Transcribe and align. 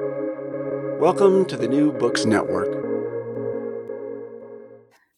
Welcome 0.00 1.44
to 1.44 1.56
the 1.56 1.68
New 1.68 1.92
Books 1.92 2.24
Network. 2.24 2.66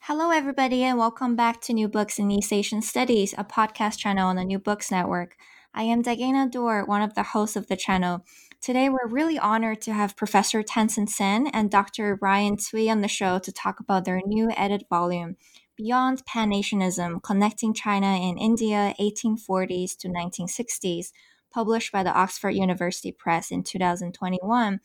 Hello, 0.01 0.31
everybody, 0.31 0.83
and 0.83 0.99
welcome 0.99 1.35
back 1.35 1.63
to 1.63 1.73
New 1.73 1.89
Books 1.89 2.19
in 2.19 2.31
East 2.31 2.53
Asian 2.53 2.83
Studies, 2.83 3.35
a 3.39 3.45
podcast 3.45 3.97
channel 3.97 4.29
on 4.29 4.37
the 4.37 4.45
New 4.45 4.59
Books 4.59 4.91
Network. 4.91 5.37
I 5.73 5.85
am 5.85 6.03
Dagena 6.03 6.51
Dor, 6.51 6.85
one 6.85 7.01
of 7.01 7.15
the 7.15 7.23
hosts 7.23 7.57
of 7.57 7.69
the 7.69 7.77
channel. 7.77 8.23
Today, 8.61 8.91
we're 8.91 9.09
really 9.09 9.39
honored 9.39 9.81
to 9.83 9.95
have 9.95 10.15
Professor 10.15 10.63
Tansen 10.63 11.09
Sen 11.09 11.47
and 11.47 11.71
Dr. 11.71 12.15
Brian 12.15 12.59
Tsui 12.59 12.91
on 12.91 13.01
the 13.01 13.09
show 13.09 13.39
to 13.39 13.53
talk 13.53 13.81
about 13.81 14.05
their 14.05 14.21
new 14.27 14.51
edited 14.59 14.87
volume, 14.91 15.37
Beyond 15.75 16.27
Pan-Asianism, 16.27 17.21
Connecting 17.21 17.73
China 17.73 18.09
and 18.09 18.39
India 18.39 18.95
1840s 19.01 19.97
to 19.97 20.09
1960s, 20.09 21.13
published 21.57 21.91
by 21.91 22.03
the 22.03 22.13
Oxford 22.13 22.51
University 22.51 23.11
Press 23.11 23.51
in 23.51 23.63
2021. 23.63 24.79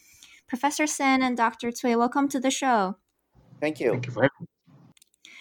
Professor 0.47 0.87
Sen 0.87 1.21
and 1.21 1.35
Dr. 1.35 1.69
Tsui, 1.69 1.97
welcome 1.97 2.29
to 2.29 2.39
the 2.39 2.49
show. 2.49 2.95
Thank 3.59 3.81
you. 3.81 3.91
Thank 3.91 4.05
you 4.05 4.13
for 4.13 4.21
having 4.21 4.39
me. 4.39 4.47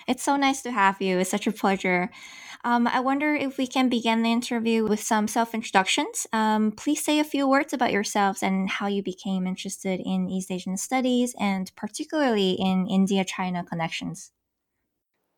It's 0.09 0.25
so 0.25 0.37
nice 0.37 0.61
to 0.63 0.73
have 0.73 1.01
you. 1.01 1.21
It's 1.21 1.31
such 1.31 1.47
a 1.47 1.53
pleasure. 1.53 2.11
Um, 2.65 2.89
I 2.89 2.99
wonder 2.99 3.37
if 3.37 3.59
we 3.59 3.69
can 3.69 3.89
begin 3.89 4.25
the 4.25 4.33
interview 4.33 4.85
with 4.85 4.99
some 4.99 5.29
self 5.29 5.55
introductions. 5.55 6.27
Um, 6.33 6.73
please 6.73 7.05
say 7.05 7.21
a 7.21 7.31
few 7.33 7.49
words 7.49 7.73
about 7.73 7.93
yourselves 7.93 8.43
and 8.43 8.69
how 8.69 8.89
you 8.89 9.01
became 9.01 9.47
interested 9.47 10.01
in 10.05 10.29
East 10.29 10.51
Asian 10.51 10.77
studies 10.77 11.37
and 11.39 11.71
particularly 11.77 12.57
in 12.59 12.89
India 12.89 13.25
China 13.25 13.63
connections. 13.63 14.33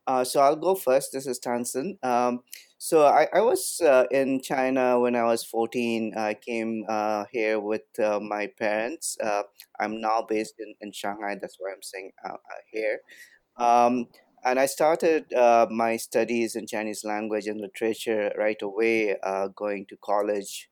Uh, 0.07 0.25
so 0.25 0.41
I'll 0.41 0.57
go 0.57 0.75
first. 0.75 1.13
This 1.13 1.27
is 1.27 1.39
Tansen. 1.39 1.97
Um, 2.03 2.41
so 2.79 3.07
I, 3.07 3.29
I 3.33 3.41
was 3.41 3.81
uh, 3.81 4.05
in 4.11 4.41
China 4.43 4.99
when 4.99 5.15
I 5.15 5.23
was 5.25 5.45
14. 5.45 6.15
I 6.17 6.35
came 6.35 6.85
uh, 6.89 7.25
here 7.31 7.61
with 7.61 7.83
uh, 8.03 8.19
my 8.21 8.49
parents. 8.59 9.17
Uh, 9.23 9.43
I'm 9.79 10.01
now 10.01 10.27
based 10.29 10.55
in, 10.59 10.75
in 10.81 10.93
Shanghai. 10.93 11.37
That's 11.41 11.57
why 11.59 11.71
I'm 11.73 11.83
saying 11.83 12.11
uh, 12.29 12.37
here. 12.71 13.01
Um, 13.57 14.09
and 14.45 14.59
I 14.59 14.67
started 14.67 15.27
my 15.71 15.97
studies 15.97 16.57
in 16.57 16.67
Chinese 16.67 17.05
language 17.05 17.47
and 17.47 17.61
literature 17.61 18.33
right 18.37 18.61
away, 18.61 19.17
going 19.55 19.87
to 19.87 19.97
college 20.03 20.69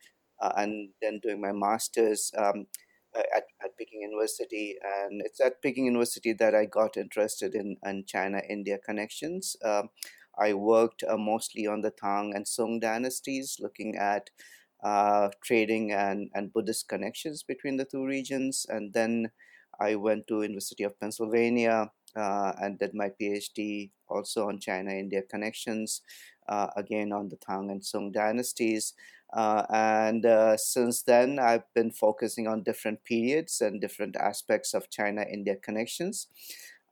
and 0.57 0.89
then 1.01 1.21
doing 1.23 1.41
my 1.41 1.53
master's. 1.53 2.33
Um, 2.37 2.67
at, 3.15 3.45
at 3.63 3.77
Peking 3.77 4.03
University, 4.03 4.77
and 4.83 5.23
it's 5.25 5.41
at 5.41 5.61
Peking 5.63 5.87
University 5.87 6.33
that 6.35 6.55
I 6.55 6.67
got 6.67 6.97
interested 6.97 7.55
in, 7.55 7.77
in 7.85 8.05
China 8.07 8.41
India 8.49 8.79
connections. 8.79 9.57
Um, 9.65 9.91
I 10.39 10.55
worked 10.55 11.05
uh, 11.09 11.17
mostly 11.17 11.67
on 11.67 11.81
the 11.81 11.91
Tang 11.91 12.33
and 12.35 12.47
Song 12.47 12.81
dynasties, 12.81 13.57
looking 13.61 13.97
at 13.97 14.31
uh, 14.83 15.29
trading 15.45 15.93
and, 15.93 16.31
and 16.35 16.53
Buddhist 16.53 16.89
connections 16.89 17.43
between 17.43 17.77
the 17.77 17.85
two 17.85 18.07
regions. 18.07 18.65
And 18.69 18.93
then 18.93 19.31
I 19.81 19.97
went 19.97 20.27
to 20.29 20.43
University 20.43 20.85
of 20.85 20.99
Pennsylvania 20.99 21.91
uh, 22.17 22.53
and 22.61 22.79
did 22.79 22.95
my 22.95 23.11
PhD 23.21 23.91
also 24.09 24.49
on 24.49 24.59
China 24.59 24.91
India 24.91 25.23
connections, 25.23 26.03
uh, 26.49 26.69
again 26.77 27.13
on 27.13 27.29
the 27.29 27.37
Tang 27.37 27.71
and 27.71 27.85
Song 27.85 28.11
dynasties. 28.11 28.95
Uh, 29.33 29.65
and 29.71 30.27
uh, 30.27 30.57
since 30.57 31.03
then, 31.03 31.39
I've 31.39 31.73
been 31.75 31.91
focusing 31.91 32.47
on 32.49 32.63
different 32.63 33.05
periods 33.05 33.61
and 33.61 33.81
different 33.81 34.17
aspects 34.17 34.75
of 34.75 34.91
China 34.91 35.25
India 35.31 35.57
connections. 35.57 36.27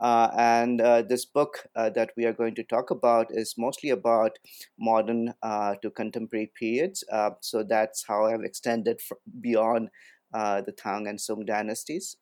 Uh, 0.00 0.30
and 0.36 0.80
uh, 0.80 1.02
this 1.02 1.24
book 1.24 1.66
uh, 1.74 1.90
that 1.90 2.10
we 2.16 2.24
are 2.24 2.32
going 2.32 2.54
to 2.54 2.62
talk 2.62 2.90
about 2.90 3.26
is 3.30 3.54
mostly 3.58 3.90
about 3.90 4.38
modern 4.78 5.34
uh, 5.42 5.74
to 5.82 5.90
contemporary 5.90 6.52
periods. 6.58 7.02
so 7.40 7.64
that's 7.64 8.04
how 8.06 8.26
I've 8.26 8.44
extended 8.44 9.00
beyond 9.40 9.88
the 10.32 10.74
Tang 10.76 11.08
and 11.08 11.20
Song 11.20 11.44
dynasties. 11.44 12.16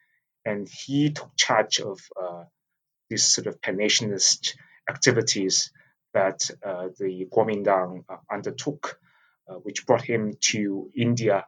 and 0.45 0.69
he 0.69 1.11
took 1.11 1.35
charge 1.37 1.81
of 1.81 1.99
these 3.09 3.25
sort 3.25 3.47
of 3.47 3.61
pan-Asianist 3.63 4.57
activities 4.89 5.71
that 6.13 6.51
uh, 6.65 6.89
the 6.99 7.27
Kuomintang 7.33 8.05
uh, 8.09 8.17
undertook, 8.31 8.99
uh, 9.49 9.55
which 9.55 9.87
brought 9.87 10.03
him 10.03 10.35
to 10.41 10.91
India 10.97 11.47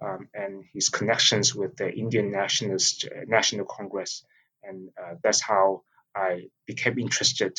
um, 0.00 0.28
and 0.34 0.64
his 0.72 0.88
connections 0.88 1.54
with 1.54 1.76
the 1.76 1.92
Indian 1.92 2.30
Nationalist 2.30 3.08
National 3.26 3.64
Congress, 3.64 4.24
and 4.62 4.90
uh, 5.00 5.14
that's 5.22 5.40
how 5.40 5.82
I 6.14 6.48
became 6.66 6.98
interested 6.98 7.58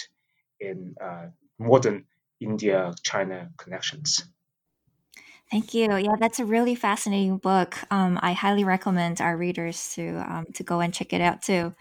in 0.59 0.95
uh, 1.01 1.27
modern 1.59 2.05
India-China 2.39 3.51
connections. 3.57 4.23
Thank 5.51 5.73
you. 5.73 5.95
Yeah, 5.95 6.15
that's 6.19 6.39
a 6.39 6.45
really 6.45 6.73
fascinating 6.75 7.37
book. 7.37 7.77
Um, 7.91 8.19
I 8.21 8.33
highly 8.33 8.63
recommend 8.63 9.21
our 9.21 9.37
readers 9.37 9.93
to 9.93 10.17
um, 10.27 10.45
to 10.55 10.63
go 10.63 10.79
and 10.79 10.93
check 10.93 11.13
it 11.13 11.21
out 11.21 11.43
too. 11.43 11.75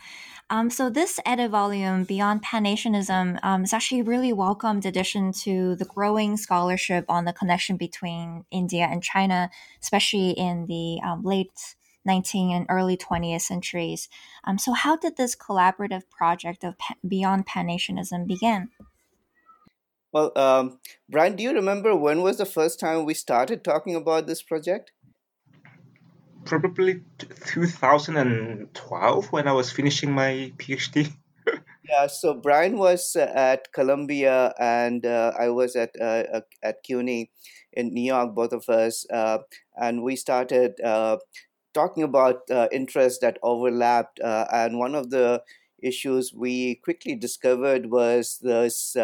Um, 0.50 0.68
so 0.68 0.90
this 0.90 1.18
edit 1.24 1.50
volume, 1.50 2.04
Beyond 2.04 2.42
Pan-Asianism, 2.42 3.38
um, 3.42 3.64
is 3.64 3.72
actually 3.72 4.00
a 4.00 4.04
really 4.04 4.32
welcomed 4.32 4.84
addition 4.84 5.32
to 5.44 5.74
the 5.76 5.86
growing 5.86 6.36
scholarship 6.36 7.06
on 7.08 7.24
the 7.24 7.32
connection 7.32 7.76
between 7.76 8.44
India 8.50 8.86
and 8.90 9.02
China, 9.02 9.50
especially 9.82 10.30
in 10.30 10.66
the 10.66 11.00
um, 11.04 11.22
late 11.22 11.76
19th 12.06 12.52
and 12.52 12.66
early 12.68 12.96
20th 12.96 13.40
centuries. 13.40 14.08
Um, 14.44 14.58
so 14.58 14.72
how 14.74 14.96
did 14.96 15.16
this 15.16 15.34
collaborative 15.34 16.02
project 16.10 16.62
of 16.62 16.76
pa- 16.76 16.96
Beyond 17.06 17.46
Pan-Asianism 17.46 18.26
begin? 18.26 18.68
Well, 20.12 20.30
um, 20.36 20.78
Brian, 21.08 21.36
do 21.36 21.42
you 21.42 21.52
remember 21.52 21.96
when 21.96 22.22
was 22.22 22.36
the 22.36 22.46
first 22.46 22.78
time 22.78 23.04
we 23.04 23.14
started 23.14 23.64
talking 23.64 23.96
about 23.96 24.26
this 24.26 24.42
project? 24.42 24.92
Probably 26.44 27.02
2012 27.18 29.32
when 29.32 29.48
I 29.48 29.52
was 29.52 29.72
finishing 29.72 30.12
my 30.12 30.52
PhD. 30.58 31.12
yeah, 31.88 32.06
so 32.06 32.34
Brian 32.34 32.78
was 32.78 33.16
uh, 33.16 33.30
at 33.34 33.72
Columbia 33.72 34.54
and 34.58 35.04
uh, 35.04 35.32
I 35.38 35.48
was 35.48 35.76
at 35.76 35.90
uh, 36.00 36.40
at 36.62 36.82
CUNY 36.82 37.30
in 37.72 37.92
New 37.92 38.04
York, 38.04 38.34
both 38.34 38.52
of 38.52 38.68
us, 38.68 39.06
uh, 39.10 39.38
and 39.76 40.02
we 40.02 40.16
started 40.16 40.80
uh, 40.80 41.18
talking 41.74 42.02
about 42.02 42.42
uh, 42.50 42.68
interests 42.72 43.18
that 43.20 43.38
overlapped. 43.42 44.20
and 44.22 44.78
one 44.78 44.94
of 44.94 45.10
the 45.10 45.42
issues 45.82 46.32
we 46.32 46.76
quickly 46.76 47.14
discovered 47.14 47.90
was 47.90 48.38
this 48.40 48.96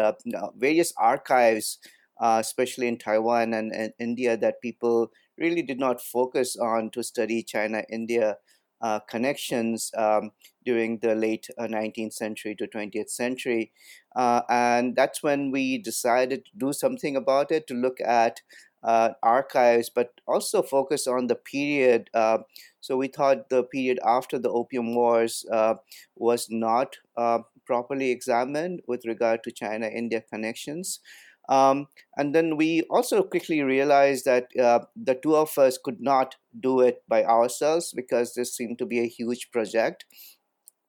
various 0.57 0.93
archives, 0.97 1.77
especially 2.19 2.87
in 2.87 2.97
Taiwan 2.97 3.53
and, 3.53 3.71
and 3.71 3.93
India, 3.99 4.35
that 4.37 4.61
people 4.61 5.11
really 5.41 5.61
did 5.63 5.79
not 5.79 6.01
focus 6.01 6.55
on 6.57 6.89
to 6.91 7.03
study 7.03 7.43
China 7.43 7.83
India 7.89 8.37
uh, 8.81 8.99
connections 9.01 9.91
um, 9.95 10.31
during 10.65 10.97
the 10.99 11.13
late 11.15 11.47
uh, 11.57 11.67
19th 11.67 12.13
century 12.13 12.55
to 12.55 12.67
20th 12.67 13.09
century. 13.11 13.71
Uh, 14.15 14.41
and 14.49 14.95
that's 14.95 15.21
when 15.21 15.51
we 15.51 15.77
decided 15.77 16.45
to 16.45 16.51
do 16.57 16.73
something 16.73 17.15
about 17.15 17.51
it 17.51 17.67
to 17.67 17.73
look 17.73 18.01
at 18.01 18.41
uh, 18.83 19.09
archives, 19.21 19.89
but 19.93 20.09
also 20.27 20.63
focus 20.63 21.05
on 21.05 21.27
the 21.27 21.35
period. 21.35 22.09
Uh, 22.13 22.39
so 22.79 22.97
we 22.97 23.07
thought 23.07 23.49
the 23.49 23.63
period 23.63 23.99
after 24.03 24.39
the 24.39 24.49
Opium 24.49 24.95
Wars 24.95 25.45
uh, 25.51 25.75
was 26.15 26.47
not 26.49 26.95
properly 27.65 28.09
examined 28.09 28.81
with 28.87 29.05
regard 29.05 29.43
to 29.43 29.51
China 29.51 29.87
India 29.87 30.21
connections. 30.21 30.99
Um, 31.49 31.87
and 32.17 32.33
then 32.33 32.55
we 32.55 32.83
also 32.89 33.23
quickly 33.23 33.61
realized 33.61 34.25
that 34.25 34.47
uh, 34.57 34.79
the 34.95 35.15
two 35.15 35.35
of 35.35 35.57
us 35.57 35.77
could 35.77 35.99
not 35.99 36.35
do 36.59 36.79
it 36.81 37.03
by 37.07 37.23
ourselves 37.23 37.93
because 37.93 38.33
this 38.33 38.55
seemed 38.55 38.77
to 38.79 38.85
be 38.85 38.99
a 38.99 39.07
huge 39.07 39.51
project. 39.51 40.05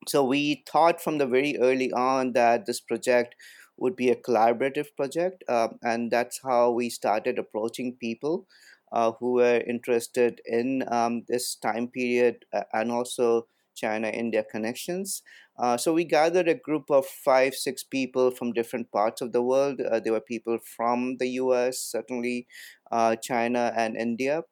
So 0.08 0.24
we 0.24 0.64
thought 0.70 1.00
from 1.00 1.18
the 1.18 1.26
very 1.26 1.58
early 1.58 1.92
on 1.92 2.32
that 2.32 2.66
this 2.66 2.80
project 2.80 3.34
would 3.76 3.96
be 3.96 4.10
a 4.10 4.16
collaborative 4.16 4.88
project, 4.96 5.42
uh, 5.48 5.68
and 5.82 6.10
that's 6.10 6.40
how 6.42 6.70
we 6.70 6.90
started 6.90 7.38
approaching 7.38 7.96
people 8.00 8.46
uh, 8.92 9.12
who 9.18 9.34
were 9.34 9.62
interested 9.66 10.40
in 10.44 10.84
um, 10.88 11.22
this 11.28 11.56
time 11.56 11.88
period 11.88 12.44
and 12.72 12.92
also 12.92 13.46
China 13.74 14.08
India 14.08 14.44
connections. 14.44 15.22
Uh, 15.58 15.76
so 15.76 15.92
we 15.92 16.04
gathered 16.04 16.48
a 16.48 16.54
group 16.54 16.90
of 16.90 17.06
five, 17.06 17.54
six 17.54 17.82
people 17.82 18.30
from 18.30 18.52
different 18.52 18.90
parts 18.90 19.20
of 19.20 19.32
the 19.32 19.42
world. 19.42 19.80
Uh, 19.80 20.00
there 20.00 20.12
were 20.12 20.20
people 20.20 20.58
from 20.64 21.16
the 21.18 21.28
US, 21.42 21.78
certainly 21.78 22.46
uh, 22.90 23.16
China 23.16 23.72
and 23.76 23.96
India. 23.96 24.42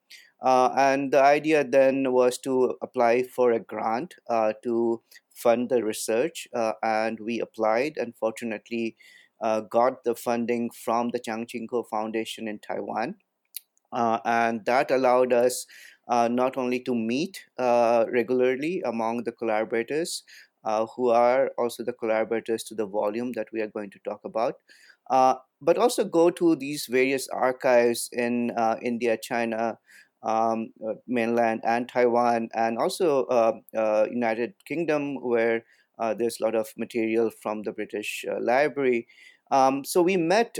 Uh, 0.43 0.70
and 0.76 1.12
the 1.12 1.23
idea 1.23 1.64
then 1.64 2.12
was 2.12 2.38
to 2.38 2.75
apply 2.82 3.23
for 3.23 3.52
a 3.52 3.61
grant 3.61 4.14
uh, 4.29 4.52
to 4.62 5.02
fund 5.35 5.69
the 5.69 5.82
research. 5.82 6.49
And 6.82 7.19
we 7.20 7.41
applied 7.41 7.96
and 7.96 8.14
fortunately 8.17 8.96
got 9.70 10.05
the 10.05 10.14
funding 10.14 10.70
from 10.70 11.11
the 11.11 11.19
Chiang 11.19 11.46
Ching-kuo 11.46 11.88
Foundation 11.88 12.46
in 12.49 12.58
Taiwan. 12.58 13.17
and 13.93 14.64
that 14.67 14.91
allowed 14.91 15.32
us 15.32 15.67
uh, 16.11 16.29
not 16.29 16.56
only 16.56 16.81
to 16.81 16.94
meet 16.94 17.44
uh, 17.58 18.05
regularly 18.12 18.82
among 18.85 19.23
the 19.23 19.32
collaborators, 19.32 20.25
uh, 20.65 20.87
who 20.97 21.09
are 21.09 21.51
also 21.59 21.85
the 21.85 21.93
collaborators 21.93 22.65
to 22.65 22.75
the 22.75 22.87
volume 22.87 23.33
that 23.33 23.49
we 23.53 23.61
are 23.61 23.69
going 23.69 23.91
to 23.91 23.99
talk 24.01 24.21
about, 24.25 24.55
but 25.62 25.79
also 25.79 26.05
go 26.05 26.31
to 26.31 26.57
these 26.57 26.87
various 26.91 27.29
archives 27.29 28.09
in 28.12 28.53
India, 28.83 29.17
China, 29.21 29.79
um, 30.23 30.73
uh, 30.87 30.95
mainland 31.07 31.62
and 31.65 31.89
Taiwan, 31.89 32.49
and 32.55 32.79
also 32.79 33.25
uh, 33.27 33.53
uh, 33.77 34.07
United 34.11 34.55
Kingdom, 34.67 35.17
where 35.23 35.65
there's 36.17 36.41
a 36.41 36.45
lot 36.45 36.55
of 36.55 36.69
material 36.77 37.31
from 37.43 37.63
the 37.63 37.73
British 37.73 38.25
Library. 38.41 39.06
Um, 39.51 39.85
so 39.85 40.01
we 40.03 40.17
met 40.17 40.59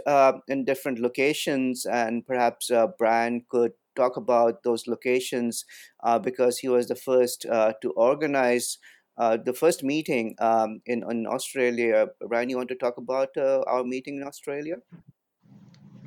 in 0.49 0.64
different 0.64 0.99
locations, 0.99 1.87
and 1.87 2.26
perhaps 2.26 2.70
Brian 2.99 3.44
could 3.49 3.73
talk 3.96 4.17
about 4.17 4.62
those 4.62 4.87
locations 4.87 5.64
uh, 6.05 6.19
because 6.19 6.58
he 6.58 6.69
was 6.69 6.88
the 6.88 6.94
first 6.94 7.46
uh, 7.46 7.73
to 7.82 7.91
organize 7.93 8.79
uh, 9.20 9.37
the 9.37 9.52
first 9.52 9.84
meeting 9.84 10.34
um, 10.38 10.81
in, 10.87 11.05
in 11.11 11.26
Australia. 11.26 12.08
Ryan, 12.22 12.49
you 12.49 12.56
want 12.56 12.70
to 12.70 12.75
talk 12.75 12.96
about 12.96 13.37
uh, 13.37 13.61
our 13.67 13.84
meeting 13.84 14.17
in 14.17 14.26
Australia? 14.26 14.76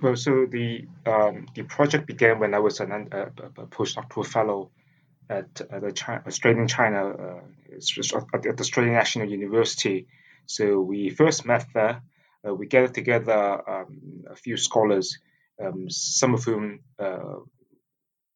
Well, 0.01 0.15
so 0.15 0.47
the 0.47 0.87
um, 1.05 1.45
the 1.55 1.63
project 1.63 2.07
began 2.07 2.39
when 2.39 2.53
I 2.53 2.59
was 2.59 2.79
an, 2.79 2.91
a, 3.11 3.21
a 3.21 3.67
postdoctoral 3.77 4.25
fellow 4.25 4.71
at 5.29 5.61
uh, 5.61 5.79
the 5.79 5.91
China, 5.91 6.23
Australian 6.25 6.67
China 6.67 7.01
uh, 7.09 7.41
at 8.33 8.41
the 8.41 8.63
Australian 8.65 8.95
National 8.95 9.29
University. 9.29 10.07
So 10.47 10.81
we 10.81 11.09
first 11.11 11.45
met 11.45 11.65
there. 11.73 12.01
we 12.43 12.65
gathered 12.65 12.95
together 12.95 13.39
um, 13.73 14.25
a 14.35 14.35
few 14.35 14.57
scholars, 14.57 15.19
um, 15.63 15.89
some 15.89 16.33
of 16.33 16.43
whom 16.43 16.79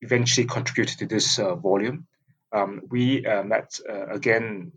eventually 0.02 0.46
contributed 0.46 1.00
to 1.00 1.08
this 1.08 1.40
uh, 1.40 1.56
volume. 1.56 2.06
Um, 2.52 2.82
we 2.90 3.26
uh, 3.26 3.44
met 3.44 3.80
uh, 3.90 4.08
again 4.08 4.72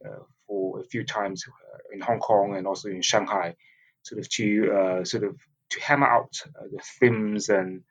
for 0.47 0.81
a 0.81 0.85
few 0.85 1.05
times 1.05 1.45
in 1.93 2.01
Hong 2.01 2.19
Kong 2.19 2.57
and 2.57 2.67
also 2.67 2.89
in 2.89 3.03
Shanghai, 3.03 3.55
sort 4.03 4.21
of 4.21 4.29
to 4.31 5.05
sort 5.05 5.25
of 5.25 5.37
to 5.71 5.81
hammer 5.81 6.07
out 6.07 6.33
the 6.73 6.83
themes 6.99 7.49
and 7.49 7.83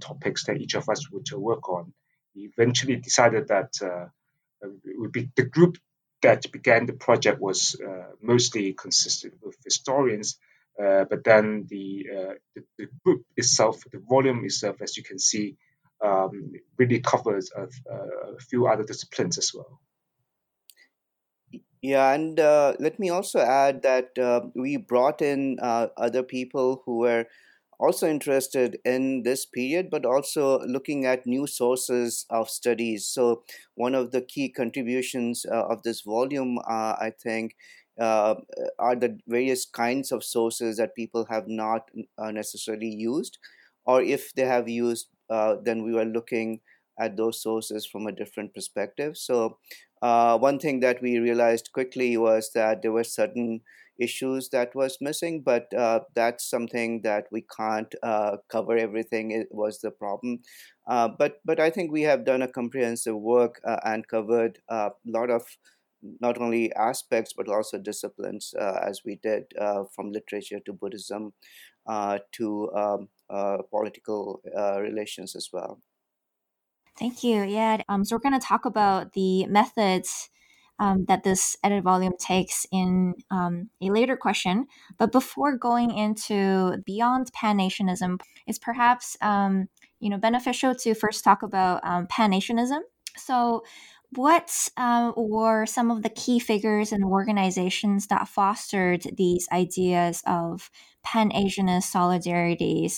topics 0.00 0.44
that 0.46 0.58
each 0.58 0.74
of 0.74 0.88
us 0.88 1.10
would 1.10 1.30
work 1.32 1.68
on. 1.68 1.92
We 2.34 2.42
eventually 2.42 2.96
decided 2.96 3.48
that 3.48 3.72
be 5.12 5.30
the 5.34 5.44
group 5.44 5.78
that 6.22 6.50
began 6.50 6.86
the 6.86 6.92
project 6.92 7.40
was 7.40 7.76
uh, 7.80 8.10
mostly 8.20 8.72
consisted 8.72 9.32
with 9.42 9.56
historians, 9.64 10.38
uh, 10.82 11.04
but 11.08 11.24
then 11.24 11.66
the, 11.68 12.06
uh, 12.16 12.34
the, 12.54 12.62
the 12.78 12.86
group 13.04 13.24
itself, 13.36 13.82
the 13.92 13.98
volume 13.98 14.44
itself, 14.44 14.76
as 14.82 14.96
you 14.96 15.02
can 15.02 15.18
see, 15.18 15.56
um, 16.04 16.52
really 16.78 17.00
covers 17.00 17.50
a, 17.56 17.62
a, 17.62 18.38
few 18.38 18.66
other 18.66 18.84
disciplines 18.84 19.38
as 19.38 19.52
well. 19.54 19.80
Yeah, 21.82 22.12
and 22.12 22.40
uh, 22.40 22.74
let 22.80 22.98
me 22.98 23.10
also 23.10 23.38
add 23.38 23.82
that 23.82 24.18
uh, 24.18 24.40
we 24.54 24.76
brought 24.76 25.22
in 25.22 25.58
uh, 25.60 25.88
other 25.96 26.22
people 26.22 26.82
who 26.84 26.98
were 26.98 27.26
also 27.78 28.08
interested 28.08 28.78
in 28.84 29.22
this 29.22 29.44
period, 29.44 29.90
but 29.90 30.06
also 30.06 30.60
looking 30.60 31.04
at 31.04 31.26
new 31.26 31.46
sources 31.46 32.26
of 32.30 32.48
studies. 32.48 33.06
So, 33.06 33.44
one 33.74 33.94
of 33.94 34.10
the 34.10 34.22
key 34.22 34.48
contributions 34.48 35.44
uh, 35.46 35.66
of 35.66 35.82
this 35.82 36.00
volume, 36.00 36.58
uh, 36.58 36.96
I 36.98 37.12
think, 37.22 37.54
uh, 38.00 38.36
are 38.78 38.96
the 38.96 39.18
various 39.28 39.66
kinds 39.66 40.10
of 40.12 40.24
sources 40.24 40.78
that 40.78 40.96
people 40.96 41.26
have 41.30 41.46
not 41.46 41.90
necessarily 42.18 42.88
used, 42.88 43.38
or 43.84 44.02
if 44.02 44.32
they 44.34 44.46
have 44.46 44.68
used 44.68 45.08
uh, 45.30 45.56
then 45.62 45.82
we 45.82 45.92
were 45.92 46.04
looking 46.04 46.60
at 46.98 47.16
those 47.16 47.42
sources 47.42 47.86
from 47.86 48.06
a 48.06 48.12
different 48.12 48.54
perspective. 48.54 49.16
So, 49.16 49.58
uh, 50.02 50.38
one 50.38 50.58
thing 50.58 50.80
that 50.80 51.00
we 51.02 51.18
realized 51.18 51.72
quickly 51.72 52.16
was 52.16 52.50
that 52.54 52.82
there 52.82 52.92
were 52.92 53.04
certain 53.04 53.60
issues 53.98 54.50
that 54.50 54.74
was 54.74 54.98
missing, 55.00 55.40
but 55.42 55.72
uh, 55.72 56.00
that's 56.14 56.48
something 56.48 57.00
that 57.02 57.26
we 57.32 57.46
can't 57.56 57.94
uh, 58.02 58.36
cover 58.50 58.76
everything. 58.76 59.30
It 59.30 59.48
was 59.50 59.80
the 59.80 59.90
problem, 59.90 60.40
uh, 60.86 61.08
but 61.08 61.40
but 61.44 61.60
I 61.60 61.70
think 61.70 61.92
we 61.92 62.02
have 62.02 62.24
done 62.24 62.42
a 62.42 62.48
comprehensive 62.48 63.16
work 63.16 63.60
uh, 63.66 63.78
and 63.84 64.06
covered 64.06 64.58
a 64.68 64.90
lot 65.06 65.30
of 65.30 65.42
not 66.20 66.38
only 66.38 66.72
aspects 66.74 67.32
but 67.36 67.48
also 67.48 67.78
disciplines 67.78 68.54
as 68.58 69.00
we 69.04 69.16
did 69.22 69.44
from 69.94 70.12
literature 70.12 70.60
to 70.66 70.72
Buddhism 70.72 71.32
to 72.32 72.70
um, 72.72 73.08
uh, 73.30 73.58
political 73.70 74.40
uh, 74.56 74.80
relations 74.80 75.34
as 75.34 75.48
well. 75.52 75.80
Thank 76.98 77.22
you. 77.22 77.42
Yeah. 77.42 77.82
Um, 77.88 78.04
so 78.04 78.16
we're 78.16 78.20
going 78.20 78.40
to 78.40 78.46
talk 78.46 78.64
about 78.64 79.12
the 79.12 79.46
methods 79.46 80.30
um, 80.78 81.04
that 81.06 81.24
this 81.24 81.56
edit 81.62 81.84
volume 81.84 82.14
takes 82.18 82.66
in 82.70 83.14
um, 83.30 83.70
a 83.80 83.90
later 83.90 84.16
question. 84.16 84.66
But 84.98 85.12
before 85.12 85.56
going 85.56 85.90
into 85.90 86.78
beyond 86.84 87.32
pan-Asianism, 87.32 88.18
it's 88.46 88.58
perhaps 88.58 89.16
um, 89.20 89.68
you 90.00 90.10
know 90.10 90.18
beneficial 90.18 90.74
to 90.76 90.94
first 90.94 91.24
talk 91.24 91.42
about 91.42 91.80
um, 91.84 92.06
pan-Asianism. 92.08 92.82
So, 93.16 93.64
what 94.14 94.68
uh, 94.76 95.12
were 95.16 95.66
some 95.66 95.90
of 95.90 96.02
the 96.02 96.10
key 96.10 96.38
figures 96.38 96.92
and 96.92 97.04
organizations 97.04 98.06
that 98.06 98.28
fostered 98.28 99.02
these 99.16 99.48
ideas 99.50 100.22
of 100.26 100.70
pan 101.06 101.28
Asianist 101.42 101.88
solidarities, 101.96 102.94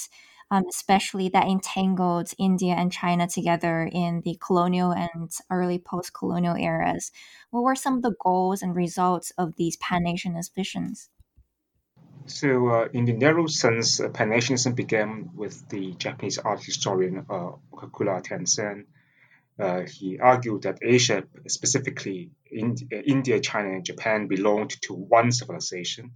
um, 0.50 0.64
especially 0.74 1.28
that 1.30 1.46
entangled 1.54 2.28
India 2.48 2.74
and 2.80 2.90
China 2.90 3.24
together 3.28 3.76
in 4.04 4.22
the 4.24 4.36
colonial 4.46 4.92
and 5.04 5.30
early 5.56 5.78
post 5.90 6.08
colonial 6.18 6.56
eras? 6.56 7.04
What 7.50 7.64
were 7.64 7.76
some 7.76 7.96
of 7.98 8.02
the 8.02 8.16
goals 8.26 8.62
and 8.62 8.74
results 8.74 9.28
of 9.42 9.56
these 9.58 9.76
pan 9.84 10.04
Asianist 10.12 10.54
visions? 10.54 11.10
So, 12.26 12.48
uh, 12.68 12.88
in 12.92 13.04
the 13.06 13.16
narrow 13.24 13.46
sense, 13.46 14.00
uh, 14.00 14.08
Pan-Asianism 14.16 14.74
began 14.74 15.30
with 15.34 15.56
the 15.72 15.84
Japanese 16.04 16.38
art 16.48 16.62
historian 16.62 17.16
uh, 17.36 17.52
Okakura 17.72 18.16
Tenshin 18.28 18.78
Uh, 19.58 19.82
he 19.96 20.08
argued 20.32 20.62
that 20.62 20.78
Asia, 20.82 21.24
specifically 21.48 22.30
India, 23.16 23.40
China, 23.40 23.70
and 23.76 23.84
Japan, 23.84 24.28
belonged 24.28 24.74
to 24.82 24.92
one 24.94 25.32
civilization, 25.32 26.12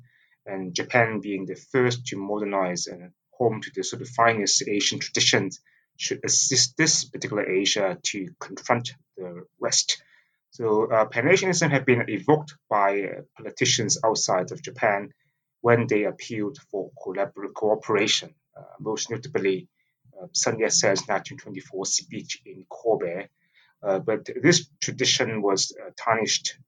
and 0.47 0.75
Japan, 0.75 1.21
being 1.21 1.47
the 1.47 1.55
first 1.55 2.07
to 2.07 2.17
modernize 2.17 2.87
and 2.87 3.13
home 3.31 3.61
to 3.63 3.71
the 3.75 3.83
sort 3.83 4.03
of 4.03 4.09
finest 4.09 4.63
Asian 4.69 4.99
traditions, 4.99 5.61
should 5.97 6.21
assist 6.25 6.77
this 6.77 7.05
particular 7.05 7.49
Asia 7.49 7.99
to 8.03 8.29
confront 8.41 8.95
the 9.17 9.45
West. 9.59 10.03
So 10.51 10.91
uh, 10.91 11.07
Pan-Asianism 11.07 11.71
had 11.71 11.87
been 11.87 12.05
evoked 12.09 12.55
by 12.69 13.03
uh, 13.03 13.23
politicians 13.37 13.99
outside 14.05 14.53
of 14.53 14.63
Japan 14.63 15.13
when 15.61 15.87
they 15.87 16.05
appealed 16.05 16.59
for 16.71 16.91
collabor- 17.03 17.55
cooperation, 17.55 18.35
uh, 18.57 18.63
most 18.81 19.11
notably 19.11 19.69
uh, 20.21 20.27
Sun 20.33 20.59
Yat-sen's 20.59 21.07
1924 21.07 21.87
speech 21.87 22.43
in 22.45 22.67
Kobe. 22.69 23.29
Uh, 23.83 23.99
but 23.99 24.29
this 24.43 24.69
tradition 24.81 25.41
was 25.41 25.75
uh, 25.75 25.91
tarnished 25.97 26.59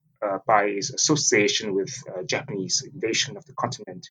by 0.45 0.69
his 0.69 0.91
association 0.91 1.73
with 1.73 1.91
uh, 2.07 2.23
Japanese 2.23 2.83
invasion 2.93 3.37
of 3.37 3.45
the 3.45 3.53
continent 3.53 4.09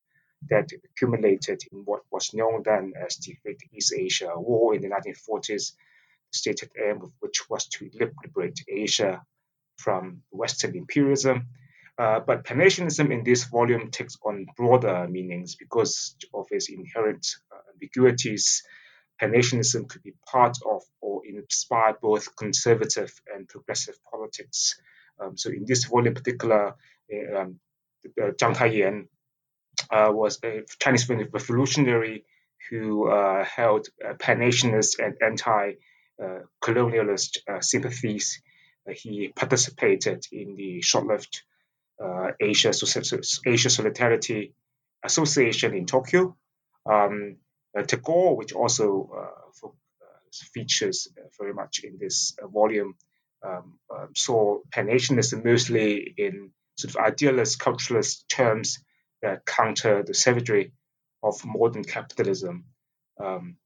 that 0.51 0.71
accumulated 0.85 1.63
in 1.73 1.79
what 1.85 2.03
was 2.11 2.35
known 2.35 2.63
then 2.65 2.93
as 3.05 3.17
the 3.17 3.37
Great 3.43 3.63
East 3.73 3.95
Asia 3.97 4.33
War 4.37 4.75
in 4.75 4.83
the 4.83 4.89
1940s, 4.89 5.73
the 5.73 6.37
stated 6.39 6.71
aim 6.83 7.03
of 7.03 7.13
which 7.21 7.49
was 7.49 7.67
to 7.67 7.91
liberate 7.95 8.61
Asia 8.69 9.23
from 9.79 10.23
Western 10.31 10.77
imperialism. 10.77 11.47
Uh, 11.97 12.21
but 12.21 12.45
Pan-Asianism 12.45 13.13
in 13.13 13.23
this 13.23 13.45
volume 13.45 13.91
takes 13.91 14.17
on 14.25 14.47
broader 14.57 15.07
meanings 15.09 15.55
because 15.55 16.17
of 16.35 16.47
its 16.51 16.69
inherent 16.69 17.27
uh, 17.53 17.59
ambiguities. 17.73 18.65
Pan-Asianism 19.21 19.87
could 19.87 20.03
be 20.03 20.15
part 20.31 20.57
of 20.69 20.83
or 21.01 21.23
inspire 21.25 21.95
both 22.03 22.35
conservative 22.37 23.13
and 23.33 23.49
progressive 23.49 23.97
politics. 24.11 24.75
Um, 25.21 25.37
so 25.37 25.51
in 25.51 25.65
this 25.67 25.85
volume 25.85 26.07
in 26.09 26.15
particular, 26.15 26.75
uh, 27.13 27.39
um, 27.39 27.61
uh, 28.21 28.33
Zhang 28.33 28.57
Taiyan 28.57 29.07
uh, 29.91 30.11
was 30.13 30.41
a 30.45 30.63
Chinese 30.79 31.09
revolutionary 31.09 32.25
who 32.71 33.09
uh, 33.09 33.45
held 33.45 33.89
pan-nationalist 34.19 34.99
and 34.99 35.17
anti-colonialist 35.23 37.39
sympathies 37.61 38.41
he 38.91 39.31
participated 39.35 40.27
in 40.33 40.55
the 40.57 40.81
short-lived 40.81 41.43
Asia, 42.41 42.73
Asia 43.47 43.71
Solidarity 43.71 44.55
Association 45.05 45.75
in 45.75 45.87
Tokyo. 45.87 46.37
Um, 46.87 47.37
uh, 47.77 47.83
Tagore, 47.83 48.37
which 48.37 48.53
also 48.53 49.11
uh, 49.17 49.51
for, 49.53 49.73
uh, 50.03 50.47
features 50.53 51.09
very 51.39 51.53
much 51.53 51.81
in 51.83 51.99
this 51.99 52.37
volume, 52.53 52.95
um, 53.45 53.79
um, 53.95 54.09
saw 54.15 54.59
Pan-Asianism 54.71 55.43
mostly 55.45 56.15
in 56.17 56.51
sort 56.77 56.95
of 56.95 57.01
idealist, 57.01 57.59
culturalist 57.59 58.27
terms 58.29 58.79
that 59.23 59.45
counter 59.47 60.03
the 60.03 60.15
savagery 60.15 60.73
of 61.23 61.45
modern 61.45 61.85
capitalism. 61.85 62.65
Um, 63.19 63.57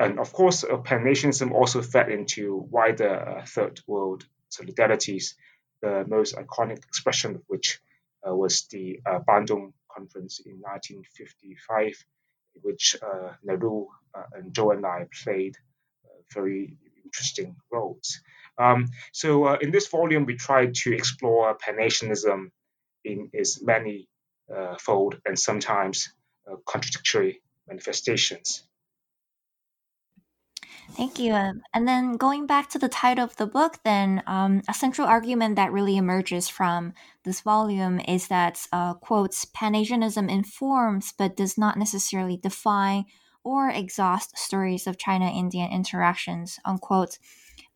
and 0.00 0.18
of 0.18 0.32
course, 0.32 0.64
uh, 0.64 0.78
Pan-Asianism 0.78 1.52
also 1.52 1.82
fed 1.82 2.10
into 2.10 2.66
wider 2.70 3.38
uh, 3.38 3.44
third 3.46 3.80
world 3.86 4.24
solidarities, 4.50 5.34
the 5.82 6.04
most 6.06 6.36
iconic 6.36 6.78
expression 6.78 7.36
of 7.36 7.42
which 7.46 7.80
uh, 8.26 8.34
was 8.34 8.62
the 8.70 9.00
uh, 9.04 9.18
Bandung 9.20 9.72
Conference 9.94 10.40
in 10.40 10.54
1955, 10.60 12.04
in 12.54 12.62
which 12.62 12.96
uh, 13.02 13.32
Nehru 13.42 13.86
uh, 14.14 14.22
and 14.34 14.52
Zhou 14.52 14.74
Enlai 14.74 15.06
played 15.22 15.56
uh, 16.04 16.22
very 16.32 16.76
interesting 17.04 17.56
roles. 17.70 18.20
Um, 18.58 18.88
so 19.12 19.44
uh, 19.44 19.58
in 19.60 19.70
this 19.70 19.88
volume, 19.88 20.24
we 20.24 20.36
tried 20.36 20.74
to 20.82 20.94
explore 20.94 21.54
Pan-Asianism 21.54 22.50
in 23.04 23.30
its 23.32 23.62
many 23.62 24.08
fold 24.78 25.20
and 25.24 25.38
sometimes 25.38 26.12
contradictory 26.66 27.40
manifestations. 27.66 28.64
Thank 30.92 31.18
you. 31.18 31.32
And 31.32 31.88
then 31.88 32.16
going 32.18 32.46
back 32.46 32.68
to 32.70 32.78
the 32.78 32.90
title 32.90 33.24
of 33.24 33.36
the 33.36 33.46
book, 33.46 33.78
then 33.84 34.22
um, 34.26 34.62
a 34.68 34.74
central 34.74 35.08
argument 35.08 35.56
that 35.56 35.72
really 35.72 35.96
emerges 35.96 36.48
from 36.48 36.92
this 37.24 37.40
volume 37.40 38.00
is 38.00 38.28
that, 38.28 38.66
uh, 38.70 38.94
quotes, 38.94 39.46
Pan-Asianism 39.46 40.28
informs 40.28 41.12
but 41.16 41.36
does 41.36 41.56
not 41.56 41.78
necessarily 41.78 42.36
define 42.36 43.06
or 43.42 43.70
exhaust 43.70 44.36
stories 44.36 44.86
of 44.86 44.98
China-Indian 44.98 45.70
interactions, 45.70 46.60
unquote. 46.64 47.18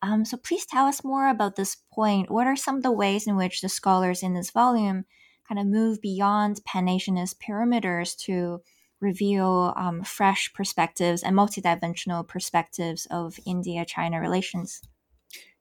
Um, 0.01 0.25
so 0.25 0.37
please 0.37 0.65
tell 0.65 0.85
us 0.85 1.03
more 1.03 1.29
about 1.29 1.55
this 1.55 1.77
point. 1.93 2.31
What 2.31 2.47
are 2.47 2.55
some 2.55 2.77
of 2.77 2.83
the 2.83 2.91
ways 2.91 3.27
in 3.27 3.35
which 3.35 3.61
the 3.61 3.69
scholars 3.69 4.23
in 4.23 4.33
this 4.33 4.51
volume 4.51 5.05
kind 5.47 5.59
of 5.59 5.65
move 5.65 6.01
beyond 6.01 6.63
Pan-Asianist 6.65 7.35
perimeters 7.39 8.17
to 8.25 8.61
reveal 9.01 9.73
um, 9.75 10.03
fresh 10.03 10.51
perspectives 10.53 11.23
and 11.23 11.35
multidimensional 11.35 12.27
perspectives 12.27 13.07
of 13.07 13.39
India 13.45 13.85
China 13.85 14.19
relations. 14.19 14.81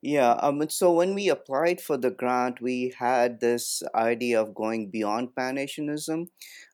Yeah, 0.00 0.32
um, 0.42 0.62
so 0.70 0.92
when 0.92 1.14
we 1.14 1.28
applied 1.28 1.80
for 1.80 1.96
the 1.96 2.10
grant, 2.10 2.60
we 2.62 2.94
had 2.98 3.40
this 3.40 3.82
idea 3.96 4.40
of 4.40 4.54
going 4.54 4.90
beyond 4.90 5.34
Pan 5.34 5.58
Asianism. 5.58 6.28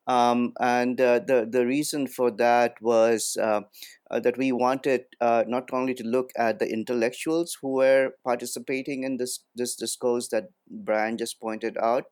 Um, 0.06 0.52
and 0.60 1.00
uh, 1.00 1.20
the, 1.20 1.48
the 1.50 1.64
reason 1.64 2.06
for 2.06 2.30
that 2.32 2.74
was 2.82 3.38
uh, 3.40 3.62
uh, 4.10 4.20
that 4.20 4.36
we 4.36 4.52
wanted 4.52 5.04
uh, 5.22 5.44
not 5.46 5.70
only 5.72 5.94
to 5.94 6.04
look 6.04 6.28
at 6.36 6.58
the 6.58 6.70
intellectuals 6.70 7.56
who 7.62 7.72
were 7.76 8.10
participating 8.22 9.04
in 9.04 9.16
this, 9.16 9.40
this 9.54 9.74
discourse 9.74 10.28
that 10.28 10.48
Brian 10.68 11.16
just 11.16 11.40
pointed 11.40 11.78
out, 11.78 12.04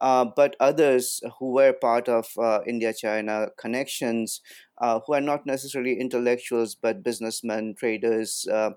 uh, 0.00 0.24
but 0.36 0.56
others 0.60 1.20
who 1.38 1.52
were 1.52 1.72
part 1.72 2.08
of 2.08 2.26
uh, 2.38 2.60
India 2.66 2.92
China 2.92 3.48
connections, 3.58 4.40
uh, 4.80 5.00
who 5.06 5.14
are 5.14 5.20
not 5.20 5.46
necessarily 5.46 5.98
intellectuals 5.98 6.74
but 6.74 7.02
businessmen, 7.02 7.74
traders, 7.76 8.46
uh, 8.52 8.70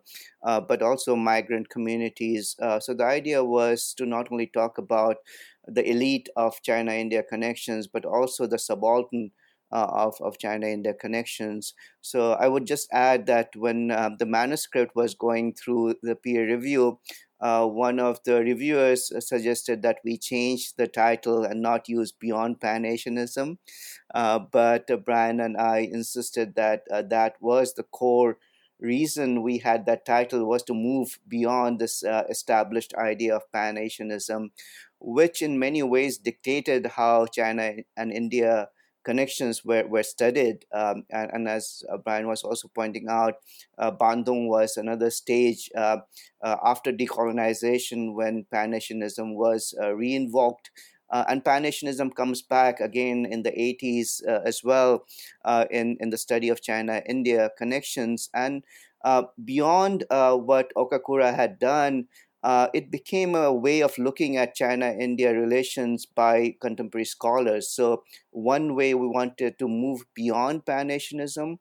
uh, 0.44 0.60
but 0.60 0.82
also 0.82 1.16
migrant 1.16 1.70
communities. 1.70 2.56
so 2.80 2.94
the 2.94 3.06
idea 3.06 3.44
was 3.44 3.94
to 3.98 4.06
not 4.06 4.32
only 4.32 4.48
talk 4.48 4.78
about 4.78 5.18
the 5.68 5.88
elite 5.88 6.30
of 6.36 6.62
China 6.64 6.92
India 6.92 7.24
connections, 7.24 7.88
but 7.88 8.06
also 8.06 8.48
the 8.48 8.60
subaltern. 8.60 9.32
of, 9.74 10.16
of 10.20 10.38
China 10.38 10.68
India 10.68 10.94
connections. 10.94 11.74
So 12.02 12.34
I 12.34 12.48
would 12.50 12.66
just 12.68 12.90
add 12.92 13.26
that 13.28 13.56
when 13.56 13.88
the 14.20 14.26
manuscript 14.28 14.98
was 14.98 15.16
going 15.16 15.54
through 15.54 15.96
the 16.04 16.16
peer 16.16 16.44
review, 16.46 17.00
uh, 17.42 17.66
one 17.66 18.00
of 18.00 18.20
the 18.24 18.40
reviewers 18.42 19.12
suggested 19.28 19.82
that 19.82 19.98
we 20.06 20.18
change 20.18 20.76
the 20.76 20.88
title 20.88 21.44
and 21.44 21.62
not 21.62 21.90
use 21.90 22.12
Beyond 22.12 22.62
Pan 22.62 22.86
Asianism. 22.86 23.58
Uh, 24.14 24.40
but 24.40 24.90
uh, 24.92 24.98
Brian 24.98 25.40
and 25.40 25.58
I 25.58 25.80
insisted 25.92 26.56
that 26.56 26.84
uh, 26.92 27.02
that 27.04 27.36
was 27.42 27.74
the 27.74 27.84
core 27.84 28.38
reason 28.80 29.44
we 29.44 29.60
had 29.60 29.86
that 29.86 30.06
title 30.06 30.46
was 30.46 30.64
to 30.64 30.74
move 30.74 31.20
beyond 31.28 31.80
this 31.80 32.04
uh, 32.04 32.24
established 32.30 32.94
idea 32.96 33.36
of 33.36 33.52
Pan 33.52 33.78
Asianism, 33.78 34.52
which 35.00 35.42
in 35.42 35.60
many 35.60 35.84
ways 35.84 36.18
dictated 36.18 36.86
how 36.86 37.26
China 37.26 37.74
and 37.96 38.12
India 38.12 38.70
connections 39.04 39.66
were, 39.66 39.86
were 39.88 40.04
studied. 40.04 40.66
Um, 40.74 41.04
and, 41.10 41.32
and, 41.34 41.48
as 41.48 41.84
uh, 41.92 41.98
Brian 41.98 42.28
was 42.28 42.44
also 42.44 42.70
pointing 42.74 43.08
out, 43.10 43.36
uh, 43.78 43.92
Bandung 43.92 44.48
was 44.48 44.78
another 44.78 45.10
stage 45.10 45.70
uh, 45.76 45.98
uh 46.44 46.58
after 46.64 46.92
decolonization 46.92 48.14
when 48.14 48.46
Pan 48.52 48.74
Asianism 48.74 49.36
was 49.36 49.74
uh, 49.82 49.88
reinvoked. 49.88 50.70
Uh, 51.10 51.26
and 51.28 51.44
Pan 51.44 51.66
Asianism 51.66 52.12
comes 52.12 52.42
back 52.42 52.80
again 52.80 53.26
in 53.30 53.44
the 53.44 53.52
80s 53.52 54.24
as 54.46 54.64
well 54.64 55.06
in, 55.70 55.98
in 56.00 56.10
the 56.10 56.18
study 56.18 56.48
of 56.48 56.62
China 56.62 57.02
India 57.06 57.50
connections. 57.58 58.30
And 58.34 58.64
beyond 59.44 60.06
what 60.10 60.72
Okakura 60.78 61.36
had 61.36 61.60
done, 61.60 62.08
uh, 62.44 62.68
it 62.74 62.90
became 62.90 63.36
a 63.36 63.54
way 63.54 63.82
of 63.82 63.98
looking 63.98 64.38
at 64.38 64.56
China 64.56 64.92
India 64.92 65.34
relations 65.34 66.06
by 66.06 66.56
contemporary 66.60 67.06
scholars. 67.06 67.70
So, 67.72 68.04
one 68.32 68.76
way 68.76 68.94
we 68.94 69.08
wanted 69.08 69.60
to 69.60 69.68
move 69.68 70.02
beyond 70.16 70.66
Pan 70.66 70.90
Asianism 70.90 71.60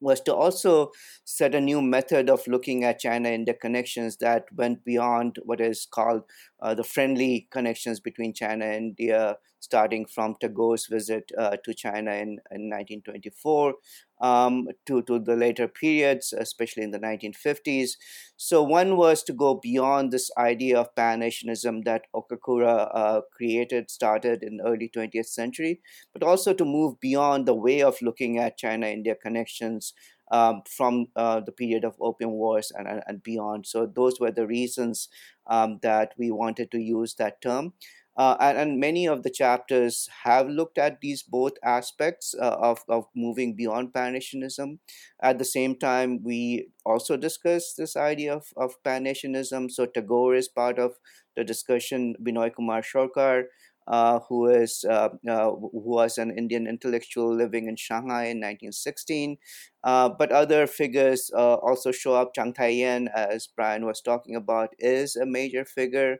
was 0.00 0.20
to 0.20 0.34
also 0.34 0.90
set 1.24 1.54
a 1.54 1.60
new 1.60 1.82
method 1.82 2.30
of 2.30 2.46
looking 2.46 2.84
at 2.84 3.00
China 3.00 3.28
India 3.28 3.54
connections 3.54 4.16
that 4.18 4.44
went 4.54 4.84
beyond 4.84 5.38
what 5.44 5.60
is 5.60 5.86
called 5.90 6.22
uh, 6.60 6.74
the 6.74 6.84
friendly 6.84 7.48
connections 7.50 8.00
between 8.00 8.32
China 8.32 8.64
and 8.64 8.98
India, 8.98 9.36
starting 9.60 10.06
from 10.06 10.36
Tagore's 10.40 10.86
visit 10.86 11.30
uh, 11.36 11.56
to 11.64 11.74
China 11.74 12.12
in, 12.12 12.38
in 12.50 12.70
1924 12.70 13.74
um, 14.20 14.68
to, 14.86 15.02
to 15.02 15.18
the 15.18 15.36
later 15.36 15.68
periods, 15.68 16.32
especially 16.32 16.82
in 16.82 16.90
the 16.90 16.98
1950s. 16.98 17.90
So, 18.36 18.62
one 18.62 18.96
was 18.96 19.22
to 19.24 19.32
go 19.32 19.54
beyond 19.54 20.12
this 20.12 20.30
idea 20.36 20.78
of 20.78 20.94
Pan 20.94 21.22
Asianism 21.22 21.84
that 21.84 22.02
Okakura 22.14 22.90
uh, 22.94 23.20
created, 23.36 23.90
started 23.90 24.42
in 24.42 24.58
the 24.58 24.64
early 24.64 24.90
20th 24.94 25.26
century, 25.26 25.80
but 26.12 26.22
also 26.22 26.52
to 26.54 26.64
move 26.64 27.00
beyond 27.00 27.46
the 27.46 27.54
way 27.54 27.82
of 27.82 28.00
looking 28.02 28.38
at 28.38 28.58
China 28.58 28.86
India 28.86 29.14
connections 29.14 29.92
um, 30.30 30.62
from 30.68 31.06
uh, 31.16 31.40
the 31.40 31.52
period 31.52 31.84
of 31.84 31.96
Opium 32.00 32.32
Wars 32.32 32.70
and, 32.76 32.86
and, 32.86 33.02
and, 33.06 33.22
beyond. 33.22 33.66
So 33.66 33.86
those 33.86 34.20
were 34.20 34.30
the 34.30 34.46
reasons 34.46 35.08
um, 35.46 35.78
that 35.82 36.12
we 36.18 36.30
wanted 36.30 36.70
to 36.72 36.78
use 36.78 37.14
that 37.14 37.40
term. 37.40 37.72
Uh, 38.18 38.36
and, 38.40 38.58
and, 38.58 38.80
many 38.80 39.06
of 39.06 39.22
the 39.22 39.30
chapters 39.30 40.08
have 40.24 40.48
looked 40.48 40.76
at 40.76 41.00
these 41.00 41.22
both 41.22 41.52
aspects 41.62 42.34
uh, 42.42 42.56
of, 42.60 42.80
of 42.88 43.04
moving 43.14 43.54
beyond 43.54 43.94
Pan-Asianism. 43.94 44.80
At 45.22 45.38
the 45.38 45.44
same 45.44 45.76
time, 45.76 46.20
we 46.24 46.66
also 46.84 47.16
discuss 47.16 47.74
this 47.74 47.96
idea 47.96 48.34
of, 48.34 48.46
of 48.56 48.74
Pan-Asianism. 48.82 49.70
So 49.70 49.86
Tagore 49.86 50.34
is 50.34 50.48
part 50.48 50.80
of 50.80 50.94
the 51.36 51.44
discussion, 51.44 52.16
Binoy 52.20 52.52
Kumar 52.52 52.82
Sarkar, 52.82 53.44
uh, 53.88 54.20
who 54.28 54.48
is 54.48 54.84
uh, 54.88 55.08
uh, 55.28 55.50
who 55.50 55.70
was 55.72 56.18
an 56.18 56.30
Indian 56.36 56.66
intellectual 56.66 57.34
living 57.34 57.68
in 57.68 57.76
Shanghai 57.76 58.24
in 58.24 58.38
1916. 58.38 59.38
Uh, 59.82 60.10
but 60.10 60.30
other 60.30 60.66
figures 60.66 61.30
uh, 61.34 61.54
also 61.54 61.90
show 61.90 62.14
up. 62.14 62.34
Zhang 62.34 62.54
Taiyan, 62.54 63.08
as 63.14 63.48
Brian 63.56 63.86
was 63.86 64.02
talking 64.02 64.36
about, 64.36 64.74
is 64.78 65.16
a 65.16 65.24
major 65.24 65.64
figure 65.64 66.18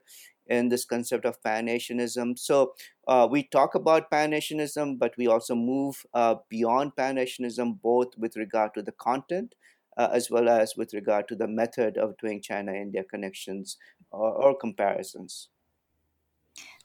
in 0.49 0.69
this 0.69 0.85
concept 0.85 1.25
of 1.25 1.43
Pan-Asianism. 1.43 2.38
So 2.38 2.75
uh, 3.07 3.28
we 3.31 3.43
talk 3.43 3.75
about 3.75 4.11
Pan-Asianism, 4.11 4.97
but 4.97 5.14
we 5.17 5.26
also 5.26 5.55
move 5.55 6.07
uh, 6.14 6.37
beyond 6.49 6.97
Pan-Asianism, 6.97 7.81
both 7.83 8.17
with 8.17 8.37
regard 8.37 8.75
to 8.75 8.83
the 8.83 8.93
content 8.93 9.55
uh, 9.99 10.09
as 10.12 10.31
well 10.31 10.49
as 10.49 10.76
with 10.76 10.95
regard 10.95 11.28
to 11.28 11.35
the 11.35 11.49
method 11.49 11.99
of 11.99 12.17
doing 12.19 12.40
China-India 12.40 13.02
connections 13.05 13.76
or, 14.11 14.31
or 14.31 14.57
comparisons. 14.57 15.49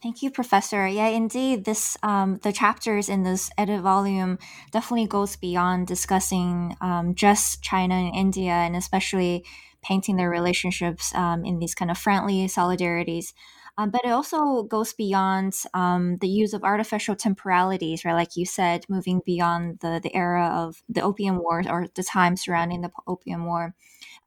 Thank 0.02 0.22
you, 0.22 0.32
Professor. 0.32 0.86
Yeah, 0.86 1.08
indeed, 1.08 1.64
this 1.64 1.98
um, 2.04 2.40
the 2.44 2.52
chapters 2.52 3.08
in 3.08 3.24
this 3.24 3.50
edit 3.58 3.82
volume 3.82 4.38
definitely 4.72 5.08
goes 5.08 5.38
beyond 5.38 5.88
discussing 5.88 6.76
um, 6.82 7.16
just 7.16 7.64
China 7.64 7.96
and 7.96 8.14
India, 8.14 8.52
and 8.52 8.76
especially 8.76 9.46
painting 9.84 10.16
their 10.16 10.30
relationships 10.30 11.14
um, 11.16 11.46
in 11.46 11.60
these 11.60 11.76
kind 11.76 11.92
of 11.92 11.98
friendly 11.98 12.48
solidarities. 12.48 13.34
Um, 13.78 13.90
but 13.90 14.06
it 14.06 14.12
also 14.12 14.64
goes 14.64 14.94
beyond 14.94 15.56
um, 15.74 16.18
the 16.18 16.28
use 16.28 16.54
of 16.54 16.64
artificial 16.64 17.16
temporalities, 17.16 18.06
right? 18.06 18.14
Like 18.14 18.36
you 18.36 18.46
said, 18.46 18.86
moving 18.88 19.22
beyond 19.26 19.80
the, 19.80 20.00
the 20.02 20.16
era 20.16 20.48
of 20.54 20.84
the 20.88 21.02
Opium 21.02 21.40
War 21.40 21.64
or 21.68 21.88
the 21.96 22.04
time 22.04 22.38
surrounding 22.38 22.82
the 22.82 22.92
Opium 23.08 23.46
War. 23.46 23.74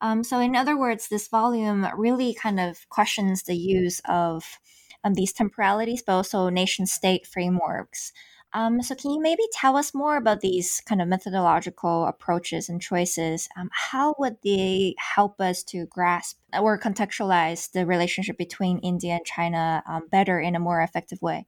Um, 0.00 0.24
so, 0.24 0.40
in 0.40 0.56
other 0.56 0.76
words, 0.76 1.08
this 1.08 1.28
volume 1.28 1.86
really 1.96 2.34
kind 2.34 2.58
of 2.58 2.88
questions 2.88 3.44
the 3.44 3.56
use 3.56 4.00
of 4.08 4.58
um, 5.04 5.14
these 5.14 5.32
temporalities, 5.32 6.02
but 6.04 6.14
also 6.14 6.48
nation 6.48 6.86
state 6.86 7.24
frameworks. 7.26 8.12
Um, 8.52 8.80
so, 8.82 8.94
can 8.94 9.10
you 9.10 9.20
maybe 9.20 9.42
tell 9.52 9.76
us 9.76 9.92
more 9.94 10.16
about 10.16 10.40
these 10.40 10.80
kind 10.86 11.02
of 11.02 11.08
methodological 11.08 12.06
approaches 12.06 12.68
and 12.68 12.80
choices? 12.80 13.48
Um, 13.56 13.68
how 13.72 14.14
would 14.18 14.36
they 14.42 14.94
help 14.98 15.40
us 15.40 15.62
to 15.64 15.86
grasp 15.86 16.38
or 16.58 16.78
contextualize 16.78 17.72
the 17.72 17.84
relationship 17.84 18.38
between 18.38 18.78
India 18.78 19.14
and 19.14 19.24
China 19.24 19.82
um, 19.86 20.08
better 20.10 20.40
in 20.40 20.54
a 20.54 20.60
more 20.60 20.80
effective 20.80 21.20
way? 21.20 21.46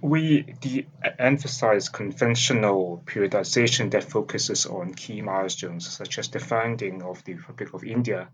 We 0.00 0.42
de- 0.42 0.86
emphasize 1.18 1.88
conventional 1.88 3.02
periodization 3.04 3.90
that 3.92 4.04
focuses 4.04 4.66
on 4.66 4.94
key 4.94 5.22
milestones, 5.22 5.88
such 5.88 6.18
as 6.18 6.28
the 6.28 6.38
founding 6.38 7.02
of 7.02 7.24
the 7.24 7.34
Republic 7.34 7.74
of 7.74 7.84
India 7.84 8.28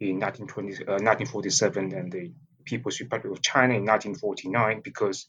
in 0.00 0.20
1920, 0.20 0.86
uh, 0.86 1.02
1947 1.02 1.92
and 1.92 2.12
the 2.12 2.32
People's 2.64 3.00
Republic 3.00 3.32
of 3.32 3.42
China 3.42 3.74
in 3.74 3.84
1949, 3.84 4.80
because 4.82 5.26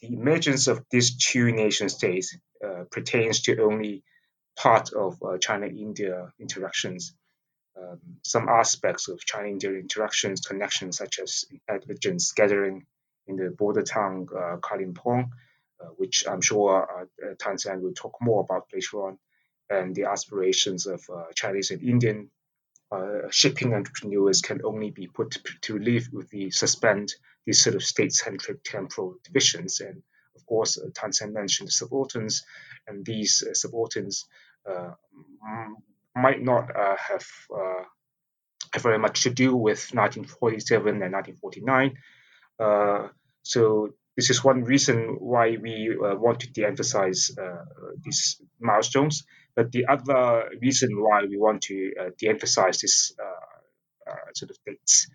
the 0.00 0.12
emergence 0.12 0.66
of 0.66 0.84
these 0.90 1.16
two 1.16 1.52
nation 1.52 1.88
states 1.88 2.36
uh, 2.64 2.84
pertains 2.90 3.42
to 3.42 3.62
only 3.62 4.02
part 4.56 4.92
of 4.92 5.22
uh, 5.22 5.38
China-India 5.38 6.32
interactions. 6.40 7.14
Um, 7.80 7.98
some 8.22 8.48
aspects 8.48 9.08
of 9.08 9.24
China-India 9.24 9.70
interactions, 9.70 10.40
connections 10.40 10.98
such 10.98 11.20
as 11.20 11.44
intelligence 11.50 12.32
gathering 12.32 12.86
in 13.26 13.36
the 13.36 13.50
border 13.50 13.82
town 13.82 14.26
uh, 14.34 14.56
Kalimpong, 14.56 15.30
uh, 15.80 15.86
which 15.96 16.24
I'm 16.28 16.40
sure 16.40 17.06
uh, 17.22 17.34
Tan 17.38 17.58
Sen 17.58 17.82
will 17.82 17.92
talk 17.92 18.16
more 18.20 18.40
about 18.40 18.66
later 18.72 19.06
on, 19.06 19.18
and 19.70 19.94
the 19.94 20.04
aspirations 20.04 20.86
of 20.86 21.04
uh, 21.14 21.24
Chinese 21.34 21.70
and 21.70 21.82
Indian 21.82 22.30
uh, 22.90 23.30
shipping 23.30 23.74
entrepreneurs 23.74 24.40
can 24.40 24.60
only 24.64 24.90
be 24.90 25.06
put 25.06 25.36
to 25.62 25.78
live 25.78 26.08
with 26.12 26.28
the 26.30 26.50
suspend 26.50 27.14
these 27.48 27.62
sort 27.62 27.76
of 27.76 27.82
state-centric 27.82 28.62
temporal 28.62 29.16
divisions. 29.24 29.80
And 29.80 30.02
of 30.36 30.44
course, 30.46 30.78
uh, 30.78 30.90
Tan 30.94 31.12
Sen 31.12 31.32
mentioned 31.32 31.72
subalterns, 31.72 32.44
and 32.86 33.04
these 33.04 33.42
uh, 33.42 33.54
subalterns 33.54 34.26
uh, 34.68 34.90
might 36.14 36.42
not 36.42 36.74
uh, 36.76 36.96
have, 36.96 37.26
uh, 37.54 37.84
have 38.72 38.82
very 38.82 38.98
much 38.98 39.22
to 39.22 39.30
do 39.30 39.56
with 39.56 39.78
1947 39.94 41.02
and 41.02 41.12
1949. 41.12 41.96
Uh, 42.58 43.08
so 43.42 43.94
this 44.16 44.30
is 44.30 44.44
one 44.44 44.64
reason 44.64 45.16
why 45.20 45.56
we 45.56 45.96
want 45.98 46.40
to 46.40 46.50
de-emphasize 46.50 47.30
these 48.02 48.42
milestones. 48.60 49.24
But 49.58 49.72
the 49.72 49.86
other 49.86 50.50
reason 50.62 50.90
why 51.02 51.24
we 51.24 51.36
want 51.36 51.62
to 51.62 51.92
de-emphasize 52.16 52.78
this 52.78 53.12
sort 54.32 54.50
of 54.52 54.56
dates 54.64 55.08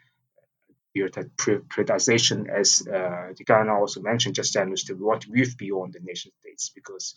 periodization, 0.93 2.49
as 2.49 2.86
uh, 2.88 3.32
Ghana 3.45 3.73
also 3.73 4.01
mentioned 4.01 4.36
just 4.36 4.53
then, 4.53 4.73
is 4.73 4.84
that 4.84 4.97
we 4.99 5.06
want 5.06 5.21
to 5.21 5.32
move 5.32 5.56
beyond 5.58 5.93
the 5.93 6.01
nation 6.01 6.32
states 6.41 6.71
because 6.75 7.15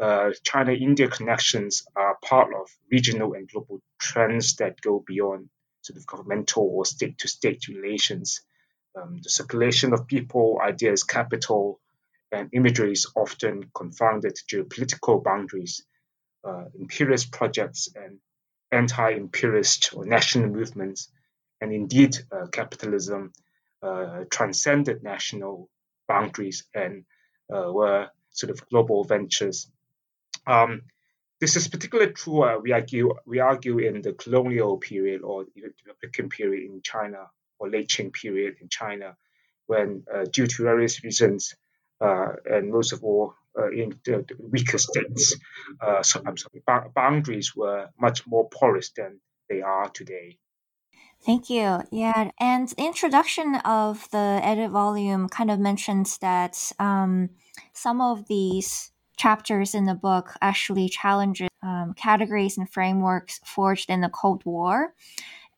uh, 0.00 0.30
China-India 0.44 1.08
connections 1.08 1.82
are 1.96 2.16
part 2.24 2.54
of 2.54 2.68
regional 2.90 3.34
and 3.34 3.48
global 3.48 3.80
trends 3.98 4.54
that 4.56 4.80
go 4.80 5.02
beyond 5.04 5.48
sort 5.82 5.98
of 5.98 6.06
governmental 6.06 6.62
or 6.62 6.84
state-to-state 6.86 7.66
relations. 7.66 8.42
Um, 8.94 9.18
the 9.20 9.30
circulation 9.30 9.92
of 9.92 10.06
people, 10.06 10.60
ideas, 10.62 11.02
capital, 11.02 11.80
and 12.30 12.48
imagery 12.52 12.92
is 12.92 13.10
often 13.16 13.72
confounded 13.74 14.38
geopolitical 14.48 15.22
boundaries. 15.24 15.84
Uh, 16.42 16.64
imperialist 16.78 17.30
projects 17.32 17.88
and 17.94 18.18
anti-imperialist 18.72 19.90
or 19.94 20.06
national 20.06 20.48
movements 20.48 21.10
and 21.60 21.72
indeed, 21.72 22.16
uh, 22.32 22.46
capitalism 22.46 23.32
uh, 23.82 24.24
transcended 24.30 25.02
national 25.02 25.68
boundaries 26.08 26.64
and 26.74 27.04
uh, 27.54 27.70
were 27.70 28.08
sort 28.30 28.50
of 28.50 28.66
global 28.68 29.04
ventures. 29.04 29.70
Um, 30.46 30.82
this 31.40 31.56
is 31.56 31.68
particularly 31.68 32.12
true, 32.12 32.42
uh, 32.42 32.58
we, 32.58 32.72
argue, 32.72 33.14
we 33.26 33.38
argue, 33.40 33.78
in 33.78 34.02
the 34.02 34.12
colonial 34.12 34.76
period 34.78 35.22
or 35.22 35.44
the 35.54 35.62
Republican 35.86 36.28
period 36.28 36.70
in 36.70 36.82
China 36.82 37.30
or 37.58 37.68
late 37.68 37.88
Qing 37.88 38.12
period 38.12 38.56
in 38.60 38.68
China, 38.68 39.16
when, 39.66 40.04
uh, 40.12 40.24
due 40.24 40.46
to 40.46 40.62
various 40.62 41.02
reasons, 41.04 41.54
and 42.00 42.70
most 42.70 42.92
of 42.92 43.02
all 43.04 43.34
in 43.72 43.98
the, 44.04 44.24
the 44.26 44.36
weaker 44.38 44.78
states, 44.78 45.36
so, 46.02 46.22
I'm 46.26 46.36
sorry, 46.36 46.62
boundaries 46.94 47.54
were 47.54 47.88
much 48.00 48.26
more 48.26 48.48
porous 48.48 48.90
than 48.90 49.20
they 49.48 49.62
are 49.62 49.88
today. 49.88 50.38
Thank 51.26 51.50
you. 51.50 51.80
Yeah, 51.90 52.30
and 52.40 52.68
the 52.68 52.86
introduction 52.86 53.56
of 53.56 54.10
the 54.10 54.40
edit 54.42 54.70
volume 54.70 55.28
kind 55.28 55.50
of 55.50 55.58
mentions 55.60 56.16
that 56.18 56.72
um, 56.78 57.30
some 57.74 58.00
of 58.00 58.26
these 58.26 58.90
chapters 59.18 59.74
in 59.74 59.84
the 59.84 59.94
book 59.94 60.34
actually 60.40 60.88
challenges 60.88 61.50
um, 61.62 61.92
categories 61.94 62.56
and 62.56 62.70
frameworks 62.70 63.38
forged 63.44 63.90
in 63.90 64.00
the 64.00 64.08
Cold 64.08 64.46
War 64.46 64.94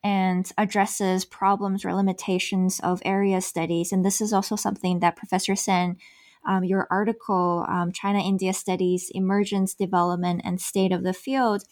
and 0.02 0.50
addresses 0.58 1.24
problems 1.24 1.84
or 1.84 1.94
limitations 1.94 2.80
of 2.80 3.00
area 3.04 3.40
studies. 3.40 3.92
And 3.92 4.04
this 4.04 4.20
is 4.20 4.32
also 4.32 4.56
something 4.56 4.98
that 4.98 5.14
Professor 5.14 5.54
Sen, 5.54 5.96
um, 6.44 6.64
your 6.64 6.86
article, 6.90 7.64
um, 7.68 7.92
China 7.92 8.20
India 8.20 8.52
Studies 8.52 9.10
Emergence, 9.14 9.74
Development, 9.74 10.40
and 10.44 10.60
State 10.60 10.92
of 10.92 11.02
the 11.02 11.12
Field, 11.12 11.64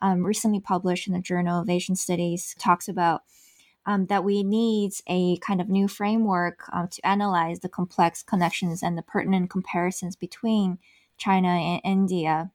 um, 0.00 0.26
recently 0.26 0.60
published 0.60 1.06
in 1.06 1.14
the 1.14 1.20
Journal 1.20 1.60
of 1.60 1.70
Asian 1.70 1.96
Studies, 1.96 2.54
talks 2.58 2.88
about 2.88 3.22
um, 3.86 4.06
that 4.06 4.24
we 4.24 4.42
need 4.42 4.92
a 5.06 5.38
kind 5.38 5.60
of 5.60 5.68
new 5.68 5.88
framework 5.88 6.60
um, 6.72 6.88
to 6.88 7.06
analyze 7.06 7.60
the 7.60 7.68
complex 7.68 8.22
connections 8.22 8.82
and 8.82 8.96
the 8.96 9.02
pertinent 9.02 9.50
comparisons 9.50 10.16
between 10.16 10.78
China 11.16 11.48
and 11.48 11.80
India. 11.84 12.50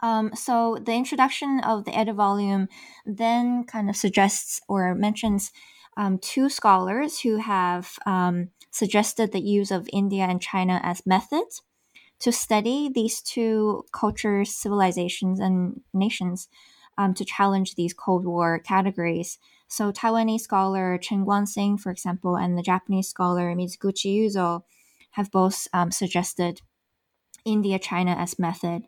Um, 0.00 0.32
so 0.34 0.78
the 0.80 0.92
introduction 0.92 1.60
of 1.60 1.84
the 1.84 1.96
edit 1.96 2.16
volume 2.16 2.68
then 3.04 3.64
kind 3.64 3.88
of 3.88 3.96
suggests 3.96 4.60
or 4.68 4.94
mentions 4.94 5.52
um, 5.96 6.18
two 6.18 6.48
scholars 6.48 7.20
who 7.20 7.36
have 7.38 7.98
um, 8.06 8.50
suggested 8.70 9.32
the 9.32 9.40
use 9.40 9.70
of 9.70 9.88
India 9.92 10.24
and 10.24 10.40
China 10.40 10.80
as 10.82 11.06
methods 11.06 11.62
to 12.18 12.32
study 12.32 12.90
these 12.94 13.20
two 13.20 13.84
cultures, 13.92 14.54
civilizations, 14.54 15.40
and 15.40 15.80
nations 15.92 16.48
um, 16.98 17.14
to 17.14 17.24
challenge 17.24 17.74
these 17.74 17.92
Cold 17.92 18.24
War 18.24 18.58
categories. 18.58 19.38
So, 19.68 19.92
Taiwanese 19.92 20.40
scholar 20.40 20.98
Chen 20.98 21.24
Kuan-Hsing, 21.24 21.78
for 21.78 21.90
example, 21.90 22.36
and 22.36 22.56
the 22.56 22.62
Japanese 22.62 23.08
scholar 23.08 23.54
Mizoguchi 23.54 24.18
Yuzo 24.18 24.62
have 25.12 25.30
both 25.30 25.66
um, 25.72 25.90
suggested 25.90 26.62
India 27.44 27.78
China 27.78 28.12
as 28.12 28.38
method. 28.38 28.82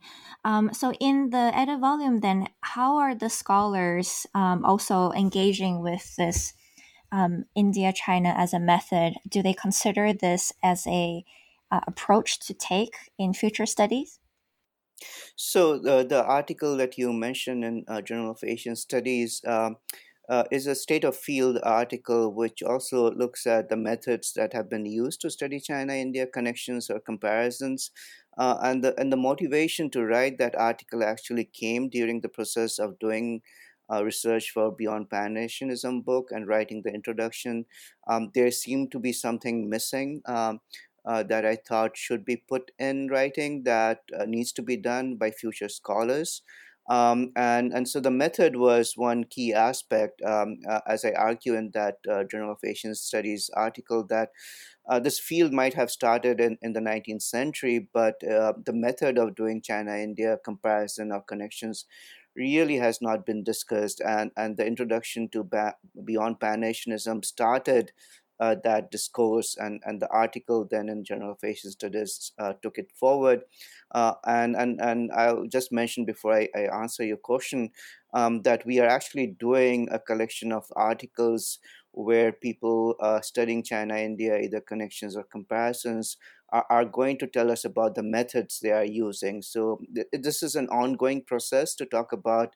Um, 0.45 0.73
so, 0.73 0.93
in 1.01 1.31
the 1.31 1.51
edit 1.55 1.81
volume, 1.81 2.21
then, 2.21 2.49
how 2.61 2.97
are 2.97 3.15
the 3.15 3.29
scholars 3.29 4.27
um, 4.35 4.65
also 4.65 5.13
engaging 5.13 5.83
with 5.83 6.17
this 6.17 6.55
um, 7.13 7.45
India 7.55 7.93
China 7.93 8.35
as 8.37 8.53
a 8.53 8.61
method? 8.61 9.15
Do 9.29 9.43
they 9.43 9.55
consider 9.55 10.13
this 10.13 10.53
as 10.63 10.87
a 10.87 11.25
uh, 11.71 11.81
approach 11.87 12.39
to 12.47 12.55
take 12.55 12.95
in 13.19 13.35
future 13.35 13.67
studies? 13.67 14.19
So 15.37 15.79
the 15.79 16.05
the 16.05 16.25
article 16.25 16.77
that 16.77 16.99
you 16.99 17.13
mentioned 17.13 17.65
in 17.65 17.85
uh, 17.87 18.03
Journal 18.03 18.33
of 18.33 18.43
Asian 18.43 18.77
Studies 18.77 19.41
um, 19.47 19.77
uh, 20.29 20.45
is 20.51 20.67
a 20.67 20.75
state 20.75 21.05
of 21.05 21.17
field 21.17 21.59
article 21.63 22.35
which 22.35 22.63
also 22.63 23.11
looks 23.13 23.47
at 23.47 23.69
the 23.69 23.77
methods 23.77 24.33
that 24.35 24.53
have 24.53 24.69
been 24.69 24.85
used 24.85 25.21
to 25.23 25.31
study 25.31 25.59
China-India 25.59 26.27
connections 26.27 26.91
or 26.91 27.01
comparisons. 27.01 27.91
Uh, 28.37 28.57
and 28.63 28.85
the 28.85 28.99
and 29.01 29.13
the 29.13 29.17
motivation 29.17 29.91
to 29.91 30.05
write 30.05 30.39
that 30.39 30.55
article 30.57 31.03
actually 31.03 31.45
came 31.45 31.89
during 31.89 32.21
the 32.21 32.29
process 32.29 32.79
of 32.79 32.99
doing 32.99 33.41
uh, 33.93 34.05
research 34.05 34.51
for 34.51 34.71
Beyond 34.71 35.11
Pan 35.11 35.37
Asianism 35.37 36.03
book 36.03 36.29
and 36.31 36.47
writing 36.47 36.83
the 36.85 36.93
introduction. 36.93 37.67
Um, 38.09 38.31
there 38.35 38.51
seemed 38.51 38.93
to 38.93 38.99
be 38.99 39.13
something 39.13 39.69
missing. 39.69 40.23
Um, 40.27 40.61
uh, 41.07 41.23
that 41.23 41.47
I 41.47 41.57
thought 41.57 41.97
should 41.97 42.23
be 42.25 42.37
put 42.37 42.71
in 42.79 43.09
writing 43.09 43.63
that 43.63 44.01
uh, 44.19 44.27
needs 44.27 44.53
to 44.53 44.63
be 44.63 44.77
done 44.77 45.17
by 45.17 45.31
future 45.31 45.71
scholars. 45.71 46.43
Um, 46.89 47.33
and, 47.37 47.73
and 47.73 47.87
so 47.87 48.01
the 48.01 48.11
method 48.11 48.57
was 48.57 48.95
one 48.97 49.25
key 49.25 49.53
aspect, 49.53 50.23
um, 50.23 50.61
uh, 50.69 50.81
as 50.87 51.05
I 51.05 51.13
argue 51.13 51.55
in 51.55 51.71
that 51.75 51.97
uh, 52.11 52.25
Journal 52.25 52.53
of 52.53 52.59
Asian 52.65 52.95
Studies 52.95 53.51
article, 53.55 54.07
that 54.09 54.31
uh, 54.89 54.99
this 54.99 55.21
field 55.21 55.53
might 55.53 55.75
have 55.75 55.91
started 55.91 56.41
in, 56.41 56.57
in 56.63 56.73
the 56.73 56.81
19th 56.81 57.23
century, 57.23 57.89
but 57.93 58.15
uh, 58.25 58.55
the 58.65 58.73
method 58.73 59.19
of 59.19 59.37
doing 59.37 59.61
China 59.61 59.97
India 59.97 60.39
comparison 60.43 61.13
or 61.13 61.21
connections 61.21 61.85
really 62.39 62.77
has 62.77 63.03
not 63.03 63.27
been 63.27 63.43
discussed. 63.43 64.01
And, 64.01 64.31
and 64.37 64.57
the 64.57 64.67
introduction 64.67 65.29
to 65.31 65.45
ba- 65.45 65.77
Beyond 66.05 66.41
Pan 66.41 66.63
Asianism 66.63 67.23
started 67.25 67.93
uh, 68.41 68.55
that 68.63 68.91
discourse 68.91 69.57
and, 69.59 69.83
and 69.85 70.01
the 70.01 70.09
article 70.11 70.67
then 70.71 70.89
in 70.89 71.05
Journal 71.05 71.33
of 71.33 71.39
Asian 71.43 71.73
Studies 71.73 72.33
uh, 72.39 72.53
took 72.63 72.79
it 72.79 72.93
forward. 72.95 73.43
Uh, 73.93 74.13
and, 74.25 74.55
and, 74.55 74.81
and 74.81 75.11
I'll 75.13 75.47
just 75.47 75.73
mention 75.73 76.05
before 76.05 76.35
I, 76.35 76.49
I 76.55 76.83
answer 76.83 77.05
your 77.05 77.17
question 77.17 77.71
um, 78.15 78.43
that 78.43 78.65
we 78.65 78.79
are 78.79 78.87
actually 78.87 79.35
doing 79.41 79.89
a 79.91 79.99
collection 79.99 80.53
of 80.53 80.65
articles 80.77 81.59
where 81.99 82.31
people 82.31 82.95
uh, 83.01 83.21
studying 83.21 83.63
China, 83.65 83.97
India, 83.97 84.39
either 84.39 84.61
connections 84.61 85.17
or 85.17 85.25
comparisons, 85.25 86.17
are, 86.53 86.65
are 86.71 86.85
going 86.85 87.19
to 87.19 87.27
tell 87.27 87.51
us 87.51 87.65
about 87.65 87.97
the 87.97 88.03
methods 88.05 88.61
they 88.61 88.71
are 88.71 88.85
using. 88.85 89.43
So 89.43 89.81
th- 89.93 90.07
this 90.13 90.43
is 90.45 90.55
an 90.55 90.69
ongoing 90.69 91.25
process 91.25 91.75
to 91.75 91.85
talk 91.87 92.13
about 92.13 92.55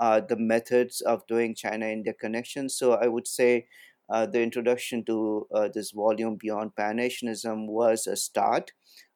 uh, 0.00 0.20
the 0.28 0.36
methods 0.36 1.00
of 1.02 1.26
doing 1.28 1.54
China 1.54 1.86
India 1.86 2.12
connections. 2.12 2.76
So 2.76 2.94
I 2.94 3.06
would 3.06 3.28
say 3.28 3.66
uh, 4.12 4.26
the 4.26 4.42
introduction 4.42 5.04
to 5.04 5.46
uh, 5.54 5.68
this 5.72 5.92
volume 5.92 6.36
beyond 6.40 6.74
Pan-Asianism 6.74 7.68
was 7.68 8.08
a 8.08 8.16
start. 8.16 8.72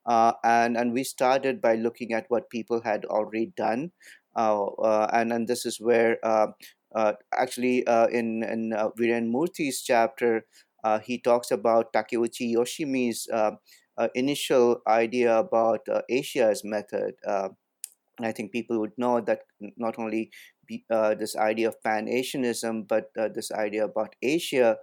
Uh, 0.06 0.32
and, 0.44 0.76
and 0.76 0.92
we 0.92 1.02
started 1.02 1.60
by 1.60 1.74
looking 1.74 2.12
at 2.12 2.26
what 2.28 2.48
people 2.50 2.80
had 2.82 3.04
already 3.06 3.50
done. 3.56 3.90
Uh, 4.36 4.66
uh, 4.66 5.08
and, 5.12 5.32
and 5.32 5.48
this 5.48 5.64
is 5.64 5.80
where 5.80 6.18
uh, 6.22 6.48
actually 7.32 7.84
in, 8.12 8.42
in 8.42 8.72
uh, 8.72 8.90
Viren 8.98 9.30
Murthy's 9.30 9.82
chapter, 9.82 10.46
he 11.02 11.18
talks 11.18 11.50
about 11.50 11.92
Takeuchi 11.92 12.52
Yoshimi's 12.52 13.28
initial 14.14 14.80
idea 14.86 15.38
about 15.38 15.80
Asia's 16.08 16.62
method. 16.64 17.14
I 18.20 18.30
think 18.32 18.52
people 18.52 18.78
would 18.78 18.92
know 18.96 19.20
that 19.20 19.40
not 19.76 19.98
only 19.98 20.30
uh, 20.90 21.14
this 21.14 21.36
idea 21.36 21.68
of 21.68 21.82
Pan 21.82 22.06
Asianism, 22.08 22.84
but 22.84 23.10
uh, 23.18 23.28
this 23.28 23.50
idea 23.50 23.84
about 23.84 24.14
Asia 24.22 24.76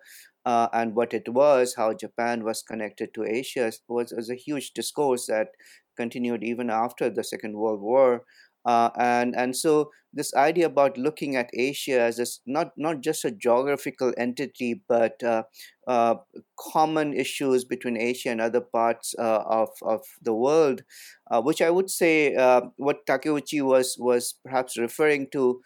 uh, 0.46 0.68
and 0.74 0.96
what 0.96 1.14
it 1.14 1.30
was, 1.30 1.76
how 1.76 1.94
Japan 1.94 2.44
was 2.44 2.62
connected 2.62 3.14
to 3.14 3.24
Asia, 3.24 3.72
was, 3.88 4.12
was 4.16 4.30
a 4.30 4.36
huge 4.36 4.72
discourse 4.74 5.28
that 5.28 5.50
continued 5.98 6.44
even 6.44 6.70
after 6.70 7.10
the 7.10 7.24
Second 7.24 7.54
World 7.56 7.82
War. 7.82 8.24
Uh, 8.66 8.90
and 8.98 9.36
and 9.36 9.56
so 9.56 9.92
this 10.14 10.34
idea 10.34 10.66
about 10.66 10.98
looking 10.98 11.36
at 11.36 11.50
Asia 11.54 12.02
as 12.02 12.20
a, 12.20 12.26
not 12.46 12.72
not 12.78 13.02
just 13.02 13.26
a 13.26 13.32
geographical 13.32 14.14
entity, 14.18 14.82
but 14.88 15.22
uh, 15.24 15.44
uh, 15.88 16.16
common 16.60 17.14
issues 17.14 17.64
between 17.64 17.98
Asia 17.98 18.30
and 18.30 18.42
other 18.42 18.62
parts 18.62 19.16
uh, 19.18 19.44
of 19.48 19.70
of 19.82 20.02
the 20.22 20.34
world, 20.34 20.84
uh, 21.32 21.42
which 21.42 21.62
I 21.62 21.70
would 21.70 21.90
say 21.90 22.36
uh, 22.36 22.62
what 22.78 23.06
Takeuchi 23.06 23.62
was 23.62 23.96
was 24.00 24.36
perhaps 24.44 24.78
referring 24.78 25.28
to 25.32 25.62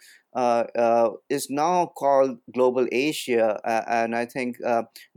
is 1.30 1.48
now 1.48 1.86
called 1.96 2.38
Global 2.52 2.86
Asia, 2.92 3.58
and 3.88 4.14
I 4.14 4.26
think 4.26 4.58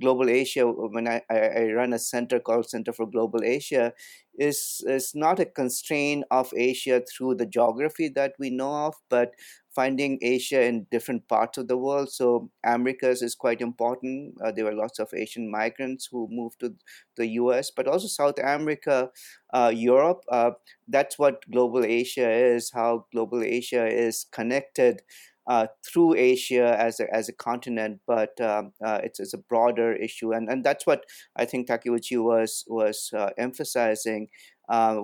Global 0.01 0.29
Asia. 0.29 0.65
When 0.65 1.07
I, 1.07 1.21
I, 1.29 1.71
run 1.73 1.93
a 1.93 1.99
center 1.99 2.39
called 2.39 2.69
Center 2.69 2.93
for 2.93 3.05
Global 3.05 3.43
Asia, 3.43 3.93
is 4.39 4.81
is 4.87 5.13
not 5.13 5.39
a 5.39 5.45
constraint 5.45 6.23
of 6.31 6.51
Asia 6.55 7.01
through 7.01 7.35
the 7.35 7.45
geography 7.45 8.09
that 8.15 8.33
we 8.39 8.49
know 8.49 8.73
of, 8.87 8.95
but 9.09 9.33
finding 9.75 10.17
Asia 10.21 10.61
in 10.63 10.87
different 10.91 11.27
parts 11.27 11.57
of 11.57 11.67
the 11.67 11.77
world. 11.77 12.11
So 12.11 12.49
Americas 12.65 13.21
is 13.21 13.35
quite 13.35 13.61
important. 13.61 14.35
Uh, 14.43 14.51
there 14.51 14.65
were 14.65 14.73
lots 14.73 14.99
of 14.99 15.13
Asian 15.13 15.49
migrants 15.49 16.07
who 16.11 16.27
moved 16.31 16.59
to 16.61 16.75
the 17.17 17.27
U.S., 17.43 17.71
but 17.71 17.87
also 17.87 18.07
South 18.07 18.39
America, 18.39 19.09
uh, 19.53 19.71
Europe. 19.73 20.23
Uh, 20.29 20.51
that's 20.87 21.19
what 21.19 21.49
global 21.51 21.85
Asia 21.85 22.29
is. 22.29 22.71
How 22.73 23.05
global 23.13 23.43
Asia 23.43 23.85
is 23.87 24.25
connected. 24.31 25.01
Uh, 25.49 25.65
through 25.83 26.13
Asia 26.13 26.77
as 26.79 26.99
a, 26.99 27.11
as 27.11 27.27
a 27.27 27.33
continent, 27.33 27.99
but 28.05 28.39
um, 28.39 28.71
uh, 28.85 28.99
it's, 29.03 29.19
it's 29.19 29.33
a 29.33 29.43
broader 29.49 29.93
issue, 29.93 30.31
and, 30.31 30.47
and 30.47 30.63
that's 30.63 30.85
what 30.85 31.03
I 31.35 31.45
think 31.45 31.67
Takeuchi 31.67 32.23
was 32.23 32.63
was 32.67 33.09
uh, 33.17 33.31
emphasizing 33.35 34.27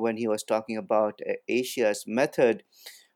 when 0.04 0.18
he 0.18 0.28
was 0.28 0.44
talking 0.44 0.78
about 0.78 1.20
Asia's 1.50 2.04
method. 2.06 2.62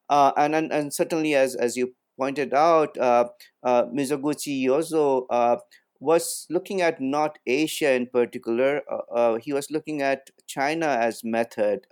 Uh, 0.09 0.31
and, 0.37 0.55
and 0.55 0.73
and 0.73 0.91
certainly 0.91 1.35
as 1.35 1.55
as 1.55 1.77
you 1.77 1.93
pointed 2.19 2.53
out, 2.53 2.97
uh, 2.97 3.25
uh, 3.63 3.85
Mizoguchi 3.85 4.63
Yuzo 4.65 5.25
uh, 5.29 5.57
was 5.99 6.45
looking 6.49 6.81
at 6.81 6.99
not 6.99 7.37
Asia 7.47 7.91
in 7.93 8.07
particular. 8.07 8.81
Uh, 8.91 9.13
uh, 9.13 9.35
he 9.37 9.53
was 9.53 9.71
looking 9.71 10.01
at 10.01 10.29
China 10.47 10.87
as 10.87 11.23
method, 11.23 11.87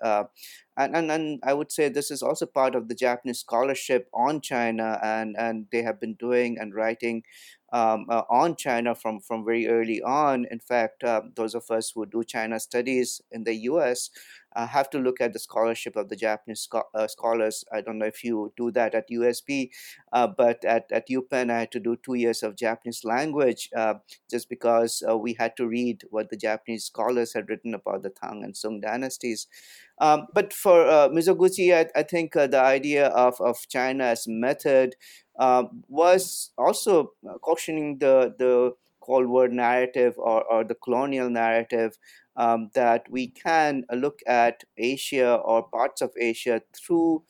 and, 0.77 0.95
and 0.95 1.11
and 1.11 1.39
I 1.43 1.53
would 1.53 1.71
say 1.71 1.89
this 1.89 2.11
is 2.11 2.21
also 2.23 2.45
part 2.45 2.75
of 2.75 2.87
the 2.87 2.95
Japanese 2.95 3.39
scholarship 3.39 4.09
on 4.13 4.41
China, 4.41 4.99
and 5.03 5.35
and 5.37 5.67
they 5.71 5.81
have 5.83 5.99
been 5.99 6.13
doing 6.15 6.57
and 6.59 6.73
writing 6.73 7.23
um, 7.73 8.05
uh, 8.09 8.23
on 8.29 8.55
China 8.55 8.95
from, 8.95 9.19
from 9.19 9.43
very 9.43 9.67
early 9.67 10.01
on. 10.01 10.45
In 10.49 10.59
fact, 10.59 11.03
uh, 11.03 11.21
those 11.35 11.53
of 11.53 11.69
us 11.69 11.91
who 11.93 12.05
do 12.05 12.23
China 12.23 12.59
studies 12.59 13.21
in 13.31 13.43
the 13.43 13.55
US 13.71 14.09
uh, 14.57 14.67
have 14.67 14.89
to 14.89 14.99
look 14.99 15.21
at 15.21 15.33
the 15.33 15.39
scholarship 15.39 15.95
of 15.95 16.09
the 16.09 16.15
Japanese 16.15 16.61
scho- 16.61 16.89
uh, 16.93 17.07
scholars. 17.07 17.63
I 17.71 17.81
don't 17.81 17.99
know 17.99 18.07
if 18.07 18.23
you 18.23 18.51
do 18.57 18.71
that 18.71 18.95
at 18.95 19.09
USP, 19.09 19.69
uh, 20.11 20.27
but 20.27 20.65
at, 20.65 20.91
at 20.91 21.07
UPenn, 21.07 21.51
I 21.51 21.59
had 21.59 21.71
to 21.73 21.79
do 21.79 21.95
two 21.95 22.15
years 22.15 22.41
of 22.43 22.55
Japanese 22.55 23.03
language 23.03 23.69
uh, 23.75 23.95
just 24.29 24.49
because 24.49 25.03
we 25.19 25.33
had 25.33 25.55
to 25.57 25.67
read 25.67 26.03
what 26.09 26.29
the 26.29 26.37
Japanese 26.37 26.85
scholars 26.85 27.33
had 27.33 27.49
written 27.49 27.73
about 27.73 28.01
the 28.03 28.09
Tang 28.09 28.43
and 28.43 28.57
Sung 28.57 28.81
dynasties. 28.81 29.47
Um, 29.99 30.27
but 30.33 30.53
for 30.53 30.85
Mizoguchi, 31.09 31.73
I, 31.73 31.87
I 31.99 32.03
think 32.03 32.33
the 32.33 32.61
idea 32.61 33.07
of, 33.07 33.39
of 33.39 33.57
China 33.69 34.05
as 34.05 34.27
method 34.27 34.95
uh, 35.39 35.65
was 35.87 36.51
also 36.57 37.11
cautioning 37.41 37.99
the 37.99 38.33
the 38.39 38.73
Cold 39.07 39.27
War 39.27 39.47
narrative 39.47 40.13
or, 40.17 40.43
or 40.51 40.63
the 40.63 40.75
colonial 40.75 41.29
narrative 41.29 41.97
um, 42.35 42.69
that 42.75 43.05
we 43.09 43.27
can 43.27 43.83
look 43.91 44.19
at 44.27 44.63
Asia 44.77 45.35
or 45.35 45.63
parts 45.69 46.01
of 46.01 46.11
Asia 46.19 46.61
through 46.75 47.23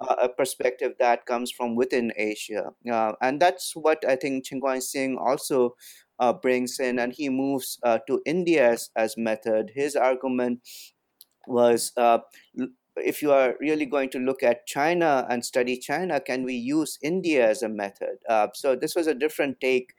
uh, 0.00 0.16
a 0.22 0.28
perspective 0.28 0.92
that 0.98 1.26
comes 1.26 1.50
from 1.50 1.76
within 1.76 2.12
Asia. 2.16 2.70
Uh, 2.90 3.12
and 3.20 3.40
that's 3.40 3.74
what 3.74 4.04
I 4.08 4.16
think 4.16 4.46
Chen 4.46 4.60
Kuan-Hsing 4.60 5.18
also 5.18 5.76
uh, 6.18 6.32
brings 6.32 6.78
in, 6.78 6.98
and 6.98 7.12
he 7.12 7.28
moves 7.28 7.78
uh, 7.82 7.98
to 8.06 8.20
India 8.24 8.70
as, 8.70 8.90
as 8.96 9.16
method. 9.16 9.72
His 9.74 9.96
argument 9.96 10.60
was 11.46 11.92
uh, 11.96 12.18
if 12.96 13.22
you 13.22 13.32
are 13.32 13.54
really 13.60 13.86
going 13.86 14.10
to 14.10 14.18
look 14.18 14.42
at 14.42 14.66
China 14.66 15.26
and 15.28 15.44
study 15.44 15.76
China, 15.76 16.20
can 16.20 16.44
we 16.44 16.54
use 16.54 16.98
India 17.02 17.48
as 17.48 17.62
a 17.62 17.68
method? 17.68 18.16
Uh, 18.28 18.48
so 18.54 18.76
this 18.76 18.94
was 18.94 19.06
a 19.06 19.14
different 19.14 19.60
take 19.60 19.94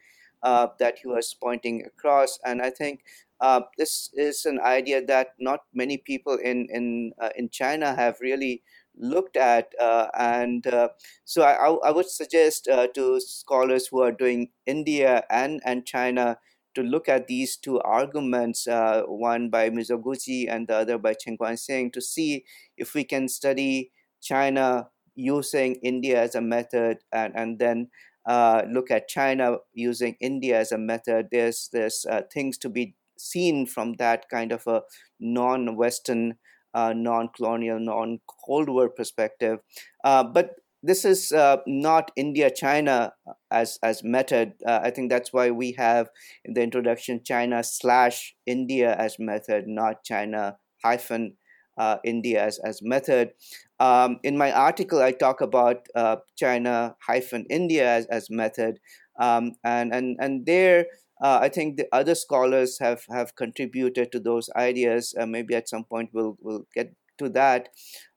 uh, 0.45 0.67
that 0.79 0.99
he 1.01 1.07
was 1.09 1.33
pointing 1.33 1.83
across, 1.85 2.39
and 2.45 2.61
I 2.61 2.69
think 2.69 3.01
uh, 3.41 3.61
this 3.77 4.09
is 4.13 4.45
an 4.45 4.59
idea 4.61 5.05
that 5.05 5.33
not 5.39 5.61
many 5.73 5.97
people 5.97 6.37
in 6.37 6.67
in 6.71 7.11
uh, 7.19 7.31
in 7.35 7.49
China 7.49 7.95
have 7.95 8.21
really 8.21 8.63
looked 8.95 9.35
at, 9.35 9.73
uh, 9.81 10.07
and 10.17 10.65
uh, 10.67 10.89
so 11.25 11.43
I, 11.43 11.89
I 11.89 11.91
would 11.91 12.09
suggest 12.09 12.65
to 12.65 13.19
scholars 13.19 13.87
who 13.87 14.01
are 14.01 14.13
doing 14.13 14.51
India 14.65 15.23
and 15.29 15.61
and 15.65 15.85
China 15.85 16.37
to 16.75 16.83
look 16.83 17.09
at 17.09 17.27
these 17.27 17.57
two 17.57 17.79
arguments, 17.81 18.67
uh, 18.67 19.03
one 19.07 19.49
by 19.49 19.69
Mizoguchi 19.69 20.47
and 20.49 20.67
the 20.67 20.75
other 20.75 20.97
by 20.97 21.13
Chen 21.13 21.37
Guanxing, 21.37 21.91
to 21.93 22.01
see 22.01 22.45
if 22.77 22.93
we 22.93 23.03
can 23.03 23.27
study 23.27 23.91
China 24.21 24.89
using 25.15 25.75
India 25.75 26.21
as 26.21 26.35
a 26.35 26.41
method 26.41 26.97
and, 27.13 27.33
and 27.35 27.59
then 27.59 27.89
uh, 28.27 28.63
look 28.69 28.91
at 28.91 29.07
China 29.07 29.57
using 29.73 30.15
India 30.19 30.59
as 30.59 30.71
a 30.71 30.77
method. 30.77 31.27
There's, 31.31 31.69
there's 31.71 32.05
uh, 32.09 32.21
things 32.33 32.57
to 32.59 32.69
be 32.69 32.95
seen 33.17 33.65
from 33.65 33.93
that 33.93 34.25
kind 34.29 34.51
of 34.51 34.65
a 34.67 34.81
non 35.19 35.75
Western, 35.75 36.35
uh, 36.73 36.93
non 36.95 37.29
colonial, 37.35 37.79
non 37.79 38.19
Cold 38.45 38.69
War 38.69 38.89
perspective. 38.89 39.59
Uh, 40.03 40.23
but 40.23 40.51
this 40.83 41.03
is 41.05 41.31
uh, 41.31 41.57
not 41.65 42.11
India 42.15 42.51
China 42.51 43.13
as 43.49 43.79
as 43.81 44.03
method. 44.03 44.53
I 44.67 44.91
think 44.91 45.09
that's 45.09 45.33
why 45.33 45.49
we 45.49 45.71
have 45.79 46.09
in 46.43 46.53
the 46.53 46.61
introduction 46.61 47.21
China 47.23 47.63
slash 47.63 48.35
India 48.45 48.95
as 48.95 49.17
method, 49.17 49.67
not 49.67 50.03
China 50.03 50.57
hyphen 50.83 51.37
uh, 51.77 51.97
India 52.03 52.43
as 52.43 52.59
as 52.59 52.81
method. 52.81 53.31
Um, 53.79 54.19
in 54.23 54.37
my 54.37 54.51
article, 54.51 55.01
I 55.01 55.11
talk 55.11 55.41
about 55.41 55.87
uh, 55.95 56.17
China 56.35 56.95
hyphen 57.01 57.45
India 57.49 57.87
as, 57.87 58.05
as 58.07 58.29
method, 58.29 58.79
um, 59.19 59.53
and 59.63 59.93
and 59.93 60.17
and 60.19 60.45
there. 60.45 60.85
Uh, 61.21 61.39
I 61.41 61.49
think 61.49 61.77
the 61.77 61.87
other 61.93 62.13
scholars 62.13 62.77
have, 62.79 63.05
have 63.09 63.37
contributed 63.37 64.11
to 64.11 64.19
those 64.19 64.49
ideas. 64.57 65.15
Uh, 65.17 65.25
maybe 65.25 65.55
at 65.55 65.69
some 65.69 65.85
point 65.85 66.09
we'll 66.13 66.37
we'll 66.41 66.67
get 66.73 66.93
to 67.17 67.29
that, 67.29 67.69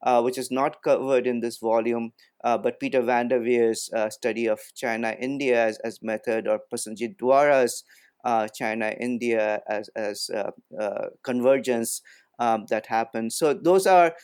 uh, 0.02 0.20
which 0.20 0.38
is 0.38 0.50
not 0.50 0.82
covered 0.82 1.26
in 1.26 1.40
this 1.40 1.58
volume. 1.58 2.12
Uh, 2.44 2.58
but 2.58 2.80
Peter 2.80 3.02
van 3.02 3.28
der 3.28 3.40
Veer's 3.40 3.90
uh, 3.94 4.10
study 4.10 4.46
of 4.46 4.60
China 4.74 5.14
India 5.18 5.66
as, 5.66 5.78
as 5.78 6.02
method, 6.02 6.46
or 6.46 6.60
Prasenjit 6.72 7.16
Duara's 7.16 7.84
uh, 8.24 8.48
China 8.48 8.94
India 9.00 9.60
as, 9.68 9.88
as 9.96 10.30
uh, 10.30 10.50
uh, 10.80 11.06
convergence 11.22 12.02
um, 12.38 12.66
that 12.70 12.86
happens. 12.86 13.36
So, 13.36 13.54
those 13.54 13.86
are 13.86 14.14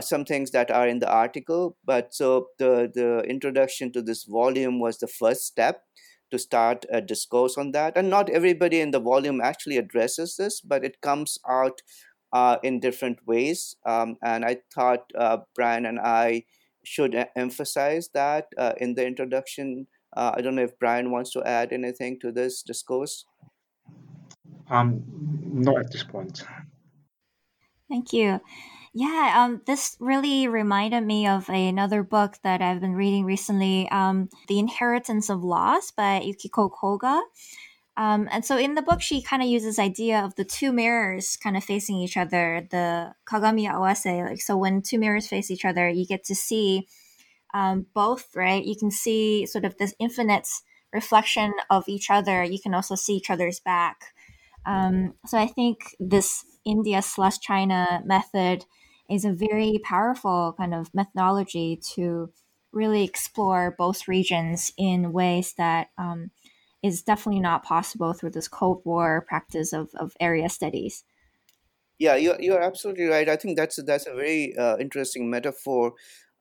some 0.00 0.24
things 0.24 0.50
that 0.50 0.70
are 0.70 0.86
in 0.86 0.98
the 0.98 1.10
article. 1.10 1.76
But 1.84 2.14
so 2.14 2.48
the, 2.58 2.90
the 2.94 3.20
introduction 3.20 3.90
to 3.92 4.02
this 4.02 4.24
volume 4.24 4.80
was 4.80 4.98
the 4.98 5.06
first 5.06 5.46
step 5.46 5.82
to 6.32 6.38
start 6.38 6.84
a 6.90 7.00
discourse 7.00 7.56
on 7.56 7.70
that. 7.72 7.96
And 7.96 8.10
not 8.10 8.28
everybody 8.30 8.80
in 8.80 8.90
the 8.90 8.98
volume 8.98 9.40
actually 9.40 9.76
addresses 9.76 10.36
this, 10.36 10.60
but 10.60 10.84
it 10.84 11.00
comes 11.00 11.38
out 11.48 11.80
uh, 12.32 12.56
in 12.62 12.80
different 12.80 13.18
ways. 13.26 13.76
Um, 13.86 14.16
and 14.22 14.44
I 14.44 14.56
thought 14.74 15.12
uh, 15.16 15.38
Brian 15.54 15.86
and 15.86 16.00
I 16.00 16.44
should 16.84 17.14
emphasize 17.36 18.08
that 18.14 18.46
uh, 18.58 18.72
in 18.78 18.94
the 18.94 19.06
introduction. 19.06 19.86
Uh, 20.16 20.32
I 20.34 20.40
don't 20.40 20.56
know 20.56 20.64
if 20.64 20.78
Brian 20.78 21.10
wants 21.10 21.32
to 21.32 21.44
add 21.44 21.72
anything 21.72 22.18
to 22.20 22.32
this 22.32 22.62
discourse. 22.62 23.26
Um, 24.70 25.02
not 25.52 25.78
at 25.78 25.92
this 25.92 26.02
point. 26.02 26.44
Thank 27.92 28.14
you. 28.14 28.40
Yeah, 28.94 29.34
um, 29.36 29.60
this 29.66 29.98
really 30.00 30.48
reminded 30.48 31.02
me 31.02 31.26
of 31.26 31.50
a, 31.50 31.68
another 31.68 32.02
book 32.02 32.38
that 32.42 32.62
I've 32.62 32.80
been 32.80 32.94
reading 32.94 33.26
recently, 33.26 33.86
um, 33.90 34.30
The 34.48 34.58
Inheritance 34.58 35.28
of 35.28 35.44
Loss 35.44 35.90
by 35.90 36.22
Yukiko 36.22 36.70
Koga. 36.70 37.20
Um, 37.98 38.30
and 38.32 38.46
so 38.46 38.56
in 38.56 38.76
the 38.76 38.80
book, 38.80 39.02
she 39.02 39.20
kind 39.20 39.42
of 39.42 39.48
uses 39.50 39.78
idea 39.78 40.24
of 40.24 40.36
the 40.36 40.44
two 40.44 40.72
mirrors 40.72 41.36
kind 41.36 41.54
of 41.54 41.64
facing 41.64 41.96
each 41.96 42.16
other, 42.16 42.66
the 42.70 43.12
kagami 43.26 43.70
awase. 43.70 44.06
Like 44.06 44.40
so, 44.40 44.56
when 44.56 44.80
two 44.80 44.98
mirrors 44.98 45.28
face 45.28 45.50
each 45.50 45.66
other, 45.66 45.86
you 45.86 46.06
get 46.06 46.24
to 46.24 46.34
see 46.34 46.88
um, 47.52 47.84
both, 47.92 48.34
right? 48.34 48.64
You 48.64 48.74
can 48.74 48.90
see 48.90 49.44
sort 49.44 49.66
of 49.66 49.76
this 49.76 49.94
infinite 49.98 50.48
reflection 50.94 51.52
of 51.68 51.86
each 51.90 52.08
other. 52.08 52.42
You 52.42 52.58
can 52.58 52.72
also 52.72 52.94
see 52.94 53.16
each 53.16 53.28
other's 53.28 53.60
back. 53.60 54.14
Um, 54.66 55.14
so 55.26 55.38
I 55.38 55.46
think 55.46 55.96
this 55.98 56.44
India 56.64 57.02
slash 57.02 57.38
China 57.40 58.02
method 58.04 58.64
is 59.10 59.24
a 59.24 59.32
very 59.32 59.80
powerful 59.82 60.54
kind 60.56 60.74
of 60.74 60.94
methodology 60.94 61.78
to 61.94 62.32
really 62.72 63.04
explore 63.04 63.74
both 63.76 64.08
regions 64.08 64.72
in 64.78 65.12
ways 65.12 65.54
that 65.58 65.88
um, 65.98 66.30
is 66.82 67.02
definitely 67.02 67.40
not 67.40 67.62
possible 67.62 68.12
through 68.12 68.30
this 68.30 68.48
Cold 68.48 68.82
War 68.84 69.24
practice 69.28 69.72
of, 69.72 69.90
of 69.94 70.16
area 70.20 70.48
studies. 70.48 71.04
Yeah, 71.98 72.16
you're, 72.16 72.40
you're 72.40 72.62
absolutely 72.62 73.04
right. 73.04 73.28
I 73.28 73.36
think 73.36 73.56
that's 73.56 73.80
that's 73.84 74.06
a 74.06 74.14
very 74.14 74.56
uh, 74.56 74.76
interesting 74.78 75.30
metaphor 75.30 75.92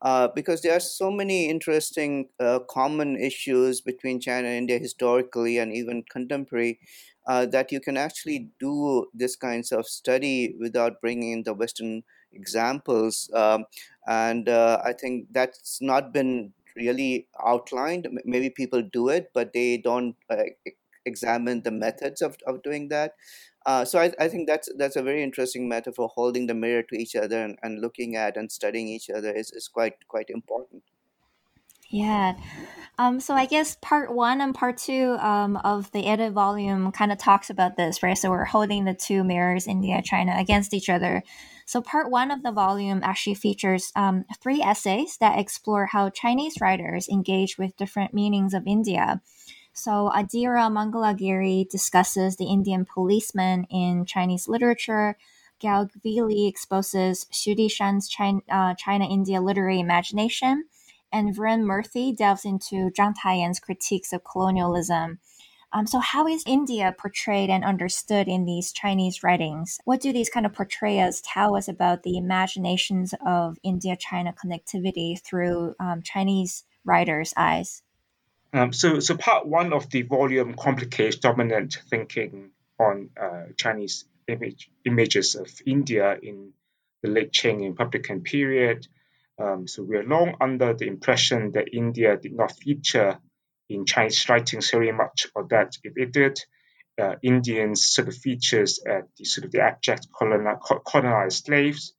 uh, 0.01 0.29
because 0.33 0.61
there 0.61 0.75
are 0.75 0.79
so 0.79 1.11
many 1.11 1.49
interesting 1.49 2.29
uh, 2.39 2.59
common 2.67 3.15
issues 3.15 3.81
between 3.81 4.19
China 4.19 4.47
and 4.47 4.57
India 4.57 4.79
historically 4.79 5.59
and 5.59 5.71
even 5.73 6.03
contemporary 6.09 6.79
uh, 7.27 7.45
that 7.47 7.71
you 7.71 7.79
can 7.79 7.97
actually 7.97 8.49
do 8.59 9.07
this 9.13 9.35
kinds 9.35 9.71
of 9.71 9.87
study 9.87 10.55
without 10.59 11.01
bringing 11.01 11.31
in 11.31 11.43
the 11.43 11.53
Western 11.53 12.03
examples. 12.33 13.29
Um, 13.33 13.65
and 14.07 14.49
uh, 14.49 14.81
I 14.83 14.93
think 14.93 15.27
that's 15.31 15.81
not 15.81 16.13
been 16.13 16.53
really 16.75 17.27
outlined. 17.45 18.07
Maybe 18.25 18.49
people 18.49 18.81
do 18.81 19.09
it, 19.09 19.31
but 19.33 19.53
they 19.53 19.77
don't 19.77 20.15
uh, 20.29 20.43
examine 21.05 21.63
the 21.63 21.71
methods 21.71 22.21
of, 22.21 22.37
of 22.47 22.63
doing 22.63 22.89
that. 22.89 23.15
Uh, 23.65 23.85
so 23.85 23.99
I, 23.99 24.11
I 24.19 24.27
think 24.27 24.47
that's 24.47 24.69
that's 24.77 24.95
a 24.95 25.03
very 25.03 25.21
interesting 25.21 25.69
metaphor. 25.69 26.09
Holding 26.15 26.47
the 26.47 26.55
mirror 26.55 26.81
to 26.83 26.95
each 26.97 27.15
other 27.15 27.43
and, 27.43 27.59
and 27.61 27.79
looking 27.79 28.15
at 28.15 28.35
and 28.35 28.51
studying 28.51 28.87
each 28.87 29.09
other 29.09 29.31
is, 29.31 29.51
is 29.51 29.67
quite 29.67 30.07
quite 30.07 30.29
important. 30.29 30.83
Yeah. 31.91 32.35
Um, 32.97 33.19
so 33.19 33.33
I 33.33 33.45
guess 33.45 33.77
part 33.81 34.13
one 34.13 34.41
and 34.41 34.53
part 34.53 34.77
two 34.77 35.17
um, 35.19 35.57
of 35.57 35.91
the 35.91 36.05
edit 36.05 36.33
volume 36.33 36.91
kind 36.91 37.11
of 37.11 37.17
talks 37.17 37.49
about 37.49 37.75
this, 37.75 38.03
right? 38.03 38.17
So 38.17 38.29
we're 38.29 38.45
holding 38.45 38.85
the 38.85 38.93
two 38.93 39.23
mirrors, 39.23 39.67
India, 39.67 40.01
China, 40.03 40.35
against 40.37 40.73
each 40.73 40.89
other. 40.89 41.23
So, 41.65 41.81
part 41.81 42.11
one 42.11 42.31
of 42.31 42.43
the 42.43 42.51
volume 42.51 42.99
actually 43.01 43.35
features 43.35 43.93
um, 43.95 44.25
three 44.41 44.61
essays 44.61 45.17
that 45.19 45.39
explore 45.39 45.85
how 45.85 46.09
Chinese 46.09 46.59
writers 46.59 47.07
engage 47.07 47.57
with 47.57 47.77
different 47.77 48.13
meanings 48.13 48.53
of 48.53 48.67
India. 48.67 49.21
So, 49.71 50.11
Adhira 50.13 50.69
Mangalagiri 50.69 51.69
discusses 51.69 52.35
the 52.35 52.47
Indian 52.47 52.83
policeman 52.85 53.67
in 53.69 54.05
Chinese 54.05 54.49
literature. 54.49 55.17
Gal 55.59 55.87
Gvili 55.87 56.49
exposes 56.49 57.25
Xu 57.31 57.55
Dishan's 57.55 58.09
China, 58.09 58.41
uh, 58.49 58.73
China 58.73 59.05
India 59.05 59.39
literary 59.39 59.79
imagination. 59.79 60.65
And 61.11 61.35
Viren 61.35 61.63
Murthy 61.63 62.15
delves 62.15 62.45
into 62.45 62.89
Zhang 62.91 63.13
Taiyan's 63.21 63.59
critiques 63.59 64.13
of 64.13 64.23
colonialism. 64.23 65.19
Um, 65.73 65.87
so, 65.87 65.99
how 65.99 66.27
is 66.27 66.43
India 66.45 66.93
portrayed 66.97 67.49
and 67.49 67.63
understood 67.63 68.27
in 68.27 68.45
these 68.45 68.73
Chinese 68.73 69.23
writings? 69.23 69.79
What 69.85 70.01
do 70.01 70.11
these 70.11 70.29
kind 70.29 70.45
of 70.45 70.53
portrayals 70.53 71.21
tell 71.21 71.55
us 71.55 71.69
about 71.69 72.03
the 72.03 72.17
imaginations 72.17 73.13
of 73.25 73.57
India 73.63 73.95
China 73.95 74.33
connectivity 74.33 75.21
through 75.21 75.75
um, 75.79 76.01
Chinese 76.01 76.65
writers' 76.83 77.33
eyes? 77.37 77.83
Um, 78.53 78.73
so, 78.73 78.99
so 78.99 79.15
part 79.15 79.47
one 79.47 79.71
of 79.71 79.89
the 79.89 80.01
volume 80.01 80.55
complicates 80.55 81.15
dominant 81.15 81.79
thinking 81.89 82.51
on 82.77 83.09
uh, 83.19 83.43
Chinese 83.55 84.05
image, 84.27 84.69
images 84.83 85.35
of 85.35 85.49
India 85.65 86.17
in 86.21 86.51
the 87.01 87.09
late 87.09 87.31
Qing 87.31 87.65
Republican 87.69 88.21
period. 88.21 88.87
Um, 89.39 89.67
so 89.67 89.83
we 89.83 89.97
are 89.97 90.03
long 90.03 90.35
under 90.41 90.73
the 90.73 90.87
impression 90.87 91.51
that 91.53 91.73
India 91.73 92.17
did 92.17 92.33
not 92.33 92.51
feature 92.51 93.19
in 93.69 93.85
Chinese 93.85 94.27
writings 94.29 94.71
very 94.71 94.91
much, 94.91 95.27
or 95.35 95.47
that 95.49 95.77
if 95.83 95.93
it 95.95 96.11
did, 96.11 96.39
uh, 97.01 97.15
Indians 97.23 97.85
sort 97.85 98.07
of 98.07 98.15
features 98.15 98.79
as 98.85 99.03
the 99.17 99.25
sort 99.25 99.45
of 99.45 99.51
the 99.51 99.61
abject 99.61 100.07
colonized 100.85 101.45
slaves 101.45 101.93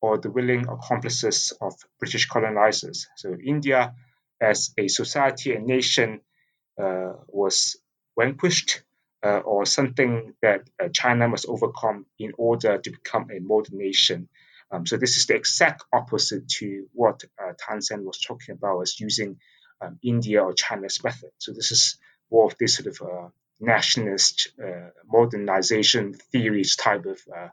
or 0.00 0.18
the 0.18 0.30
willing 0.30 0.66
accomplices 0.68 1.52
of 1.60 1.74
British 1.98 2.26
colonizers. 2.26 3.06
So 3.16 3.36
India, 3.44 3.94
as 4.40 4.72
a 4.78 4.88
society 4.88 5.54
and 5.54 5.66
nation, 5.66 6.20
uh, 6.80 7.12
was 7.28 7.76
vanquished 8.18 8.82
uh, 9.24 9.38
or 9.38 9.66
something 9.66 10.34
that 10.42 10.62
uh, 10.82 10.88
China 10.92 11.28
must 11.28 11.46
overcome 11.48 12.06
in 12.18 12.32
order 12.38 12.78
to 12.78 12.90
become 12.90 13.28
a 13.30 13.40
modern 13.40 13.78
nation. 13.78 14.28
Um, 14.70 14.86
so 14.86 14.96
this 14.96 15.16
is 15.16 15.26
the 15.26 15.34
exact 15.34 15.84
opposite 15.92 16.48
to 16.48 16.86
what 16.92 17.24
uh, 17.38 17.52
Tan 17.58 17.80
Sen 17.80 18.04
was 18.04 18.20
talking 18.20 18.54
about 18.54 18.80
as 18.80 19.00
using 19.00 19.38
um, 19.80 19.98
India 20.02 20.42
or 20.42 20.52
China's 20.52 21.02
method. 21.02 21.30
So 21.38 21.52
this 21.52 21.72
is 21.72 21.96
more 22.30 22.46
of 22.46 22.56
this 22.58 22.76
sort 22.76 22.88
of 22.88 23.00
uh, 23.02 23.28
nationalist 23.60 24.48
uh, 24.62 24.90
modernization 25.06 26.14
theories 26.14 26.76
type 26.76 27.06
of 27.06 27.20
uh, 27.34 27.48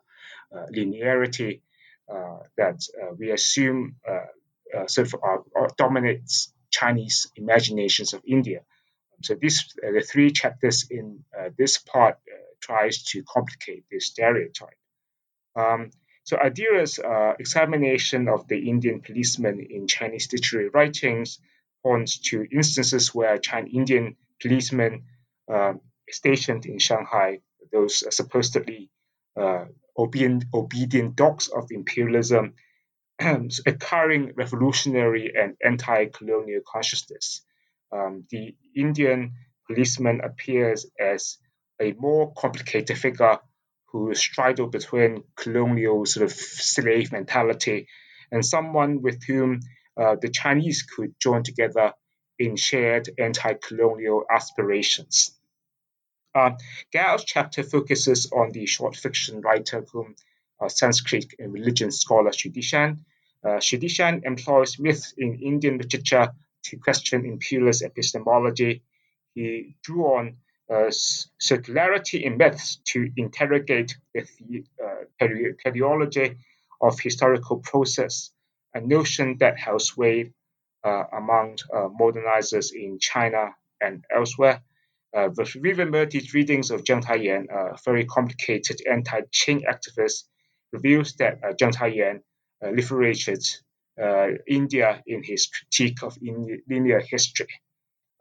uh 0.55 0.67
linearity 0.67 1.61
uh, 2.07 2.37
that 2.57 2.79
we 3.17 3.31
assume 3.31 3.95
sort 4.87 5.11
of 5.13 5.75
dominates 5.77 6.53
Chinese 6.69 7.31
imaginations 7.35 8.13
of 8.13 8.21
India. 8.27 8.61
So 9.23 9.35
these 9.35 9.73
the 9.81 10.05
three 10.07 10.31
chapters 10.31 10.85
in 10.91 11.23
this 11.57 11.79
part 11.79 12.19
tries 12.61 13.03
to 13.03 13.23
complicate 13.23 13.85
this 13.89 14.07
stereotype. 14.07 14.77
Um, 15.55 15.89
so 16.25 16.37
Adhira's 16.37 16.99
examination 17.39 18.27
of 18.27 18.47
the 18.47 18.67
Indian 18.67 19.01
policeman 19.01 19.59
in 19.59 19.87
Chinese 19.87 20.27
literary 20.33 20.69
writings 20.69 21.39
points 21.83 22.17
to 22.17 22.47
instances 22.51 23.13
where 23.13 23.37
Chinese 23.37 23.75
Indian 23.75 24.15
policemen 24.41 25.03
uh, 25.51 25.73
stationed 26.09 26.65
in 26.65 26.79
Shanghai, 26.79 27.41
those 27.71 28.03
supposedly 28.15 28.89
uh, 29.39 29.65
obedient, 29.95 30.45
obedient 30.51 31.15
dogs 31.15 31.47
of 31.47 31.67
imperialism, 31.69 32.53
carrying 33.79 34.33
revolutionary 34.35 35.31
and 35.35 35.55
anti-colonial 35.63 36.61
consciousness. 36.67 37.41
Um, 37.91 38.25
the 38.31 38.55
Indian 38.75 39.33
policeman 39.67 40.21
appears 40.21 40.87
as 40.99 41.37
a 41.79 41.93
more 41.93 42.33
complicated 42.35 42.97
figure 42.97 43.37
who 43.95 44.13
straddled 44.13 44.73
between 44.73 45.23
colonial 45.37 46.05
sort 46.05 46.25
of 46.25 46.33
slave 46.33 47.13
mentality 47.13 47.87
and 48.29 48.45
someone 48.45 49.01
with 49.01 49.23
whom 49.23 49.61
uh, 49.95 50.17
the 50.21 50.27
Chinese 50.27 50.83
could 50.83 51.17
join 51.17 51.43
together 51.43 51.93
in 52.37 52.57
shared 52.57 53.09
anti-colonial 53.17 54.25
aspirations. 54.29 55.31
Uh, 56.35 56.51
Gal's 56.91 57.23
chapter 57.23 57.63
focuses 57.63 58.29
on 58.33 58.51
the 58.51 58.65
short 58.65 58.97
fiction 58.97 59.39
writer 59.39 59.85
whom 59.93 60.15
uh, 60.59 60.67
Sanskrit 60.67 61.33
and 61.39 61.53
religion 61.53 61.89
scholar 61.89 62.31
Xu 62.31 62.53
Dishan. 62.53 62.97
Uh, 63.45 63.59
Xu 63.59 63.79
Dishan 63.79 64.25
employs 64.25 64.77
myths 64.77 65.13
in 65.17 65.39
Indian 65.39 65.77
literature 65.77 66.33
to 66.63 66.77
question 66.77 67.25
imperialist 67.25 67.81
epistemology. 67.81 68.83
He 69.33 69.77
drew 69.83 70.03
on 70.17 70.35
uh, 70.69 70.91
circularity 71.41 72.23
in 72.23 72.37
myths 72.37 72.77
to 72.85 73.09
interrogate 73.17 73.95
the 74.13 74.63
uh, 74.83 75.25
teleology 75.63 76.37
of 76.81 76.99
historical 76.99 77.57
process, 77.59 78.31
a 78.73 78.81
notion 78.81 79.37
that 79.39 79.57
held 79.57 79.81
sway 79.81 80.31
uh, 80.83 81.03
among 81.13 81.57
uh, 81.73 81.87
modernizers 81.99 82.71
in 82.73 82.99
China 82.99 83.49
and 83.81 84.03
elsewhere. 84.15 84.61
Uh, 85.15 85.29
the 85.29 85.43
Viren 85.43 85.91
Murthy's 85.91 86.33
readings 86.33 86.71
of 86.71 86.83
Zhang 86.83 87.03
Taiyan, 87.03 87.45
a 87.49 87.77
very 87.85 88.05
complicated 88.05 88.81
anti-Qing 88.89 89.61
activist, 89.63 90.25
reveals 90.73 91.13
that 91.13 91.39
uh, 91.43 91.53
Zhang 91.53 91.73
Taiyan 91.73 92.19
uh, 92.63 92.69
liberated 92.69 93.43
uh, 94.01 94.27
India 94.47 95.01
in 95.07 95.23
his 95.23 95.47
critique 95.47 96.03
of 96.03 96.17
linear 96.67 96.99
history. 96.99 97.47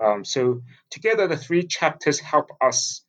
Um, 0.05 0.25
so 0.25 0.62
together, 0.90 1.27
the 1.27 1.37
three 1.37 1.67
chapters 1.67 2.21
help 2.21 2.51
us 2.61 3.03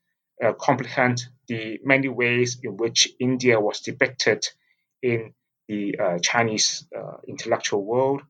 uh, 0.43 0.53
comprehend 0.53 1.23
the 1.47 1.79
many 1.83 2.07
ways 2.07 2.59
in 2.63 2.77
which 2.77 3.09
India 3.19 3.59
was 3.59 3.81
depicted 3.81 4.45
in 5.01 5.33
the 5.67 5.99
uh, 5.99 6.19
Chinese 6.19 6.87
uh, 6.95 7.17
intellectual 7.27 7.83
world. 7.83 8.21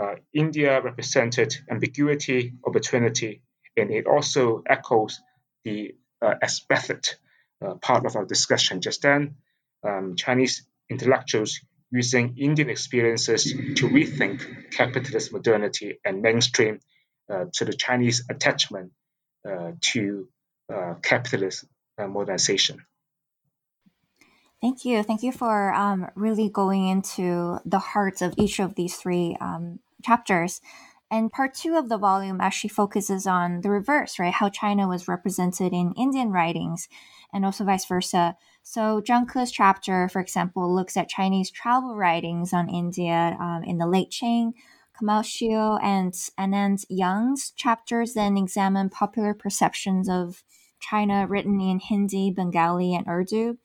Uh, 0.00 0.16
India 0.32 0.80
represented 0.80 1.56
ambiguity, 1.70 2.52
opportunity, 2.66 3.42
and 3.76 3.90
it 3.90 4.06
also 4.06 4.62
echoes 4.66 5.20
the 5.64 5.94
uh, 6.22 6.34
uh, 7.64 7.74
part 7.74 8.06
of 8.06 8.14
our 8.16 8.24
discussion 8.24 8.80
just 8.80 9.02
then. 9.02 9.36
Um, 9.82 10.16
Chinese 10.16 10.66
intellectuals 10.90 11.60
using 11.90 12.36
Indian 12.38 12.70
experiences 12.70 13.44
to 13.44 13.88
rethink 13.88 14.70
capitalist 14.72 15.32
modernity 15.32 15.98
and 16.04 16.22
mainstream 16.22 16.80
to 17.28 17.64
the 17.64 17.72
Chinese 17.72 18.24
attachment 18.30 18.92
uh, 19.46 19.72
to 19.80 20.28
uh, 20.72 20.94
capitalist 21.02 21.64
modernization. 21.98 22.84
Thank 24.60 24.84
you. 24.84 25.02
Thank 25.02 25.22
you 25.22 25.32
for 25.32 25.72
um, 25.74 26.08
really 26.14 26.48
going 26.48 26.88
into 26.88 27.58
the 27.64 27.78
hearts 27.78 28.22
of 28.22 28.34
each 28.36 28.58
of 28.58 28.74
these 28.74 28.96
three 28.96 29.36
um, 29.40 29.80
chapters. 30.02 30.60
And 31.10 31.30
part 31.30 31.54
two 31.54 31.76
of 31.76 31.88
the 31.88 31.98
volume 31.98 32.40
actually 32.40 32.70
focuses 32.70 33.26
on 33.26 33.60
the 33.60 33.70
reverse, 33.70 34.18
right? 34.18 34.32
How 34.32 34.48
China 34.48 34.88
was 34.88 35.06
represented 35.06 35.72
in 35.72 35.94
Indian 35.96 36.32
writings 36.32 36.88
and 37.32 37.44
also 37.44 37.64
vice 37.64 37.84
versa. 37.84 38.36
So 38.62 39.00
Zhang 39.00 39.32
Ke's 39.32 39.52
chapter, 39.52 40.08
for 40.08 40.20
example, 40.20 40.74
looks 40.74 40.96
at 40.96 41.08
Chinese 41.08 41.50
travel 41.50 41.94
writings 41.94 42.52
on 42.52 42.68
India 42.68 43.36
um, 43.38 43.62
in 43.64 43.78
the 43.78 43.86
late 43.86 44.10
Qing, 44.10 44.54
Xiu 45.02 45.78
and 45.82 46.12
Anand 46.38 46.84
Yang's 46.88 47.52
chapters 47.56 48.14
then 48.14 48.36
examine 48.36 48.88
popular 48.88 49.34
perceptions 49.34 50.08
of 50.08 50.42
China 50.80 51.26
written 51.26 51.60
in 51.60 51.80
Hindi, 51.80 52.30
Bengali, 52.30 52.94
and 52.94 53.06
Urdu. 53.06 53.58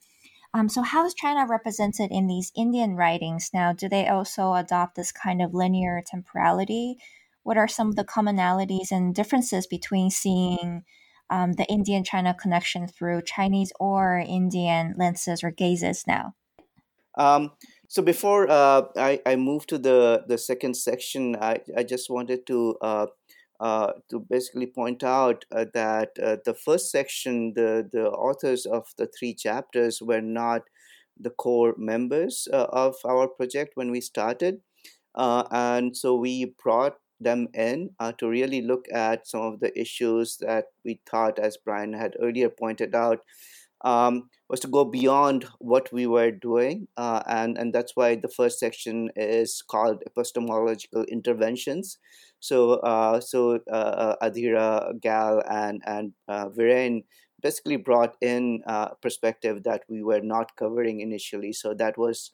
Um, 0.54 0.68
so, 0.68 0.82
how 0.82 1.06
is 1.06 1.14
China 1.14 1.46
represented 1.48 2.12
in 2.12 2.28
these 2.28 2.52
Indian 2.56 2.96
writings 2.96 3.52
now? 3.54 3.72
Do 3.72 3.88
they 3.88 4.08
also 4.08 4.54
adopt 4.54 4.96
this 4.96 5.12
kind 5.12 5.42
of 5.42 5.54
linear 5.54 6.02
temporality? 6.06 6.98
What 7.44 7.58
are 7.58 7.68
some 7.68 7.90
of 7.90 7.96
the 7.96 8.04
commonalities 8.04 8.92
and 8.92 9.16
differences 9.16 9.66
between 9.66 10.10
seeing 10.10 10.84
um, 11.30 11.54
the 11.54 11.66
Indian 11.66 12.04
China 12.04 12.36
connection 12.40 12.88
through 12.88 13.24
Chinese 13.24 13.72
or 13.80 14.24
Indian 14.28 14.94
lenses 14.98 15.44
or 15.44 15.52
gazes 15.52 16.04
now? 16.06 16.36
Um, 17.18 17.52
so 17.92 18.02
before 18.02 18.50
uh, 18.50 18.84
I, 18.96 19.20
I 19.26 19.36
move 19.36 19.68
to 19.68 19.78
the, 19.78 20.24
the 20.26 20.38
second 20.38 20.78
section, 20.78 21.36
I, 21.36 21.60
I 21.76 21.84
just 21.84 22.10
wanted 22.10 22.48
to 22.48 22.78
uh, 22.82 23.08
uh, 23.60 23.92
to 24.10 24.22
basically 24.30 24.68
point 24.68 25.04
out 25.04 25.44
uh, 25.52 25.66
that 25.74 26.12
uh, 26.24 26.38
the 26.46 26.54
first 26.54 26.90
section, 26.90 27.52
the, 27.54 27.88
the 27.92 28.10
authors 28.10 28.66
of 28.66 28.88
the 28.98 29.10
three 29.20 29.34
chapters 29.34 30.02
were 30.02 30.22
not 30.22 30.62
the 31.20 31.32
core 31.32 31.76
members 31.78 32.48
uh, 32.54 32.68
of 32.70 32.96
our 33.04 33.28
project 33.28 33.74
when 33.76 33.92
we 33.92 34.00
started. 34.00 34.62
and 35.16 35.98
so 35.98 36.16
we 36.16 36.56
brought 36.64 36.96
them 37.20 37.50
in 37.54 37.90
to 38.18 38.30
really 38.30 38.62
look 38.62 38.86
at 38.94 39.28
some 39.28 39.42
of 39.42 39.60
the 39.60 39.78
issues 39.78 40.38
that 40.38 40.68
we 40.86 41.02
thought, 41.12 41.38
as 41.38 41.58
Brian 41.66 41.92
had 41.92 42.16
earlier 42.22 42.50
pointed 42.50 42.96
out, 42.96 43.20
um, 43.84 44.30
was 44.50 44.60
to 44.62 44.68
go 44.68 44.86
beyond 44.86 45.46
what 45.60 45.92
we 45.94 46.08
were 46.08 46.32
doing, 46.32 46.88
uh, 46.98 47.24
and 47.28 47.58
and 47.58 47.74
that's 47.74 47.96
why 47.96 48.16
the 48.16 48.28
first 48.28 48.60
section 48.60 49.10
is 49.16 49.62
called 49.62 50.04
epistemological 50.06 51.04
interventions. 51.06 51.98
So 52.40 52.74
uh, 52.82 53.22
so 53.22 53.60
uh, 53.72 54.16
uh 54.22 54.30
Adhira, 54.30 55.00
Gal, 55.00 55.44
and 55.50 55.82
and 55.86 56.14
uh, 56.28 56.50
Viren 56.50 57.04
basically 57.42 57.78
brought 57.78 58.16
in 58.22 58.62
a 58.68 58.72
uh, 58.72 58.94
perspective 59.02 59.64
that 59.64 59.84
we 59.90 60.04
were 60.04 60.22
not 60.22 60.56
covering 60.56 61.00
initially. 61.00 61.54
So 61.54 61.74
that 61.74 61.98
was 61.98 62.32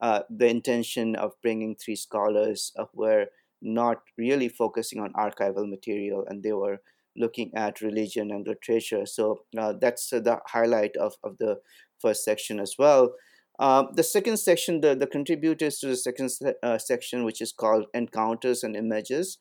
uh, 0.00 0.20
the 0.28 0.48
intention 0.48 1.16
of 1.16 1.32
bringing 1.40 1.76
three 1.76 1.96
scholars 1.96 2.72
who 2.76 2.86
were 2.92 3.26
not 3.62 4.02
really 4.18 4.48
focusing 4.48 5.00
on 5.00 5.12
archival 5.12 5.68
material, 5.68 6.24
and 6.28 6.42
they 6.42 6.52
were 6.52 6.80
looking 7.16 7.50
at 7.56 7.80
religion 7.80 8.30
and 8.30 8.46
literature. 8.46 9.06
So 9.06 9.40
uh, 9.58 9.74
that's 9.80 10.12
uh, 10.12 10.20
the 10.20 10.38
highlight 10.46 10.96
of, 10.96 11.14
of 11.24 11.38
the 11.38 11.60
first 12.00 12.24
section 12.24 12.60
as 12.60 12.74
well. 12.78 13.14
Uh, 13.58 13.84
the 13.94 14.02
second 14.02 14.38
section, 14.38 14.80
the, 14.80 14.94
the 14.94 15.06
contributors 15.06 15.78
to 15.78 15.88
the 15.88 15.96
second 15.96 16.30
uh, 16.62 16.78
section, 16.78 17.24
which 17.24 17.42
is 17.42 17.52
called 17.52 17.86
Encounters 17.92 18.62
and 18.62 18.74
Images, 18.74 19.38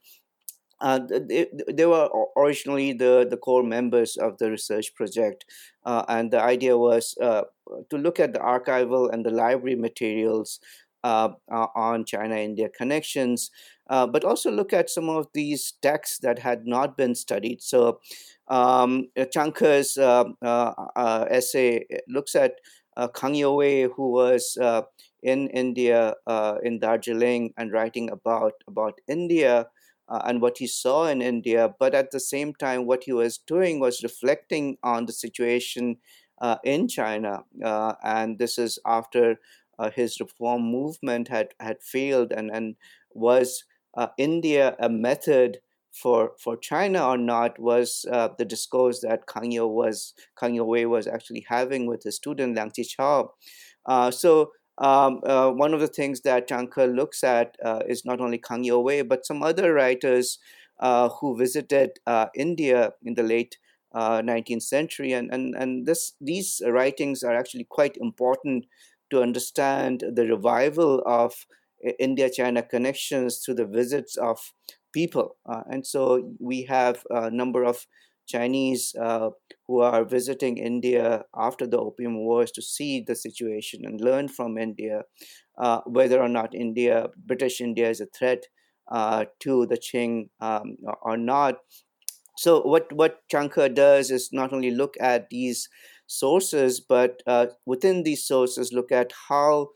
uh, 0.81 0.99
they, 1.09 1.47
they 1.73 1.85
were 1.85 2.09
originally 2.37 2.93
the, 2.93 3.27
the 3.29 3.37
core 3.37 3.63
members 3.63 4.17
of 4.17 4.37
the 4.37 4.49
research 4.49 4.93
project. 4.95 5.45
Uh, 5.85 6.03
and 6.07 6.31
the 6.31 6.41
idea 6.41 6.77
was 6.77 7.15
to 7.19 7.97
look 7.97 8.19
at 8.19 8.33
the 8.33 8.39
archival 8.39 9.11
and 9.11 9.25
the 9.25 9.29
library 9.29 9.75
materials 9.75 10.59
on 11.03 12.05
China 12.05 12.35
India 12.35 12.69
connections, 12.69 13.51
uh, 13.89 14.07
but 14.07 14.23
also 14.23 14.51
look 14.51 14.71
at 14.73 14.89
some 14.89 15.09
of 15.09 15.27
these 15.33 15.73
texts 15.81 16.19
that 16.19 16.39
had 16.39 16.65
not 16.65 16.95
been 16.95 17.15
studied. 17.15 17.61
So, 17.61 17.99
um, 18.47 19.09
Zhang 19.17 19.55
Ke's 19.57 19.97
essay 21.31 21.85
looks 22.07 22.35
at 22.35 22.53
Kang 23.15 23.33
Youwei, 23.33 23.89
who 23.95 24.11
was 24.11 24.57
in 25.21 25.47
India, 25.49 26.15
in 26.63 26.79
Darjeeling, 26.79 27.53
and 27.57 27.71
writing 27.71 28.09
about, 28.09 28.53
about 28.67 28.99
India. 29.07 29.67
Uh, 30.11 30.23
and 30.25 30.41
what 30.41 30.57
he 30.57 30.65
saw 30.65 31.05
in 31.05 31.21
India, 31.21 31.71
but 31.77 31.93
at 31.93 32.09
the 32.09 32.19
same 32.19 32.51
time, 32.55 32.87
what 32.87 33.03
he 33.03 33.13
was 33.13 33.37
doing 33.37 33.79
was 33.79 34.01
reflecting 34.01 34.75
on 34.81 35.05
the 35.05 35.13
situation 35.13 35.97
uh, 36.41 36.57
in 36.63 36.87
China. 36.87 37.43
Uh, 37.63 37.93
and 38.03 38.39
this 38.39 38.57
is 38.57 38.79
after 38.85 39.39
uh, 39.77 39.89
his 39.91 40.19
reform 40.19 40.63
movement 40.63 41.27
had 41.27 41.49
had 41.59 41.81
failed 41.81 42.31
and 42.31 42.49
and 42.51 42.75
was 43.13 43.63
uh, 43.95 44.07
India 44.17 44.75
a 44.79 44.89
method 44.89 45.59
for 45.91 46.33
for 46.39 46.55
China 46.57 47.07
or 47.07 47.17
not 47.17 47.59
was 47.59 48.05
uh, 48.11 48.29
the 48.37 48.45
discourse 48.45 49.01
that 49.01 49.27
Kang 49.27 49.51
was 49.51 50.13
Kang 50.39 50.55
Youwei 50.55 50.87
was 50.87 51.07
actually 51.07 51.45
having 51.47 51.87
with 51.87 52.03
his 52.03 52.15
student 52.15 52.55
Liang 52.55 52.71
Qichao. 52.71 53.29
Uh, 53.85 54.11
so 54.11 54.51
um, 54.77 55.19
uh, 55.25 55.49
one 55.49 55.73
of 55.73 55.81
the 55.81 55.87
things 55.87 56.21
that 56.21 56.47
Zhang 56.47 56.69
Ke 56.69 56.87
looks 56.95 57.23
at 57.23 57.57
uh, 57.65 57.81
is 57.87 58.05
not 58.05 58.21
only 58.21 58.37
Kang 58.37 58.63
Youwei 58.63 59.07
but 59.07 59.25
some 59.25 59.43
other 59.43 59.73
writers 59.73 60.39
who 61.19 61.35
visited 61.35 61.99
India 62.35 62.93
in 63.03 63.15
the 63.15 63.23
late 63.23 63.57
19th 63.93 64.61
century 64.61 65.11
and 65.11 65.33
and 65.33 65.55
and 65.55 65.85
this 65.85 66.13
these 66.21 66.61
writings 66.67 67.23
are 67.23 67.35
actually 67.35 67.65
quite 67.65 67.97
important 67.97 68.65
to 69.09 69.21
understand 69.21 70.03
the 70.13 70.27
revival 70.27 71.01
of 71.05 71.33
India 71.99 72.29
China 72.29 72.61
connections 72.63 73.41
through 73.43 73.55
the 73.55 73.65
visits 73.65 74.17
of 74.17 74.39
people. 74.93 75.37
Uh, 75.47 75.61
and 75.69 75.85
so 75.85 76.33
we 76.39 76.63
have 76.63 77.03
a 77.09 77.29
number 77.29 77.63
of 77.63 77.85
Chinese 78.27 78.93
uh, 79.01 79.29
who 79.67 79.81
are 79.81 80.05
visiting 80.05 80.57
India 80.57 81.23
after 81.35 81.65
the 81.65 81.79
Opium 81.79 82.17
Wars 82.17 82.51
to 82.51 82.61
see 82.61 83.03
the 83.05 83.15
situation 83.15 83.85
and 83.85 83.99
learn 83.99 84.27
from 84.27 84.57
India 84.57 85.01
uh, 85.57 85.81
whether 85.85 86.21
or 86.21 86.29
not 86.29 86.55
India, 86.55 87.07
British 87.25 87.59
India, 87.59 87.89
is 87.89 88.01
a 88.01 88.05
threat 88.05 88.45
uh, 88.91 89.25
to 89.41 89.65
the 89.65 89.77
Qing 89.77 90.29
um, 90.39 90.77
or 91.01 91.17
not. 91.17 91.55
So 92.37 92.61
what 92.61 92.91
what 92.93 93.19
Zhang 93.31 93.73
does 93.73 94.11
is 94.11 94.29
not 94.31 94.53
only 94.53 94.71
look 94.71 94.95
at 95.01 95.29
these 95.29 95.67
sources, 96.07 96.79
but 96.79 97.21
uh, 97.27 97.47
within 97.65 98.03
these 98.03 98.25
sources, 98.25 98.71
look 98.71 98.91
at 98.91 99.11
how 99.27 99.69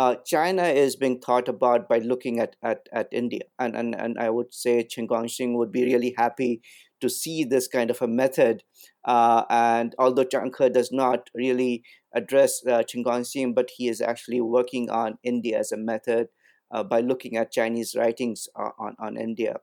uh, 0.00 0.14
China 0.24 0.62
is 0.62 0.96
being 0.96 1.20
thought 1.20 1.46
about 1.46 1.86
by 1.86 1.98
looking 1.98 2.40
at, 2.40 2.56
at, 2.62 2.88
at 2.90 3.06
India. 3.12 3.42
And, 3.58 3.76
and, 3.76 3.94
and 3.94 4.18
I 4.18 4.30
would 4.30 4.54
say 4.54 4.82
Chen 4.82 5.06
Kuan-Hsing 5.06 5.58
would 5.58 5.70
be 5.70 5.84
really 5.84 6.14
happy 6.16 6.62
to 7.02 7.10
see 7.10 7.44
this 7.44 7.68
kind 7.68 7.90
of 7.90 8.00
a 8.00 8.08
method. 8.08 8.62
Uh, 9.04 9.42
and 9.50 9.94
although 9.98 10.24
Zhang 10.24 10.52
Ke 10.52 10.72
does 10.72 10.90
not 10.90 11.28
really 11.34 11.82
address 12.14 12.62
uh, 12.66 12.82
Chen 12.82 13.04
Kuan-Hsing, 13.04 13.52
but 13.54 13.68
he 13.76 13.88
is 13.88 14.00
actually 14.00 14.40
working 14.40 14.88
on 14.88 15.18
India 15.22 15.58
as 15.58 15.70
a 15.70 15.76
method 15.76 16.28
uh, 16.70 16.82
by 16.82 17.00
looking 17.00 17.36
at 17.36 17.52
Chinese 17.52 17.94
writings 17.94 18.48
on, 18.56 18.72
on, 18.78 18.96
on 19.00 19.16
India. 19.18 19.56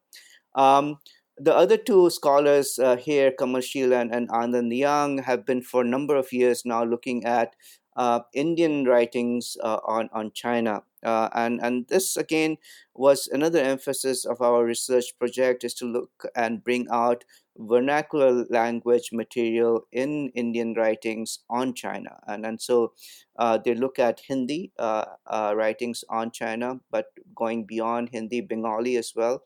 Um, 0.53 0.97
the 1.39 1.55
other 1.55 1.77
two 1.77 2.11
scholars 2.11 2.77
uh, 2.77 2.95
here, 2.95 3.31
Kamal 3.31 3.61
Sheel 3.61 3.93
and, 3.93 4.13
and 4.13 4.29
Anand 4.29 4.75
Yang, 4.75 5.23
have 5.23 5.47
been 5.47 5.63
for 5.63 5.81
a 5.81 5.88
number 5.88 6.15
of 6.15 6.31
years 6.31 6.63
now 6.63 6.83
looking 6.83 7.25
at 7.25 7.55
uh, 7.97 8.21
Indian 8.33 8.85
writings 8.85 9.57
uh, 9.61 9.79
on, 9.85 10.09
on 10.13 10.31
China. 10.31 10.83
Uh, 11.03 11.29
and, 11.33 11.59
and 11.61 11.87
this 11.87 12.17
again 12.17 12.57
was 12.93 13.27
another 13.31 13.59
emphasis 13.59 14.25
of 14.25 14.41
our 14.41 14.63
research 14.63 15.17
project 15.19 15.63
is 15.63 15.73
to 15.75 15.85
look 15.85 16.25
and 16.35 16.63
bring 16.63 16.87
out 16.91 17.23
vernacular 17.57 18.45
language 18.49 19.09
material 19.11 19.87
in 19.91 20.29
Indian 20.29 20.73
writings 20.73 21.39
on 21.49 21.73
China. 21.73 22.19
And, 22.27 22.45
and 22.45 22.61
so 22.61 22.93
uh, 23.37 23.57
they 23.57 23.73
look 23.73 23.99
at 23.99 24.21
Hindi 24.27 24.71
uh, 24.77 25.05
uh, 25.25 25.53
writings 25.55 26.03
on 26.09 26.31
China, 26.31 26.79
but 26.91 27.07
going 27.35 27.65
beyond 27.65 28.09
Hindi, 28.09 28.41
Bengali 28.41 28.97
as 28.97 29.13
well. 29.15 29.43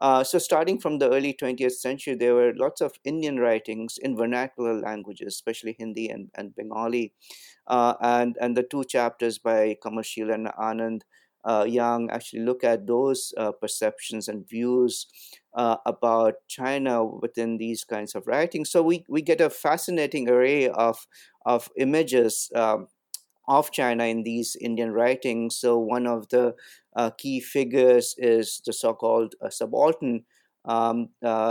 Uh, 0.00 0.24
so, 0.24 0.38
starting 0.38 0.80
from 0.80 0.98
the 0.98 1.10
early 1.10 1.34
20th 1.34 1.72
century, 1.72 2.14
there 2.14 2.34
were 2.34 2.54
lots 2.56 2.80
of 2.80 2.94
Indian 3.04 3.38
writings 3.38 3.98
in 3.98 4.16
vernacular 4.16 4.80
languages, 4.80 5.28
especially 5.28 5.76
Hindi 5.78 6.08
and, 6.08 6.30
and 6.36 6.56
Bengali. 6.56 7.12
Uh, 7.70 7.94
and, 8.00 8.36
and 8.40 8.56
the 8.56 8.64
two 8.64 8.82
chapters 8.82 9.38
by 9.38 9.76
Kamal 9.80 10.02
and 10.18 10.48
Anand 10.58 11.02
uh, 11.44 11.64
Yang 11.66 12.10
actually 12.10 12.40
look 12.40 12.64
at 12.64 12.84
those 12.84 13.32
uh, 13.38 13.52
perceptions 13.52 14.26
and 14.26 14.46
views 14.46 15.06
uh, 15.54 15.76
about 15.86 16.34
China 16.48 17.04
within 17.04 17.58
these 17.58 17.84
kinds 17.84 18.16
of 18.16 18.26
writings. 18.26 18.70
So, 18.70 18.82
we, 18.82 19.04
we 19.08 19.22
get 19.22 19.40
a 19.40 19.48
fascinating 19.48 20.28
array 20.28 20.68
of, 20.68 21.06
of 21.46 21.70
images. 21.76 22.50
Um, 22.54 22.88
of 23.48 23.72
China 23.72 24.04
in 24.04 24.22
these 24.22 24.54
Indian 24.60 24.92
writings. 24.92 25.56
So, 25.56 25.76
one 25.78 26.06
of 26.06 26.28
the 26.28 26.54
uh, 26.94 27.10
key 27.10 27.40
figures 27.40 28.14
is 28.18 28.62
the 28.66 28.72
so 28.72 28.94
called 28.94 29.34
uh, 29.40 29.50
subaltern 29.50 30.24
um, 30.66 31.08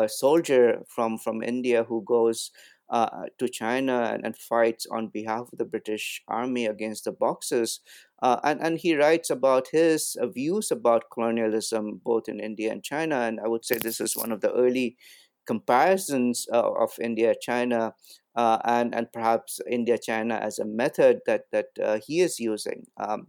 soldier 0.07 0.83
from, 0.87 1.17
from 1.17 1.43
India 1.43 1.83
who 1.83 2.03
goes 2.03 2.51
uh, 2.89 3.25
to 3.37 3.47
China 3.47 4.09
and, 4.13 4.25
and, 4.25 4.35
fights 4.35 4.87
on 4.89 5.07
behalf 5.07 5.49
of 5.51 5.57
the 5.59 5.65
British 5.65 6.23
Army 6.27 6.65
against 6.65 7.05
the 7.05 7.11
Boxers. 7.11 7.81
Uh, 8.21 8.39
and, 8.43 8.59
and 8.61 8.79
he 8.79 8.95
writes 8.95 9.29
about 9.29 9.67
his 9.71 10.17
uh, 10.19 10.27
views 10.27 10.71
about 10.71 11.11
colonialism 11.13 12.01
both 12.03 12.27
in 12.27 12.39
India 12.39 12.71
and 12.71 12.83
China. 12.83 13.21
And 13.21 13.39
I 13.39 13.47
would 13.47 13.63
say 13.63 13.77
this 13.77 14.01
is 14.01 14.17
one 14.17 14.31
of 14.31 14.41
the 14.41 14.51
early 14.53 14.97
comparisons 15.45 16.45
of 16.51 16.91
India 17.01 17.33
China 17.41 17.93
uh, 18.35 18.59
and 18.63 18.93
and 18.95 19.11
perhaps 19.11 19.59
India 19.69 19.97
China 19.97 20.35
as 20.35 20.59
a 20.59 20.65
method 20.65 21.19
that 21.25 21.43
that 21.51 21.69
uh, 21.83 21.99
he 22.05 22.21
is 22.21 22.39
using. 22.39 22.85
Um, 22.97 23.27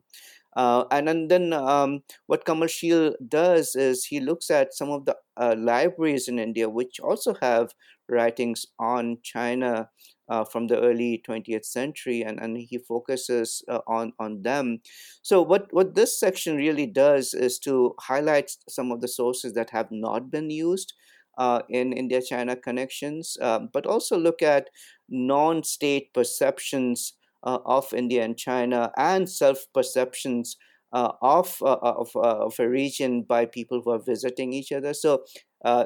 uh, 0.57 0.85
and, 0.91 1.09
and 1.09 1.31
then 1.31 1.53
um, 1.53 2.03
what 2.27 2.45
Kamal 2.45 2.67
Sheel 2.67 3.15
does 3.29 3.77
is 3.77 4.05
he 4.05 4.19
looks 4.19 4.51
at 4.51 4.75
some 4.75 4.91
of 4.91 5.05
the 5.05 5.17
uh, 5.37 5.55
libraries 5.57 6.27
in 6.27 6.41
India 6.41 6.69
which 6.69 6.99
also 6.99 7.37
have 7.41 7.73
writings 8.11 8.67
on 8.79 9.19
China 9.23 9.89
uh, 10.29 10.45
from 10.45 10.69
the 10.69 10.81
early 10.81 11.23
20th 11.27 11.65
century 11.65 12.23
and, 12.23 12.39
and 12.41 12.57
he 12.57 12.79
focuses 12.79 13.65
uh, 13.69 13.81
on, 13.87 14.13
on 14.19 14.43
them. 14.43 14.79
So 15.23 15.43
what, 15.43 15.67
what 15.73 15.95
this 15.95 16.19
section 16.19 16.57
really 16.57 16.87
does 16.87 17.35
is 17.35 17.59
to 17.61 17.95
highlight 18.01 18.53
some 18.69 18.93
of 18.93 19.01
the 19.01 19.09
sources 19.09 19.55
that 19.55 19.71
have 19.71 19.89
not 19.91 20.31
been 20.31 20.51
used 20.51 20.95
uh, 21.39 21.63
in 21.69 21.93
India 21.93 22.21
China 22.23 22.55
connections, 22.55 23.37
uh, 23.41 23.61
but 23.73 23.87
also 23.87 24.17
look 24.17 24.43
at 24.43 24.69
non 25.09 25.65
state 25.65 26.13
perceptions 26.13 27.15
uh, 27.43 27.59
of 27.65 27.93
India 27.95 28.23
and 28.23 28.37
China 28.37 28.93
and 28.97 29.29
self 29.29 29.67
perceptions. 29.75 30.57
Uh, 30.93 31.13
of 31.23 31.57
uh, 31.63 31.77
of, 31.83 32.11
uh, 32.17 32.47
of 32.47 32.59
a 32.59 32.69
region 32.69 33.23
by 33.23 33.47
people 33.47 33.81
who 33.81 33.93
are 33.93 34.03
visiting 34.05 34.53
each 34.53 34.73
other. 34.73 34.93
So 34.93 35.23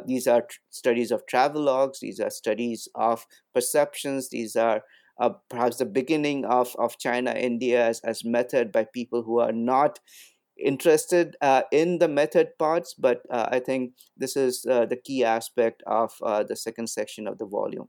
these 0.06 0.26
are 0.26 0.42
tr- 0.42 0.58
studies 0.70 1.10
of 1.10 1.26
travelogues. 1.26 2.00
These 2.00 2.20
are 2.20 2.30
studies 2.30 2.88
of 2.94 3.26
perceptions. 3.52 4.30
These 4.30 4.56
are 4.56 4.82
uh, 5.20 5.30
perhaps 5.48 5.78
the 5.78 5.86
beginning 5.86 6.44
of, 6.44 6.74
of 6.78 6.98
China 6.98 7.32
India 7.32 7.86
as, 7.86 8.00
as 8.00 8.24
method 8.24 8.72
by 8.72 8.84
people 8.84 9.22
who 9.22 9.38
are 9.38 9.52
not 9.52 10.00
interested 10.58 11.36
uh, 11.40 11.62
in 11.72 11.98
the 11.98 12.08
method 12.08 12.50
parts, 12.58 12.94
but 12.94 13.22
uh, 13.30 13.48
I 13.50 13.60
think 13.60 13.94
this 14.16 14.36
is 14.36 14.64
uh, 14.68 14.86
the 14.86 14.96
key 14.96 15.24
aspect 15.24 15.82
of 15.86 16.12
uh, 16.22 16.44
the 16.44 16.56
second 16.56 16.88
section 16.88 17.26
of 17.26 17.38
the 17.38 17.46
volume. 17.46 17.88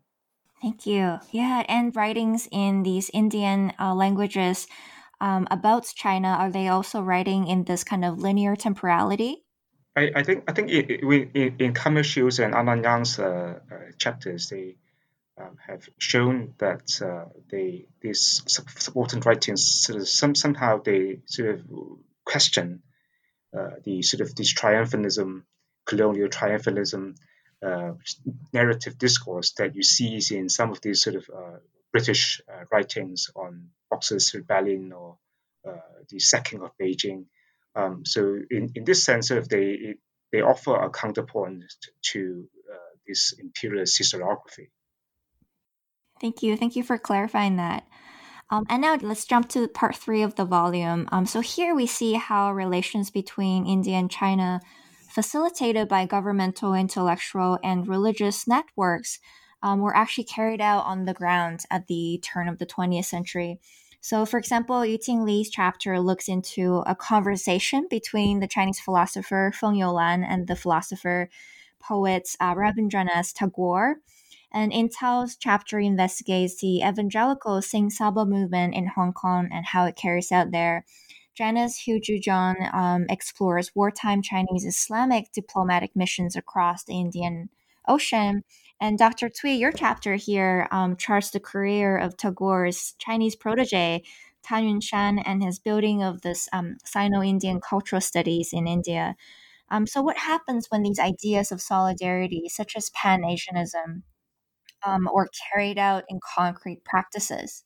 Thank 0.61 0.85
you. 0.85 1.19
Yeah, 1.31 1.63
and 1.67 1.95
writings 1.95 2.47
in 2.51 2.83
these 2.83 3.11
Indian 3.13 3.73
uh, 3.79 3.93
languages 3.93 4.67
um, 5.21 5.47
about 5.51 5.93
China 5.95 6.29
are 6.29 6.51
they 6.51 6.67
also 6.67 7.01
writing 7.01 7.47
in 7.47 7.65
this 7.65 7.83
kind 7.83 8.03
of 8.03 8.17
linear 8.17 8.55
temporality? 8.55 9.44
I, 9.95 10.11
I 10.15 10.23
think 10.23 10.43
I 10.47 10.53
think 10.53 10.69
it, 10.71 10.89
it, 10.89 11.29
in 11.33 11.55
in 11.59 11.73
Kamal 11.73 12.03
Sheel's 12.03 12.39
and 12.39 12.53
Anand 12.53 12.83
Yang's 12.83 13.17
uh, 13.19 13.59
chapters 13.97 14.49
they 14.49 14.75
um, 15.37 15.57
have 15.67 15.87
shown 15.97 16.53
that 16.57 16.87
they 17.49 17.87
these 18.01 18.41
subaltern 18.47 19.21
writings 19.21 19.65
sort 19.65 19.99
of 20.01 20.07
some, 20.07 20.35
somehow 20.35 20.81
they 20.81 21.19
sort 21.25 21.49
of 21.49 21.65
question 22.25 22.81
uh, 23.55 23.71
the 23.83 24.01
sort 24.01 24.21
of 24.21 24.35
this 24.35 24.53
triumphalism, 24.53 25.43
colonial 25.85 26.27
triumphalism 26.27 27.15
uh, 27.65 27.93
narrative 28.51 28.97
discourse 28.97 29.51
that 29.53 29.75
you 29.75 29.83
see 29.83 30.19
in 30.31 30.49
some 30.49 30.71
of 30.71 30.81
these 30.81 31.01
sort 31.01 31.15
of 31.15 31.29
uh, 31.33 31.57
British 31.91 32.41
uh, 32.49 32.65
writings 32.71 33.29
on 33.35 33.69
Boxer's 33.89 34.33
rebellion 34.33 34.91
or 34.91 35.17
uh, 35.65 35.77
the 36.09 36.19
sacking 36.19 36.61
of 36.61 36.71
Beijing. 36.77 37.25
Um, 37.75 38.05
so 38.05 38.39
in, 38.49 38.71
in 38.75 38.83
this 38.85 39.03
sense, 39.03 39.31
of 39.31 39.49
they 39.49 39.95
they 40.31 40.41
offer 40.41 40.75
a 40.75 40.89
counterpoint 40.89 41.63
to 42.11 42.47
uh, 42.71 42.95
this 43.07 43.33
imperialist 43.37 44.01
historiography. 44.01 44.69
Thank 46.21 46.41
you. 46.41 46.55
Thank 46.57 46.75
you 46.75 46.83
for 46.83 46.97
clarifying 46.97 47.57
that. 47.57 47.85
Um, 48.49 48.65
and 48.69 48.81
now 48.81 48.95
let's 49.01 49.25
jump 49.25 49.49
to 49.49 49.67
part 49.67 49.95
three 49.95 50.21
of 50.21 50.35
the 50.35 50.45
volume. 50.45 51.09
Um, 51.11 51.25
so 51.25 51.41
here 51.41 51.73
we 51.73 51.87
see 51.87 52.13
how 52.13 52.53
relations 52.53 53.09
between 53.09 53.65
India 53.65 53.95
and 53.95 54.09
China, 54.09 54.61
facilitated 55.09 55.87
by 55.87 56.05
governmental, 56.05 56.73
intellectual, 56.73 57.57
and 57.63 57.87
religious 57.87 58.47
networks, 58.47 59.19
um, 59.63 59.79
were 59.79 59.95
actually 59.95 60.25
carried 60.25 60.61
out 60.61 60.85
on 60.85 61.05
the 61.05 61.13
ground 61.13 61.61
at 61.71 61.87
the 61.87 62.21
turn 62.23 62.47
of 62.47 62.59
the 62.59 62.67
20th 62.67 63.05
century. 63.05 63.59
So, 64.05 64.23
for 64.23 64.37
example, 64.37 64.81
Yuting 64.81 65.25
Li's 65.25 65.49
chapter 65.49 65.99
looks 65.99 66.27
into 66.27 66.83
a 66.85 66.93
conversation 66.93 67.87
between 67.89 68.39
the 68.39 68.47
Chinese 68.47 68.79
philosopher 68.79 69.51
Feng 69.51 69.73
Youlan 69.73 70.23
and 70.23 70.45
the 70.45 70.55
philosopher 70.55 71.27
poet 71.79 72.29
uh, 72.39 72.53
Rabindranath 72.53 73.33
Tagore 73.33 73.95
and 74.53 74.71
Intel's 74.71 75.35
chapter 75.35 75.79
investigates 75.79 76.61
the 76.61 76.81
evangelical 76.87 77.63
Singh 77.63 77.89
Sabha 77.89 78.29
movement 78.29 78.75
in 78.75 78.85
Hong 78.85 79.11
Kong 79.11 79.49
and 79.51 79.65
how 79.65 79.85
it 79.85 79.95
carries 79.95 80.31
out 80.31 80.51
there. 80.51 80.85
Janice 81.33 81.81
Hu 81.85 81.99
Zhujian 81.99 82.71
um, 82.75 83.07
explores 83.09 83.73
wartime 83.73 84.21
Chinese 84.21 84.65
Islamic 84.65 85.31
diplomatic 85.31 85.95
missions 85.95 86.35
across 86.35 86.83
the 86.83 86.93
Indian 86.93 87.49
Ocean. 87.87 88.43
And 88.81 88.97
Dr. 88.97 89.29
Tsui, 89.29 89.57
your 89.57 89.71
chapter 89.71 90.15
here 90.15 90.67
um, 90.69 90.97
charts 90.97 91.31
the 91.31 91.39
career 91.39 91.97
of 91.97 92.17
Tagore's 92.17 92.93
Chinese 92.99 93.35
protege, 93.35 94.03
Tan 94.43 94.65
Yun 94.65 94.81
Shan, 94.81 95.19
and 95.19 95.43
his 95.43 95.59
building 95.59 96.03
of 96.03 96.21
this 96.21 96.49
um, 96.51 96.77
Sino 96.83 97.23
Indian 97.23 97.61
cultural 97.61 98.01
studies 98.01 98.49
in 98.51 98.67
India. 98.67 99.15
Um, 99.69 99.87
so, 99.87 100.01
what 100.01 100.17
happens 100.17 100.67
when 100.69 100.83
these 100.83 100.99
ideas 100.99 101.51
of 101.51 101.61
solidarity, 101.61 102.49
such 102.49 102.75
as 102.75 102.91
Pan 102.91 103.23
Asianism, 103.23 104.03
um, 104.85 105.09
or 105.11 105.29
carried 105.51 105.79
out 105.79 106.03
in 106.09 106.19
concrete 106.35 106.83
practices? 106.83 107.63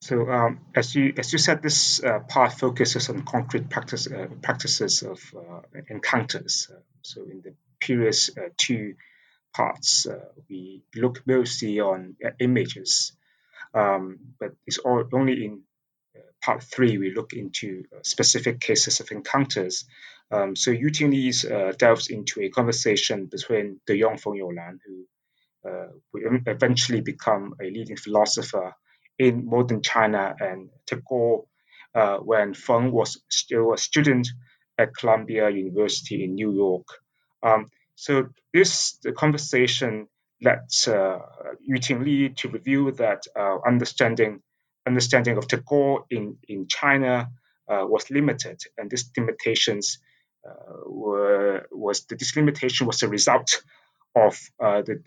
So, 0.00 0.30
um, 0.30 0.60
as 0.74 0.94
you 0.94 1.12
as 1.18 1.32
you 1.32 1.38
said, 1.38 1.62
this 1.62 2.02
uh, 2.02 2.20
part 2.20 2.52
focuses 2.52 3.08
on 3.08 3.24
concrete 3.24 3.68
practice 3.68 4.06
uh, 4.06 4.28
practices 4.42 5.02
of 5.02 5.20
uh, 5.36 5.60
encounters. 5.88 6.70
Uh, 6.70 6.80
so, 7.02 7.22
in 7.22 7.42
the 7.42 7.54
previous 7.80 8.30
uh, 8.36 8.48
two 8.56 8.94
parts, 9.54 10.06
uh, 10.06 10.18
we 10.48 10.82
look 10.94 11.22
mostly 11.26 11.80
on 11.80 12.16
uh, 12.24 12.30
images, 12.40 13.12
um, 13.72 14.18
but 14.38 14.52
it's 14.66 14.78
all, 14.78 15.04
only 15.12 15.44
in 15.44 15.62
uh, 16.16 16.20
part 16.42 16.62
three 16.62 16.98
we 16.98 17.14
look 17.14 17.32
into 17.32 17.84
specific 18.02 18.60
cases 18.60 19.00
of 19.00 19.10
encounters. 19.10 19.84
Um, 20.30 20.56
so 20.56 20.70
Yu 20.70 20.90
delves 20.90 22.08
into 22.08 22.40
a 22.40 22.48
conversation 22.50 23.26
between 23.26 23.80
De 23.86 24.00
Jong 24.00 24.18
Feng 24.18 24.34
Youlan, 24.34 24.78
who 24.84 25.06
uh, 25.68 25.88
eventually 26.46 27.00
become 27.00 27.54
a 27.60 27.64
leading 27.64 27.96
philosopher 27.96 28.74
in 29.18 29.46
modern 29.46 29.80
China, 29.82 30.34
and 30.40 30.70
Tagore, 30.86 31.44
uh, 31.94 32.16
when 32.18 32.54
Feng 32.54 32.90
was 32.90 33.22
still 33.28 33.72
a 33.72 33.78
student 33.78 34.28
at 34.76 34.94
Columbia 34.94 35.48
University 35.50 36.24
in 36.24 36.34
New 36.34 36.52
York. 36.52 36.86
Um, 37.42 37.66
so 37.94 38.28
this 38.52 38.98
conversation 39.16 40.08
led 40.42 40.68
uh, 40.86 41.18
Yu 41.60 41.76
Tingli 41.76 42.36
to 42.36 42.48
review 42.48 42.92
that 42.92 43.22
uh, 43.36 43.58
understanding 43.66 44.42
understanding 44.86 45.38
of 45.38 45.48
Tagore 45.48 46.04
in 46.10 46.36
in 46.48 46.66
China 46.68 47.30
uh, 47.68 47.84
was 47.86 48.10
limited, 48.10 48.60
and 48.76 48.90
these 48.90 49.10
limitations 49.16 49.98
uh, 50.46 50.82
were 50.86 51.66
was 51.70 52.04
the 52.06 52.16
this 52.16 52.36
limitation 52.36 52.86
was 52.86 53.02
a 53.02 53.08
result 53.08 53.62
of 54.14 54.38
uh, 54.60 54.82
the, 54.82 55.00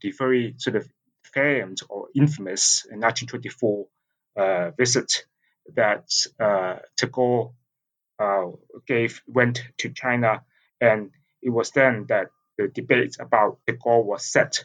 the 0.00 0.12
very 0.12 0.54
sort 0.58 0.76
of 0.76 0.88
famed 1.34 1.78
or 1.90 2.08
infamous 2.14 2.86
1924 3.00 3.86
uh, 4.36 4.70
visit 4.78 5.24
that 5.74 6.08
Tagore 6.96 7.52
gave 8.86 9.20
went 9.26 9.62
to 9.78 9.90
China 9.90 10.42
and 10.80 11.10
it 11.42 11.50
was 11.50 11.70
then 11.70 12.06
that 12.08 12.28
the 12.58 12.68
debate 12.68 13.16
about 13.20 13.58
the 13.66 13.72
Tagore 13.72 14.04
was 14.04 14.30
set, 14.30 14.64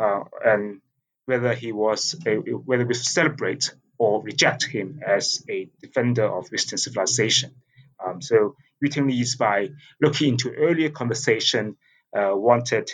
uh, 0.00 0.24
and 0.44 0.80
whether 1.26 1.54
he 1.54 1.72
was 1.72 2.14
a, 2.26 2.36
whether 2.36 2.86
we 2.86 2.94
celebrate 2.94 3.74
or 3.98 4.22
reject 4.22 4.64
him 4.64 5.00
as 5.06 5.42
a 5.48 5.68
defender 5.80 6.24
of 6.24 6.48
Western 6.50 6.78
civilization. 6.78 7.54
Um, 8.04 8.20
so 8.20 8.56
Yu 8.80 9.24
by 9.38 9.70
looking 10.00 10.30
into 10.30 10.52
earlier 10.52 10.90
conversation, 10.90 11.76
uh, 12.16 12.32
wanted 12.34 12.90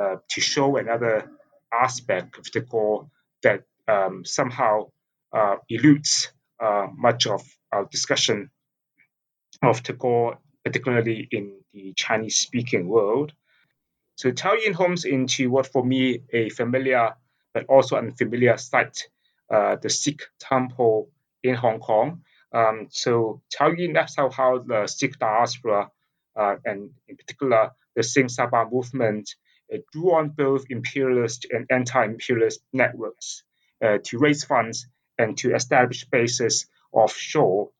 uh, 0.00 0.16
to 0.30 0.40
show 0.40 0.76
another 0.76 1.30
aspect 1.72 2.38
of 2.38 2.44
the 2.44 2.60
Tagore 2.60 3.08
that 3.42 3.62
um, 3.88 4.24
somehow 4.24 4.90
uh, 5.32 5.56
eludes 5.68 6.32
uh, 6.60 6.88
much 6.92 7.26
of 7.26 7.42
our 7.72 7.86
discussion 7.86 8.50
of 9.62 9.82
Tagore 9.82 10.38
particularly 10.64 11.28
in 11.30 11.59
the 11.72 11.92
Chinese 11.94 12.36
speaking 12.36 12.88
world. 12.88 13.32
So 14.16 14.30
Taoyin 14.30 14.72
homes 14.72 15.04
into 15.04 15.50
what 15.50 15.66
for 15.66 15.84
me 15.84 16.22
a 16.32 16.50
familiar 16.50 17.14
but 17.52 17.66
also 17.66 17.96
unfamiliar 17.96 18.56
site, 18.58 19.08
uh, 19.50 19.76
the 19.76 19.90
Sikh 19.90 20.22
temple 20.38 21.10
in 21.42 21.54
Hong 21.54 21.80
Kong. 21.80 22.22
Um, 22.52 22.88
so 22.90 23.42
Taoyin, 23.54 23.94
that's 23.94 24.16
how, 24.16 24.30
how 24.30 24.58
the 24.58 24.86
Sikh 24.86 25.18
diaspora 25.18 25.90
uh, 26.36 26.56
and 26.64 26.90
in 27.08 27.16
particular 27.16 27.70
the 27.96 28.02
Singh 28.02 28.26
Sabha 28.26 28.70
movement 28.70 29.34
uh, 29.72 29.78
drew 29.92 30.14
on 30.14 30.30
both 30.30 30.64
imperialist 30.70 31.46
and 31.50 31.66
anti-imperialist 31.70 32.60
networks 32.72 33.42
uh, 33.84 33.98
to 34.04 34.18
raise 34.18 34.44
funds 34.44 34.86
and 35.18 35.36
to 35.38 35.54
establish 35.54 36.04
bases 36.04 36.66
offshore 36.92 37.70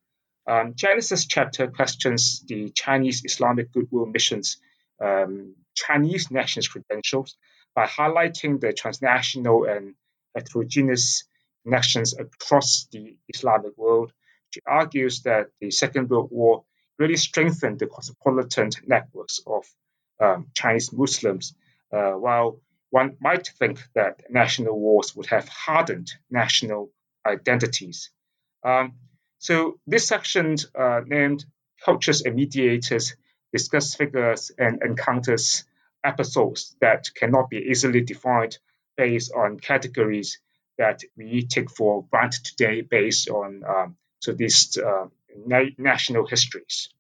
um, 0.51 0.75
Genesis 0.75 1.27
chapter 1.27 1.69
questions 1.69 2.45
the 2.49 2.71
Chinese 2.71 3.23
Islamic 3.25 3.73
Goodwill 3.73 4.07
Mission's 4.07 4.57
um, 5.01 5.55
Chinese 5.77 6.29
nationalist 6.31 6.73
credentials 6.73 7.37
by 7.75 7.87
highlighting 7.87 8.61
the 8.61 8.73
transnational 8.73 9.65
and 9.65 9.95
heterogeneous 10.35 11.23
connections 11.63 12.19
across 12.19 12.89
the 12.91 13.17
Islamic 13.29 13.79
world. 13.79 14.13
She 14.51 14.61
argues 14.67 15.23
that 15.23 15.51
the 15.61 15.71
Second 15.71 16.11
World 16.11 16.31
War 16.33 16.65
really 16.99 17.17
strengthened 17.17 17.79
the 17.79 17.87
cosmopolitan 17.87 18.71
networks 18.87 19.41
of 19.47 19.65
um, 20.21 20.49
Chinese 20.55 20.93
Muslims, 20.93 21.55
uh, 21.93 22.13
while 22.13 22.61
one 22.91 23.17
might 23.21 23.47
think 23.59 23.81
that 23.95 24.23
national 24.29 24.79
wars 24.79 25.15
would 25.15 25.27
have 25.27 25.49
hardened 25.49 26.11
national 26.29 26.91
identities. 27.25 28.11
Um, 28.65 28.95
so 29.41 29.81
this 29.87 30.07
section 30.07 30.57
uh, 30.79 31.01
named 31.07 31.47
Cultures 31.83 32.21
and 32.21 32.37
Mediators 32.37 33.17
discuss 33.53 33.95
figures 33.95 34.53
and 34.59 34.83
encounters 34.83 35.65
episodes 36.05 36.77
that 36.83 37.09
cannot 37.15 37.49
be 37.49 37.57
easily 37.57 38.03
defined 38.03 38.59
based 38.99 39.33
on 39.33 39.59
categories 39.59 40.39
that 40.77 41.01
we 41.17 41.47
take 41.47 41.71
for 41.71 42.05
granted 42.11 42.45
today 42.45 42.83
based 42.83 43.31
on 43.31 43.63
um, 43.67 43.97
so 44.21 44.33
these 44.33 44.77
uh, 44.77 45.07
na- 45.47 45.75
national 45.79 46.27
histories. 46.27 46.91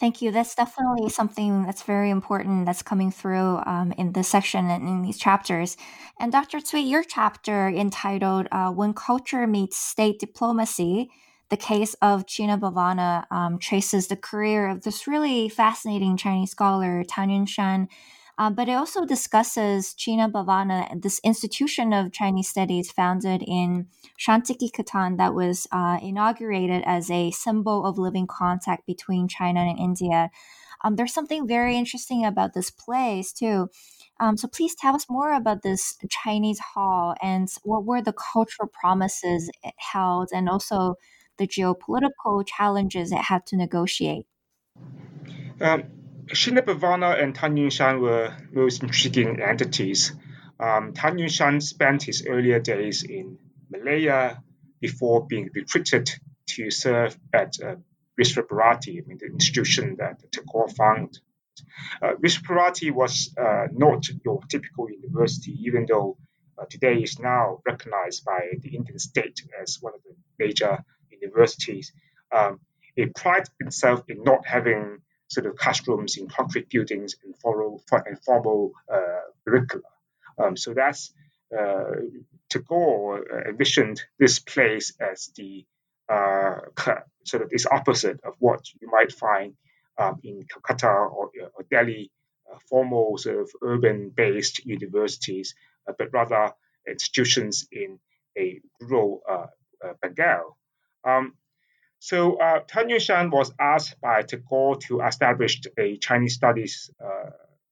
Thank 0.00 0.22
you. 0.22 0.30
That's 0.30 0.54
definitely 0.54 1.08
something 1.08 1.64
that's 1.64 1.82
very 1.82 2.10
important 2.10 2.66
that's 2.66 2.82
coming 2.82 3.10
through 3.10 3.60
um, 3.66 3.92
in 3.98 4.12
this 4.12 4.28
section 4.28 4.70
and 4.70 4.88
in 4.88 5.02
these 5.02 5.18
chapters. 5.18 5.76
And 6.20 6.30
Dr. 6.30 6.58
Tsui, 6.58 6.88
your 6.88 7.02
chapter 7.02 7.68
entitled 7.68 8.46
uh, 8.52 8.70
When 8.70 8.94
Culture 8.94 9.44
Meets 9.48 9.76
State 9.76 10.20
Diplomacy, 10.20 11.10
the 11.48 11.56
case 11.56 11.94
of 12.00 12.26
Cina 12.28 12.56
Bhavana 12.56 13.24
um, 13.32 13.58
traces 13.58 14.06
the 14.06 14.16
career 14.16 14.68
of 14.68 14.82
this 14.82 15.08
really 15.08 15.48
fascinating 15.48 16.16
Chinese 16.16 16.52
scholar, 16.52 17.02
Tan 17.02 17.30
Yunshan, 17.30 17.88
uh, 18.38 18.50
but 18.50 18.68
it 18.68 18.72
also 18.72 19.04
discusses 19.04 19.94
Cina 19.98 20.30
Bhavana, 20.30 21.02
this 21.02 21.20
institution 21.24 21.92
of 21.92 22.12
Chinese 22.12 22.48
studies 22.48 22.92
founded 22.92 23.42
in 23.44 23.88
Santiniketan 24.18 25.16
that 25.18 25.34
was 25.34 25.66
uh, 25.72 25.98
inaugurated 26.00 26.84
as 26.86 27.10
a 27.10 27.32
symbol 27.32 27.84
of 27.84 27.98
living 27.98 28.28
contact 28.28 28.86
between 28.86 29.26
China 29.26 29.60
and 29.60 29.76
India. 29.76 30.30
Um, 30.84 30.94
there's 30.94 31.12
something 31.12 31.48
very 31.48 31.76
interesting 31.76 32.24
about 32.24 32.54
this 32.54 32.70
place, 32.70 33.32
too. 33.32 33.70
Um, 34.20 34.36
so 34.36 34.46
please 34.46 34.76
tell 34.76 34.94
us 34.94 35.06
more 35.10 35.32
about 35.34 35.62
this 35.62 35.96
Chinese 36.08 36.60
hall 36.60 37.16
and 37.20 37.48
what 37.64 37.84
were 37.84 38.02
the 38.02 38.12
cultural 38.12 38.68
promises 38.68 39.50
it 39.64 39.74
held 39.78 40.28
and 40.32 40.48
also 40.48 40.94
the 41.38 41.46
geopolitical 41.48 42.46
challenges 42.46 43.10
it 43.10 43.18
had 43.18 43.46
to 43.46 43.56
negotiate. 43.56 44.26
Um, 45.60 45.84
Cina 46.34 46.62
Bhavana 46.62 47.22
and 47.22 47.34
Tan 47.34 47.56
Yunshan 47.56 48.00
were 48.00 48.36
most 48.52 48.82
intriguing 48.82 49.40
entities. 49.40 50.12
Um, 50.60 50.92
Tan 50.92 51.16
Yunshan 51.16 51.62
spent 51.62 52.02
his 52.02 52.26
earlier 52.26 52.58
days 52.58 53.02
in 53.02 53.38
Malaya 53.70 54.42
before 54.80 55.26
being 55.26 55.50
recruited 55.54 56.10
to 56.48 56.70
serve 56.70 57.16
at 57.32 57.54
uh, 57.62 57.76
Visva-Bharati, 58.16 59.00
I 59.00 59.06
mean, 59.06 59.18
the 59.18 59.26
institution 59.26 59.96
that 59.98 60.30
Tagore 60.32 60.68
founded. 60.68 61.18
Uh, 62.02 62.14
Visva-Bharati 62.20 62.90
was 62.90 63.34
uh, 63.38 63.68
not 63.72 64.06
your 64.24 64.40
typical 64.48 64.90
university, 64.90 65.52
even 65.62 65.86
though 65.88 66.18
uh, 66.58 66.64
today 66.68 66.96
is 66.96 67.18
now 67.18 67.60
recognized 67.64 68.24
by 68.24 68.40
the 68.60 68.74
Indian 68.74 68.98
state 68.98 69.40
as 69.62 69.78
one 69.80 69.94
of 69.94 70.02
the 70.02 70.14
major 70.38 70.84
universities. 71.10 71.92
Um, 72.32 72.60
it 72.96 73.14
prides 73.14 73.50
itself 73.60 74.02
in 74.08 74.24
not 74.24 74.46
having 74.46 74.98
sort 75.28 75.46
of 75.46 75.56
classrooms 75.56 76.16
in 76.16 76.26
concrete 76.28 76.68
buildings 76.68 77.16
and 77.24 77.36
formal, 77.38 77.82
and 78.06 78.18
formal 78.24 78.72
uh, 78.92 79.20
curricula. 79.44 79.82
Um, 80.38 80.56
so 80.56 80.74
that's 80.74 81.12
uh, 81.56 81.84
Tagore 82.48 83.18
uh, 83.18 83.48
envisioned 83.48 84.02
this 84.18 84.38
place 84.38 84.92
as 85.00 85.30
the 85.36 85.66
uh, 86.08 86.60
sort 87.24 87.42
of 87.42 87.50
this 87.50 87.66
opposite 87.66 88.20
of 88.24 88.34
what 88.38 88.60
you 88.80 88.88
might 88.90 89.12
find 89.12 89.54
um, 89.98 90.18
in 90.22 90.44
Calcutta 90.50 90.88
or, 90.88 91.30
or 91.54 91.66
Delhi, 91.70 92.10
uh, 92.50 92.58
formal 92.70 93.18
sort 93.18 93.40
of 93.40 93.50
urban-based 93.62 94.64
universities, 94.64 95.54
uh, 95.86 95.92
but 95.98 96.08
rather 96.12 96.52
institutions 96.88 97.66
in 97.70 97.98
a 98.38 98.60
rural 98.80 99.20
uh, 99.28 99.46
Bengal. 100.00 100.56
Um, 101.04 101.34
so 102.00 102.36
uh, 102.36 102.60
Tan 102.66 102.88
Yunshan 102.88 103.30
was 103.30 103.52
asked 103.58 104.00
by 104.00 104.22
Tagore 104.22 104.76
to 104.86 105.00
establish 105.00 105.60
a 105.76 105.96
Chinese 105.96 106.34
studies 106.34 106.90
uh, 107.02 107.30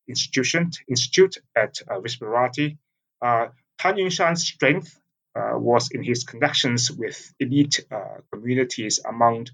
institution 0.08 0.70
institute 0.88 1.38
at 1.54 1.80
uh, 1.88 2.00
Visva-Bharati. 2.00 2.78
Uh, 3.22 3.48
Tan 3.78 3.96
Yunshan's 3.96 4.44
strength 4.44 4.98
uh, 5.34 5.52
was 5.58 5.90
in 5.90 6.02
his 6.02 6.24
connections 6.24 6.90
with 6.90 7.32
elite 7.38 7.84
uh, 7.90 8.18
communities 8.32 9.00
among 9.04 9.46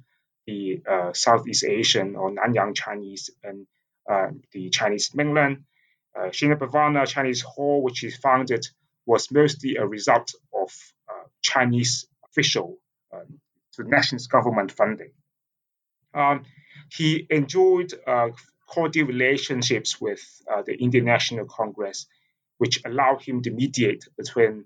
the 0.46 0.82
uh, 0.88 1.12
Southeast 1.12 1.64
Asian 1.64 2.16
or 2.16 2.30
Nanyang 2.30 2.74
Chinese 2.74 3.30
and 3.42 3.66
the 4.52 4.70
Chinese 4.70 5.14
mainland. 5.14 5.64
Uh, 6.14 6.30
Cina 6.30 6.56
Chinese 7.06 7.42
Hall, 7.42 7.82
which 7.82 8.00
he 8.00 8.10
founded, 8.10 8.66
was 9.06 9.30
mostly 9.30 9.76
a 9.76 9.86
result 9.86 10.32
of 10.52 10.70
Chinese 11.40 12.06
official 12.24 12.78
um, 13.12 13.40
to 13.74 13.84
nation's 13.84 14.26
government 14.26 14.72
funding. 14.72 15.12
Um, 16.14 16.44
he 16.90 17.26
enjoyed 17.30 17.92
uh, 18.06 18.28
cordial 18.68 19.06
relationships 19.06 20.00
with 20.00 20.20
uh, 20.50 20.62
the 20.62 20.74
Indian 20.74 21.04
National 21.04 21.46
Congress, 21.46 22.06
which 22.58 22.80
allowed 22.84 23.22
him 23.22 23.42
to 23.42 23.50
mediate 23.50 24.04
between 24.16 24.64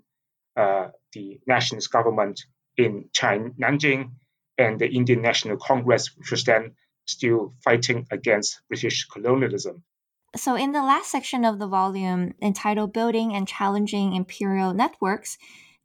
uh, 0.55 0.89
the 1.13 1.39
nationalist 1.47 1.91
government 1.91 2.41
in 2.77 3.09
China, 3.13 3.49
Nanjing 3.61 4.11
and 4.57 4.79
the 4.79 4.87
Indian 4.87 5.21
National 5.21 5.57
Congress, 5.57 6.15
which 6.17 6.31
was 6.31 6.43
then 6.43 6.75
still 7.05 7.53
fighting 7.63 8.05
against 8.11 8.61
British 8.67 9.05
colonialism. 9.05 9.83
So, 10.35 10.55
in 10.55 10.71
the 10.71 10.81
last 10.81 11.09
section 11.09 11.45
of 11.45 11.57
the 11.57 11.67
volume 11.67 12.33
entitled 12.41 12.93
Building 12.93 13.33
and 13.33 13.47
Challenging 13.47 14.13
Imperial 14.13 14.73
Networks, 14.73 15.37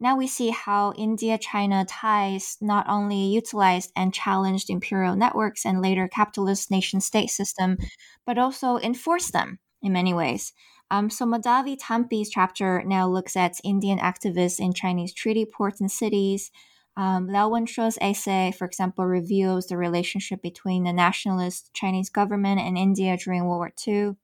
now 0.03 0.17
we 0.17 0.27
see 0.27 0.51
how 0.51 0.93
India 0.99 1.39
China 1.39 1.85
ties 1.85 2.57
not 2.61 2.87
only 2.89 3.25
utilized 3.27 3.93
and 3.95 4.13
challenged 4.13 4.69
imperial 4.69 5.15
networks 5.15 5.65
and 5.65 5.81
later 5.81 6.09
capitalist 6.09 6.73
nation 6.73 7.01
state 7.01 7.31
system, 7.31 7.79
but 8.27 8.37
also 8.37 8.79
enforced 8.79 9.33
them 9.33 9.61
in 9.81 9.93
many 9.93 10.13
ways. 10.13 10.53
Um, 10.91 11.09
so 11.09 11.25
Madhavi 11.25 11.79
Thampi's 11.79 12.31
chapter 12.31 12.83
now 12.85 13.09
looks 13.09 13.37
at 13.37 13.61
Indian 13.63 13.99
activists 14.01 14.59
in 14.59 14.75
Chinese 14.75 15.15
treaty 15.15 15.47
ports 15.47 15.81
and 15.81 15.91
cities. 15.91 16.51
Um, 16.97 17.29
Liao 17.29 17.49
Wenshuo's 17.49 17.97
essay, 18.01 18.53
for 18.59 18.67
example, 18.67 19.07
reveals 19.07 19.69
the 19.69 19.77
relationship 19.77 20.43
between 20.43 20.83
the 20.83 20.93
nationalist 20.93 21.71
Chinese 21.75 22.11
government 22.11 22.61
and 22.61 22.77
India 22.77 23.17
during 23.17 23.45
World 23.45 23.59
War 23.59 23.73
II. 23.87 24.17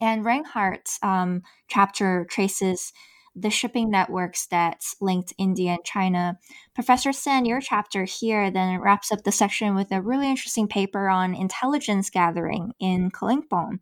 And 0.00 0.24
Reinhardt's 0.24 0.98
um, 1.02 1.42
chapter 1.68 2.26
traces 2.28 2.92
the 3.36 3.50
shipping 3.50 3.90
networks 3.90 4.46
that 4.46 4.82
linked 5.00 5.32
India 5.38 5.72
and 5.72 5.84
China. 5.84 6.38
Professor 6.74 7.12
Sen, 7.12 7.44
your 7.44 7.60
chapter 7.60 8.04
here 8.04 8.50
then 8.50 8.78
wraps 8.80 9.10
up 9.10 9.24
the 9.24 9.32
section 9.32 9.74
with 9.74 9.90
a 9.90 10.00
really 10.00 10.28
interesting 10.28 10.68
paper 10.68 11.08
on 11.08 11.34
intelligence 11.34 12.10
gathering 12.10 12.72
in 12.78 13.10
Kalimpong. 13.10 13.80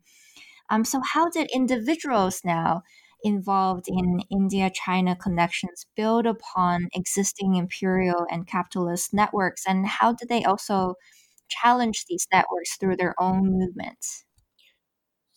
Um, 0.69 0.83
so, 0.85 1.01
how 1.13 1.29
did 1.29 1.51
individuals 1.53 2.41
now 2.43 2.83
involved 3.23 3.85
in 3.87 4.21
India 4.29 4.69
China 4.73 5.15
connections 5.15 5.85
build 5.95 6.25
upon 6.25 6.89
existing 6.93 7.55
imperial 7.55 8.25
and 8.29 8.47
capitalist 8.47 9.13
networks, 9.13 9.63
and 9.67 9.87
how 9.87 10.13
did 10.13 10.29
they 10.29 10.43
also 10.43 10.95
challenge 11.47 12.05
these 12.07 12.27
networks 12.31 12.75
through 12.77 12.97
their 12.97 13.15
own 13.19 13.57
movements? 13.57 14.25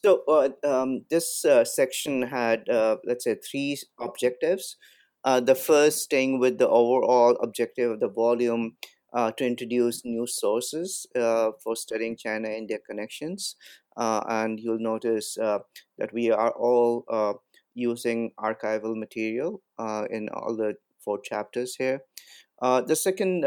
So 0.07 0.22
uh, 0.28 0.50
um, 0.64 1.04
this 1.11 1.44
uh, 1.44 1.64
section 1.64 2.22
had, 2.22 2.68
uh, 2.68 2.98
let's 3.04 3.24
say, 3.24 3.34
three 3.34 3.76
objectives. 3.98 4.76
Uh, 5.24 5.40
the 5.40 5.57
first, 5.57 6.02
staying 6.02 6.38
with 6.38 6.59
the 6.59 6.68
overall 6.68 7.36
objective 7.42 7.90
of 7.90 7.98
the 7.98 8.09
volume, 8.09 8.76
uh, 9.12 9.32
to 9.32 9.44
introduce 9.44 10.04
new 10.04 10.24
sources 10.24 11.09
uh, 11.16 11.50
for 11.61 11.74
studying 11.74 12.16
China 12.16 12.48
and 12.48 12.68
their 12.68 12.78
connections. 12.88 13.57
and 13.96 14.61
you'll 14.61 14.78
notice 14.78 15.34
that 15.34 16.12
we 16.12 16.30
are 16.30 16.52
all 16.52 17.04
using 17.74 18.30
archival 18.38 18.94
material 18.94 19.61
in 20.09 20.28
all 20.28 20.54
the 20.54 20.74
four 21.04 21.18
chapters 21.20 21.74
here. 21.74 21.98
the 22.61 22.94
second 22.94 23.44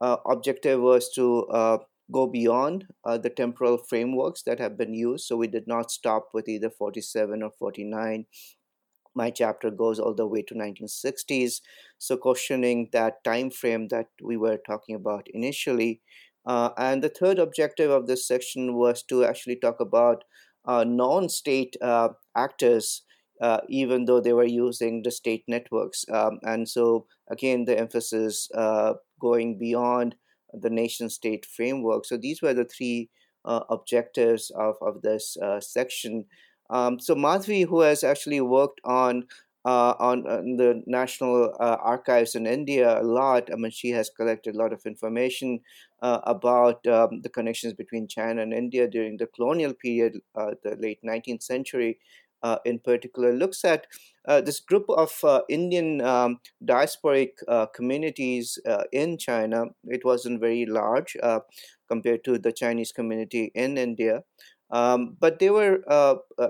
objective 0.00 0.80
was 0.80 1.12
to 1.12 1.26
go 2.12 2.26
beyond 2.26 2.86
uh, 3.04 3.18
the 3.18 3.30
temporal 3.30 3.78
frameworks 3.78 4.42
that 4.44 4.60
have 4.60 4.76
been 4.78 4.94
used. 4.94 5.26
So 5.26 5.36
we 5.36 5.48
did 5.48 5.66
not 5.66 5.90
stop 5.90 6.28
with 6.32 6.48
either 6.48 6.70
47 6.70 7.42
or 7.42 7.50
49. 7.58 8.26
My 9.14 9.30
chapter 9.30 9.70
goes 9.70 9.98
all 9.98 10.14
the 10.14 10.26
way 10.26 10.42
to 10.42 10.54
1960s. 10.54 11.60
So 11.98 12.16
questioning 12.16 12.90
that 12.92 13.24
time 13.24 13.50
frame 13.50 13.88
that 13.88 14.08
we 14.22 14.36
were 14.36 14.58
talking 14.58 14.94
about 14.94 15.26
initially. 15.32 16.02
Uh, 16.44 16.70
and 16.76 17.02
the 17.02 17.08
third 17.08 17.38
objective 17.38 17.90
of 17.90 18.06
this 18.06 18.26
section 18.28 18.74
was 18.74 19.02
to 19.04 19.24
actually 19.24 19.56
talk 19.56 19.80
about 19.80 20.22
uh, 20.64 20.84
non-state 20.84 21.76
uh, 21.80 22.08
actors 22.36 23.02
uh, 23.40 23.60
even 23.68 24.04
though 24.04 24.20
they 24.20 24.32
were 24.32 24.46
using 24.46 25.02
the 25.02 25.10
state 25.10 25.44
networks. 25.46 26.04
Um, 26.12 26.38
and 26.42 26.68
so, 26.68 27.06
again, 27.30 27.64
the 27.64 27.78
emphasis 27.78 28.48
uh, 28.54 28.94
going 29.20 29.58
beyond 29.58 30.16
the 30.52 30.70
nation 30.70 31.10
state 31.10 31.46
framework. 31.46 32.04
So 32.04 32.16
these 32.16 32.42
were 32.42 32.54
the 32.54 32.64
three 32.64 33.10
uh, 33.44 33.60
objectives 33.70 34.50
of, 34.50 34.76
of 34.80 35.02
this 35.02 35.36
uh, 35.42 35.60
section. 35.60 36.24
Um, 36.70 36.98
so 36.98 37.14
Madhvi, 37.14 37.66
who 37.66 37.80
has 37.80 38.02
actually 38.02 38.40
worked 38.40 38.80
on 38.84 39.26
uh, 39.64 39.94
on, 39.98 40.24
on, 40.28 40.56
the 40.56 40.80
National 40.86 41.52
uh, 41.58 41.76
Archives 41.82 42.36
in 42.36 42.46
India 42.46 43.00
a 43.00 43.02
lot. 43.02 43.50
I 43.52 43.56
mean, 43.56 43.72
she 43.72 43.90
has 43.90 44.08
collected 44.08 44.54
a 44.54 44.58
lot 44.58 44.72
of 44.72 44.86
information 44.86 45.58
uh, 46.02 46.20
about 46.22 46.86
um, 46.86 47.20
the 47.22 47.28
connections 47.28 47.72
between 47.72 48.06
China 48.06 48.42
and 48.42 48.54
India 48.54 48.86
during 48.86 49.16
the 49.16 49.26
colonial 49.26 49.74
period, 49.74 50.20
uh, 50.36 50.52
the 50.62 50.76
late 50.76 51.00
19th 51.04 51.42
century 51.42 51.98
uh, 52.42 52.58
in 52.64 52.78
particular 52.78 53.32
looks 53.32 53.64
at 53.64 53.86
uh, 53.86 54.15
this 54.26 54.60
group 54.60 54.84
of 54.88 55.12
uh, 55.24 55.42
Indian 55.48 56.00
um, 56.00 56.40
diasporic 56.64 57.30
uh, 57.48 57.66
communities 57.66 58.58
uh, 58.66 58.84
in 58.92 59.18
China. 59.18 59.66
It 59.84 60.04
wasn't 60.04 60.40
very 60.40 60.66
large 60.66 61.16
uh, 61.22 61.40
compared 61.88 62.24
to 62.24 62.38
the 62.38 62.52
Chinese 62.52 62.92
community 62.92 63.52
in 63.54 63.78
India, 63.78 64.22
um, 64.70 65.16
but 65.20 65.38
they 65.38 65.50
were 65.50 65.78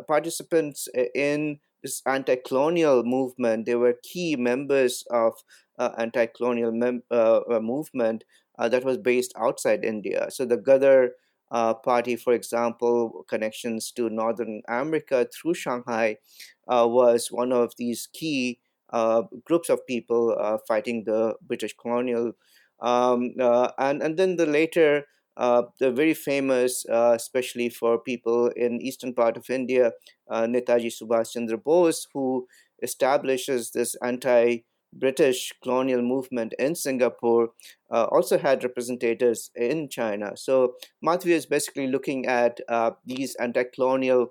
participants 0.08 0.88
in 1.14 1.58
this 1.82 2.02
anti-colonial 2.06 3.04
movement. 3.04 3.66
They 3.66 3.74
were 3.74 3.94
key 4.02 4.36
members 4.36 5.04
of 5.10 5.34
anti-colonial 5.78 6.72
mem- 6.72 7.02
movement 7.10 8.24
that 8.58 8.84
was 8.84 8.96
based 8.96 9.34
outside 9.36 9.84
India. 9.84 10.26
So 10.30 10.46
the 10.46 10.56
Gadar 10.56 11.10
uh, 11.50 11.74
party, 11.74 12.16
for 12.16 12.32
example, 12.32 13.24
connections 13.28 13.92
to 13.92 14.10
Northern 14.10 14.62
America 14.68 15.28
through 15.32 15.54
Shanghai, 15.54 16.16
uh, 16.16 16.55
was 16.66 17.28
one 17.30 17.52
of 17.52 17.72
these 17.76 18.08
key 18.12 18.58
uh, 18.92 19.22
groups 19.44 19.68
of 19.68 19.86
people 19.86 20.36
uh, 20.38 20.58
fighting 20.66 21.04
the 21.04 21.34
British 21.42 21.74
colonial. 21.80 22.32
Um, 22.80 23.34
uh, 23.40 23.70
and, 23.78 24.02
and 24.02 24.16
then 24.16 24.36
the 24.36 24.46
later, 24.46 25.06
uh, 25.36 25.62
the 25.80 25.90
very 25.90 26.14
famous, 26.14 26.84
especially 26.88 27.68
for 27.68 27.98
people 27.98 28.48
in 28.48 28.80
eastern 28.80 29.12
part 29.12 29.36
of 29.36 29.50
India, 29.50 29.92
Netaji 30.30 30.92
Subhash 30.92 31.32
Chandra 31.32 31.58
Bose, 31.58 32.06
who 32.12 32.46
establishes 32.82 33.70
this 33.72 33.96
anti 34.02 34.64
British 34.92 35.52
colonial 35.62 36.02
movement 36.02 36.54
in 36.58 36.74
Singapore 36.74 37.50
uh, 37.90 38.04
also 38.04 38.38
had 38.38 38.64
representatives 38.64 39.50
in 39.54 39.88
China. 39.88 40.36
So 40.36 40.74
Madhvi 41.04 41.32
is 41.32 41.46
basically 41.46 41.86
looking 41.88 42.26
at 42.26 42.60
uh, 42.68 42.92
these 43.04 43.34
anti-colonial 43.36 44.28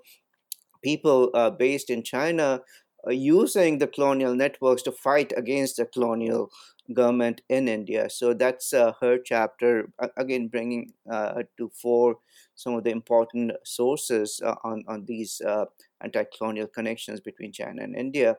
people 0.88 1.20
uh, 1.34 1.50
based 1.50 1.88
in 1.90 2.00
China 2.14 2.46
uh, 3.06 3.10
using 3.10 3.78
the 3.78 3.90
colonial 3.96 4.34
networks 4.44 4.82
to 4.82 4.92
fight 4.92 5.32
against 5.36 5.76
the 5.76 5.86
colonial 5.94 6.42
government 6.92 7.40
in 7.48 7.66
India. 7.78 8.08
So 8.18 8.34
that's 8.42 8.72
uh, 8.72 8.92
her 9.00 9.18
chapter, 9.18 9.70
again 10.16 10.46
bringing 10.54 10.82
uh, 11.10 11.42
to 11.58 11.64
fore 11.82 12.14
some 12.54 12.74
of 12.76 12.84
the 12.84 12.90
important 12.90 13.52
sources 13.64 14.40
on, 14.70 14.84
on 14.86 15.04
these 15.06 15.42
anti-colonial 16.00 16.68
connections 16.68 17.20
between 17.20 17.52
China 17.52 17.82
and 17.82 17.96
India. 17.96 18.36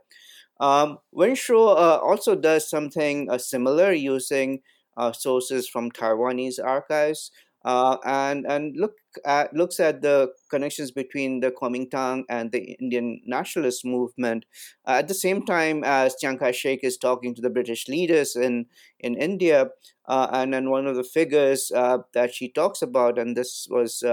Um, 0.59 0.99
Wenshuo 1.13 1.75
uh, 1.75 1.99
also 2.09 2.35
does 2.35 2.69
something 2.69 3.29
uh, 3.29 3.37
similar 3.37 3.91
using 3.91 4.61
uh, 4.95 5.11
sources 5.11 5.69
from 5.69 5.91
Taiwanese 5.91 6.59
archives 6.63 7.31
uh, 7.65 7.97
and 8.05 8.45
and 8.45 8.75
look 8.77 8.93
at 9.25 9.53
looks 9.53 9.79
at 9.79 10.01
the 10.01 10.31
connections 10.49 10.91
between 10.91 11.39
the 11.39 11.51
Kuomintang 11.51 12.23
and 12.29 12.51
the 12.51 12.75
Indian 12.79 13.21
nationalist 13.25 13.83
movement 13.85 14.45
uh, 14.87 14.91
at 14.99 15.07
the 15.07 15.13
same 15.13 15.45
time 15.45 15.83
as 15.83 16.15
Chiang 16.15 16.37
Kai-shek 16.37 16.79
is 16.83 16.97
talking 16.97 17.35
to 17.35 17.41
the 17.41 17.49
British 17.49 17.87
leaders 17.87 18.35
in 18.35 18.65
in 18.99 19.15
India 19.15 19.67
uh, 20.07 20.27
and 20.31 20.53
then 20.53 20.69
one 20.69 20.87
of 20.87 20.95
the 20.95 21.03
figures 21.03 21.69
that 21.69 22.29
she 22.33 22.49
talks 22.49 22.81
about 22.81 23.17
and 23.19 23.35
this 23.35 23.67
was 23.69 24.03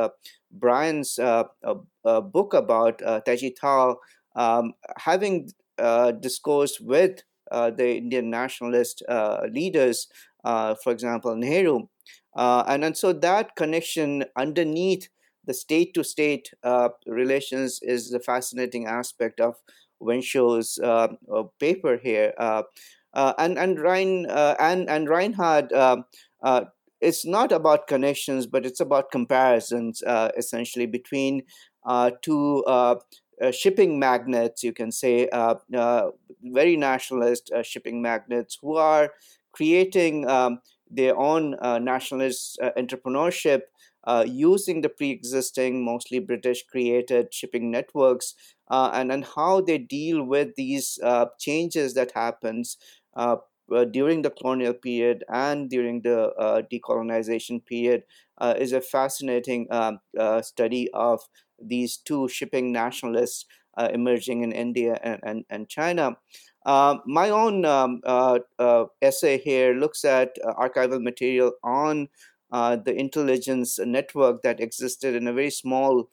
Brian's 0.50 1.18
book 2.04 2.54
about 2.54 3.02
uh, 3.02 3.20
Thao 3.26 3.96
um, 4.36 4.74
having 4.98 5.50
uh, 5.78 6.12
discourse 6.12 6.80
with 6.80 7.22
uh, 7.50 7.70
the 7.70 7.96
Indian 7.96 8.30
nationalist 8.30 9.02
uh, 9.08 9.42
leaders, 9.50 10.08
for 10.42 10.90
example, 10.92 11.34
Nehru. 11.36 11.88
And, 12.36 12.84
and 12.84 12.96
so 12.96 13.12
that 13.12 13.56
connection 13.56 14.24
underneath 14.36 15.08
the 15.46 15.54
state 15.54 15.94
to 15.94 16.04
state 16.04 16.50
relations 17.06 17.80
is 17.82 18.10
the 18.10 18.20
fascinating 18.20 18.86
aspect 18.86 19.40
of 19.40 19.56
Wenshuo's 20.00 20.78
paper 21.60 21.98
here. 22.02 22.32
and 23.14 23.58
and 23.58 23.80
Ryan 23.80 24.26
and 24.28 24.88
and 24.88 25.08
Reinhardt 25.08 25.72
it's 27.00 27.26
not 27.26 27.52
about 27.52 27.86
connections, 27.86 28.46
but 28.46 28.64
it's 28.64 28.80
about 28.80 29.10
comparisons, 29.10 30.02
uh, 30.02 30.30
essentially 30.38 30.86
between 30.86 31.42
uh, 31.84 32.10
two 32.22 32.64
uh, 32.66 32.96
uh, 33.42 33.50
shipping 33.50 33.98
magnates, 33.98 34.62
you 34.62 34.72
can 34.72 34.90
say, 34.90 35.28
uh, 35.28 35.56
uh, 35.76 36.10
very 36.42 36.76
nationalist 36.76 37.50
shipping 37.62 38.00
magnates 38.00 38.58
who 38.60 38.76
are 38.76 39.10
creating 39.52 40.26
um, 40.28 40.60
their 40.94 41.16
own 41.18 41.56
nationalist 41.84 42.58
entrepreneurship 42.76 43.62
uh, 44.06 44.24
using 44.26 44.80
the 44.82 44.88
pre-existing, 44.88 45.84
mostly 45.84 46.18
British-created 46.18 47.32
shipping 47.32 47.70
networks, 47.70 48.34
uh, 48.70 48.90
and 48.92 49.10
and 49.12 49.24
how 49.24 49.60
they 49.60 49.78
deal 49.78 50.22
with 50.24 50.54
these 50.56 50.98
uh, 51.02 51.26
changes 51.38 51.94
that 51.94 52.12
happens 52.12 52.76
uh, 53.16 53.36
uh, 53.74 53.84
during 53.84 54.22
the 54.22 54.30
colonial 54.30 54.74
period 54.74 55.24
and 55.28 55.70
during 55.70 56.02
the 56.02 56.28
uh, 56.34 56.62
decolonization 56.70 57.64
period 57.64 58.02
is 58.58 58.72
a 58.72 58.80
fascinating 58.80 59.66
um, 59.70 60.00
study 60.42 60.90
of 60.92 61.20
these 61.58 61.96
two 61.96 62.28
shipping 62.28 62.72
nationalists 62.72 63.46
emerging 63.90 64.42
in 64.42 64.52
India 64.52 64.98
and, 65.02 65.20
and, 65.22 65.44
and 65.50 65.68
China. 65.68 66.16
Uh, 66.64 66.96
my 67.06 67.30
own 67.30 67.64
um, 67.64 68.00
uh, 68.04 68.38
uh, 68.58 68.84
essay 69.02 69.38
here 69.38 69.74
looks 69.74 70.04
at 70.04 70.36
archival 70.58 71.02
material 71.02 71.52
on 71.62 72.08
the 72.50 72.94
intelligence 72.96 73.78
network 73.80 74.42
that 74.42 74.60
existed 74.60 75.14
in 75.14 75.26
a 75.26 75.32
very 75.32 75.50
small 75.50 76.08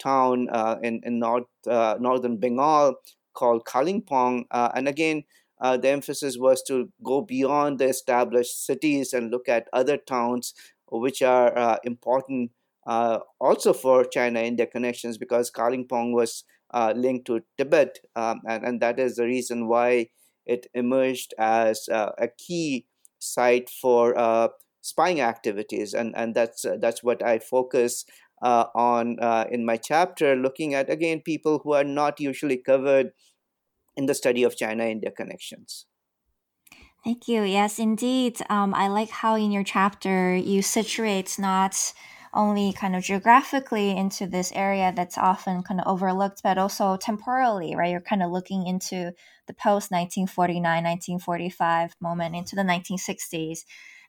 town 0.00 0.48
in, 0.82 1.00
in 1.04 1.18
north, 1.18 1.46
northern 1.66 2.36
Bengal 2.38 2.94
called 3.34 3.64
Kalimpong. 3.64 4.44
and 4.50 4.88
again, 4.88 5.24
uh, 5.60 5.76
the 5.76 5.88
emphasis 5.88 6.38
was 6.38 6.62
to 6.62 6.90
go 7.02 7.20
beyond 7.20 7.78
the 7.78 7.86
established 7.86 8.64
cities 8.64 9.12
and 9.12 9.30
look 9.30 9.48
at 9.48 9.68
other 9.72 9.96
towns 9.96 10.54
which 10.90 11.22
are 11.22 11.56
uh, 11.56 11.76
important 11.84 12.50
uh, 12.86 13.18
also 13.40 13.72
for 13.72 14.04
China 14.04 14.40
India 14.40 14.66
connections 14.66 15.18
because 15.18 15.50
Kalimpong 15.50 16.12
was 16.12 16.44
uh, 16.72 16.92
linked 16.96 17.26
to 17.26 17.42
Tibet, 17.56 17.98
um, 18.16 18.40
and, 18.46 18.64
and 18.64 18.80
that 18.80 18.98
is 18.98 19.16
the 19.16 19.24
reason 19.24 19.68
why 19.68 20.08
it 20.46 20.66
emerged 20.74 21.34
as 21.38 21.88
uh, 21.88 22.12
a 22.18 22.28
key 22.28 22.86
site 23.18 23.68
for 23.70 24.18
uh, 24.18 24.48
spying 24.80 25.20
activities, 25.20 25.94
and 25.94 26.14
and 26.16 26.34
that's 26.34 26.64
uh, 26.64 26.76
that's 26.80 27.02
what 27.02 27.22
I 27.22 27.38
focus 27.38 28.04
uh, 28.42 28.66
on 28.74 29.18
uh, 29.20 29.44
in 29.50 29.64
my 29.64 29.76
chapter, 29.76 30.36
looking 30.36 30.74
at 30.74 30.90
again 30.90 31.20
people 31.20 31.60
who 31.64 31.72
are 31.72 31.84
not 31.84 32.20
usually 32.20 32.56
covered 32.56 33.12
in 33.96 34.06
the 34.06 34.14
study 34.14 34.44
of 34.44 34.56
China-India 34.56 35.10
connections. 35.10 35.86
Thank 37.04 37.28
you. 37.28 37.42
Yes, 37.42 37.78
indeed. 37.78 38.40
Um, 38.50 38.74
I 38.74 38.88
like 38.88 39.10
how 39.10 39.36
in 39.36 39.50
your 39.50 39.64
chapter 39.64 40.34
you 40.36 40.62
situate 40.62 41.38
not 41.38 41.92
only 42.34 42.72
kind 42.72 42.94
of 42.94 43.02
geographically 43.02 43.96
into 43.96 44.26
this 44.26 44.52
area 44.52 44.92
that's 44.94 45.18
often 45.18 45.62
kind 45.62 45.80
of 45.80 45.86
overlooked, 45.86 46.42
but 46.42 46.58
also 46.58 46.96
temporally, 46.96 47.74
right? 47.74 47.90
You're 47.90 48.00
kind 48.00 48.22
of 48.22 48.30
looking 48.30 48.66
into 48.66 49.12
the 49.46 49.54
post 49.54 49.90
1949, 49.90 50.62
1945 50.62 51.94
moment 52.00 52.36
into 52.36 52.56
the 52.56 52.62
1960s 52.62 53.60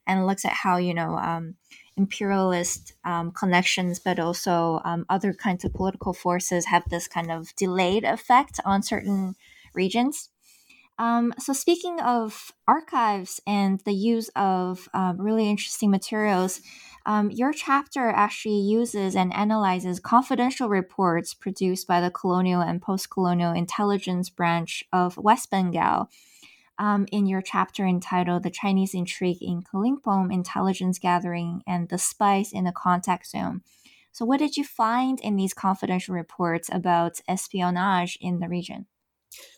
and 0.08 0.26
looks 0.26 0.46
at 0.46 0.52
how, 0.52 0.78
you 0.78 0.94
know, 0.94 1.18
um, 1.18 1.56
imperialist 1.96 2.94
um, 3.04 3.32
connections, 3.32 4.00
but 4.00 4.20
also 4.20 4.82
um, 4.86 5.06
other 5.10 5.34
kinds 5.34 5.64
of 5.64 5.74
political 5.74 6.14
forces 6.14 6.66
have 6.66 6.84
this 6.90 7.08
kind 7.08 7.32
of 7.32 7.56
delayed 7.56 8.04
effect 8.04 8.60
on 8.66 8.82
certain 8.82 9.36
regions. 9.74 10.30
Um, 10.98 11.34
so, 11.40 11.54
speaking 11.54 12.02
of 12.02 12.52
archives 12.68 13.40
and 13.48 13.80
the 13.86 13.94
use 13.94 14.30
of 14.36 14.90
um, 14.94 15.20
really 15.20 15.50
interesting 15.50 15.92
materials, 15.92 16.60
um, 17.10 17.32
your 17.32 17.54
chapter 17.54 18.12
actually 18.12 18.60
uses 18.60 19.16
and 19.16 19.34
analyzes 19.34 20.00
confidential 20.00 20.70
reports 20.70 21.34
produced 21.34 21.88
by 21.88 22.00
the 22.00 22.12
colonial 22.12 22.62
and 22.62 22.84
post 22.84 23.10
colonial 23.10 23.52
intelligence 23.52 24.30
branch 24.30 24.84
of 24.94 25.18
West 25.18 25.50
Bengal. 25.50 26.12
Um, 26.78 27.08
in 27.12 27.26
your 27.26 27.42
chapter 27.42 27.84
entitled 27.84 28.44
The 28.44 28.52
Chinese 28.52 28.94
Intrigue 28.94 29.42
in 29.42 29.64
Kalimpong 29.64 30.32
Intelligence 30.32 31.00
Gathering 31.00 31.64
and 31.66 31.90
the 31.90 31.98
Spies 31.98 32.54
in 32.54 32.66
the 32.66 32.72
Contact 32.72 33.26
Zone. 33.26 33.64
So, 34.12 34.24
what 34.24 34.38
did 34.38 34.56
you 34.56 34.64
find 34.64 35.20
in 35.20 35.36
these 35.36 35.56
confidential 35.56 36.14
reports 36.14 36.70
about 36.72 37.22
espionage 37.28 38.20
in 38.22 38.40
the 38.40 38.48
region? 38.48 38.86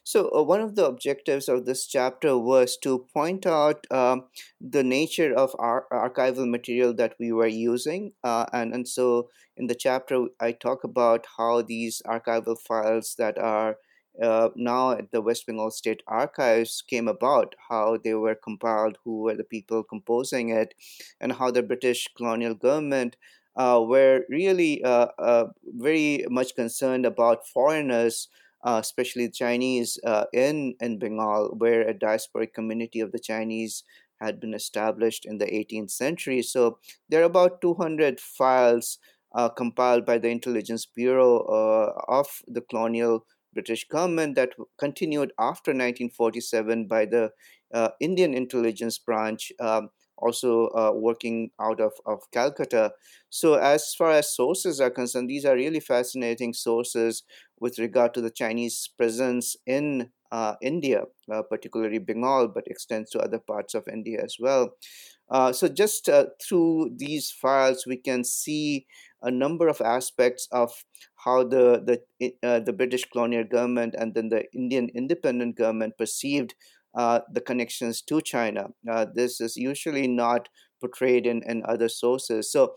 So, 0.03 0.29
uh, 0.35 0.43
one 0.43 0.61
of 0.61 0.75
the 0.75 0.85
objectives 0.85 1.47
of 1.47 1.65
this 1.65 1.85
chapter 1.87 2.37
was 2.37 2.77
to 2.83 3.07
point 3.13 3.45
out 3.45 3.85
um, 3.91 4.25
the 4.59 4.83
nature 4.83 5.33
of 5.33 5.55
our 5.59 5.85
archival 5.91 6.49
material 6.49 6.93
that 6.95 7.15
we 7.19 7.31
were 7.31 7.47
using. 7.47 8.13
Uh, 8.23 8.45
and, 8.53 8.73
and 8.73 8.87
so, 8.87 9.29
in 9.57 9.67
the 9.67 9.75
chapter, 9.75 10.27
I 10.39 10.51
talk 10.53 10.83
about 10.83 11.25
how 11.37 11.61
these 11.61 12.01
archival 12.05 12.59
files 12.59 13.15
that 13.17 13.37
are 13.37 13.77
uh, 14.21 14.49
now 14.55 14.91
at 14.91 15.11
the 15.11 15.21
West 15.21 15.45
Bengal 15.47 15.71
State 15.71 16.03
Archives 16.07 16.81
came 16.81 17.07
about, 17.07 17.55
how 17.69 17.97
they 18.03 18.13
were 18.13 18.35
compiled, 18.35 18.97
who 19.03 19.21
were 19.21 19.35
the 19.35 19.43
people 19.43 19.83
composing 19.83 20.49
it, 20.49 20.73
and 21.19 21.33
how 21.33 21.51
the 21.51 21.63
British 21.63 22.07
colonial 22.15 22.53
government 22.53 23.15
uh, 23.55 23.81
were 23.85 24.25
really 24.29 24.83
uh, 24.83 25.07
uh, 25.17 25.45
very 25.63 26.25
much 26.29 26.55
concerned 26.55 27.05
about 27.05 27.47
foreigners 27.47 28.27
uh, 28.63 28.79
especially 28.81 29.29
Chinese 29.29 29.99
uh, 30.05 30.25
in 30.33 30.75
in 30.79 30.99
Bengal, 30.99 31.55
where 31.57 31.87
a 31.87 31.93
diasporic 31.93 32.53
community 32.53 32.99
of 32.99 33.11
the 33.11 33.19
Chinese 33.19 33.83
had 34.21 34.39
been 34.39 34.53
established 34.53 35.25
in 35.25 35.39
the 35.39 35.47
18th 35.47 35.89
century. 35.91 36.41
So 36.43 36.77
there 37.09 37.21
are 37.21 37.25
about 37.25 37.59
200 37.59 38.19
files 38.19 38.99
uh, 39.33 39.49
compiled 39.49 40.05
by 40.05 40.19
the 40.19 40.29
Intelligence 40.29 40.85
Bureau 40.85 41.39
uh, 41.39 41.93
of 42.07 42.27
the 42.47 42.61
colonial 42.61 43.25
British 43.53 43.87
government 43.87 44.35
that 44.35 44.51
continued 44.77 45.31
after 45.39 45.71
1947 45.71 46.87
by 46.87 47.05
the 47.05 47.31
uh, 47.73 47.89
Indian 47.99 48.33
intelligence 48.33 48.97
branch. 48.97 49.51
Um, 49.59 49.89
also 50.21 50.67
uh, 50.69 50.91
working 50.93 51.51
out 51.59 51.79
of, 51.79 51.93
of 52.05 52.19
Calcutta. 52.31 52.91
So, 53.29 53.55
as 53.55 53.93
far 53.93 54.11
as 54.11 54.35
sources 54.35 54.79
are 54.79 54.89
concerned, 54.89 55.29
these 55.29 55.45
are 55.45 55.55
really 55.55 55.79
fascinating 55.79 56.53
sources 56.53 57.23
with 57.59 57.79
regard 57.79 58.13
to 58.15 58.21
the 58.21 58.31
Chinese 58.31 58.89
presence 58.97 59.55
in 59.65 60.09
uh, 60.31 60.55
India, 60.61 61.03
uh, 61.31 61.41
particularly 61.43 61.99
Bengal, 61.99 62.47
but 62.47 62.67
extends 62.67 63.09
to 63.11 63.19
other 63.19 63.39
parts 63.39 63.73
of 63.73 63.87
India 63.91 64.19
as 64.23 64.37
well. 64.39 64.71
Uh, 65.29 65.53
so, 65.53 65.67
just 65.67 66.09
uh, 66.09 66.25
through 66.41 66.91
these 66.95 67.31
files, 67.31 67.85
we 67.87 67.97
can 67.97 68.23
see 68.23 68.85
a 69.21 69.31
number 69.31 69.67
of 69.67 69.79
aspects 69.81 70.47
of 70.51 70.73
how 71.23 71.43
the 71.43 71.79
the 72.19 72.33
uh, 72.43 72.59
the 72.59 72.73
British 72.73 73.05
colonial 73.05 73.43
government 73.43 73.95
and 73.97 74.13
then 74.13 74.29
the 74.29 74.43
Indian 74.53 74.89
independent 74.95 75.55
government 75.55 75.97
perceived 75.97 76.55
the 76.95 77.41
connections 77.45 78.01
to 78.03 78.21
China. 78.21 78.69
Uh, 78.89 79.05
this 79.13 79.41
is 79.41 79.55
usually 79.57 80.07
not 80.07 80.49
portrayed 80.79 81.25
in, 81.25 81.43
in 81.43 81.63
other 81.65 81.89
sources. 81.89 82.51
So, 82.51 82.75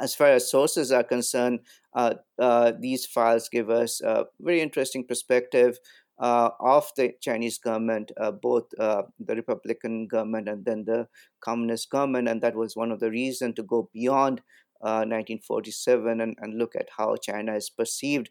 as 0.00 0.14
far 0.14 0.28
as 0.28 0.50
sources 0.50 0.92
are 0.92 1.02
concerned, 1.02 1.60
uh, 1.94 2.14
uh 2.38 2.72
these 2.78 3.06
files 3.06 3.48
give 3.48 3.68
us 3.68 4.00
a 4.00 4.26
very 4.40 4.60
interesting 4.60 5.04
perspective 5.04 5.78
uh, 6.20 6.50
of 6.60 6.88
the 6.96 7.14
Chinese 7.20 7.58
government, 7.58 8.12
both 8.42 8.68
the 8.70 9.06
Republican 9.28 10.06
government 10.06 10.48
and 10.48 10.64
then 10.64 10.84
the 10.84 11.06
Communist 11.40 11.90
government. 11.90 12.28
And 12.28 12.42
that 12.42 12.56
was 12.56 12.76
one 12.76 12.92
of 12.92 13.00
the 13.00 13.10
reasons 13.10 13.54
to 13.54 13.62
go 13.62 13.88
beyond 13.92 14.42
1947 14.80 16.20
and, 16.20 16.36
and 16.40 16.58
look 16.58 16.74
at 16.76 16.88
how 16.96 17.16
China 17.16 17.54
is 17.54 17.70
perceived 17.70 18.30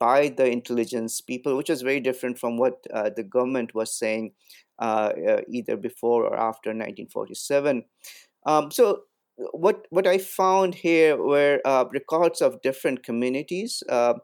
by 0.00 0.28
the 0.28 0.50
intelligence 0.50 1.20
people, 1.20 1.56
which 1.56 1.68
was 1.68 1.82
very 1.82 2.00
different 2.00 2.38
from 2.38 2.56
what 2.56 2.84
uh, 2.92 3.10
the 3.14 3.22
government 3.22 3.74
was 3.74 3.96
saying 3.96 4.32
uh, 4.80 5.12
uh, 5.28 5.40
either 5.48 5.76
before 5.76 6.24
or 6.24 6.34
after 6.34 6.70
1947. 6.70 7.84
Um, 8.46 8.70
so 8.70 9.02
what 9.52 9.86
what 9.90 10.06
I 10.06 10.18
found 10.18 10.74
here 10.74 11.16
were 11.16 11.60
uh, 11.64 11.84
records 11.92 12.40
of 12.40 12.62
different 12.62 13.02
communities, 13.02 13.82
uh, 13.88 14.14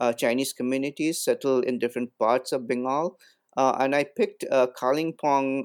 uh, 0.00 0.12
Chinese 0.12 0.52
communities 0.52 1.22
settled 1.22 1.64
in 1.64 1.78
different 1.78 2.10
parts 2.18 2.52
of 2.52 2.66
Bengal, 2.66 3.18
and 3.56 3.94
I 3.94 4.04
picked 4.04 4.44
uh, 4.50 4.66
Kalimpong 4.76 5.64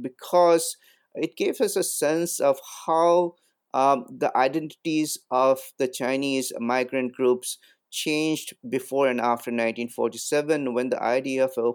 because 0.00 0.76
it 1.14 1.36
gave 1.36 1.60
us 1.60 1.76
a 1.76 1.82
sense 1.84 2.40
of 2.40 2.58
how 2.86 3.34
um, 3.74 4.06
the 4.08 4.36
identities 4.36 5.18
of 5.30 5.60
the 5.78 5.88
Chinese 5.88 6.52
migrant 6.58 7.12
groups 7.12 7.58
changed 7.96 8.54
before 8.68 9.08
and 9.08 9.20
after 9.20 9.50
1947 9.50 10.74
when 10.74 10.90
the 10.90 11.02
idea 11.02 11.44
of 11.44 11.52
a, 11.56 11.72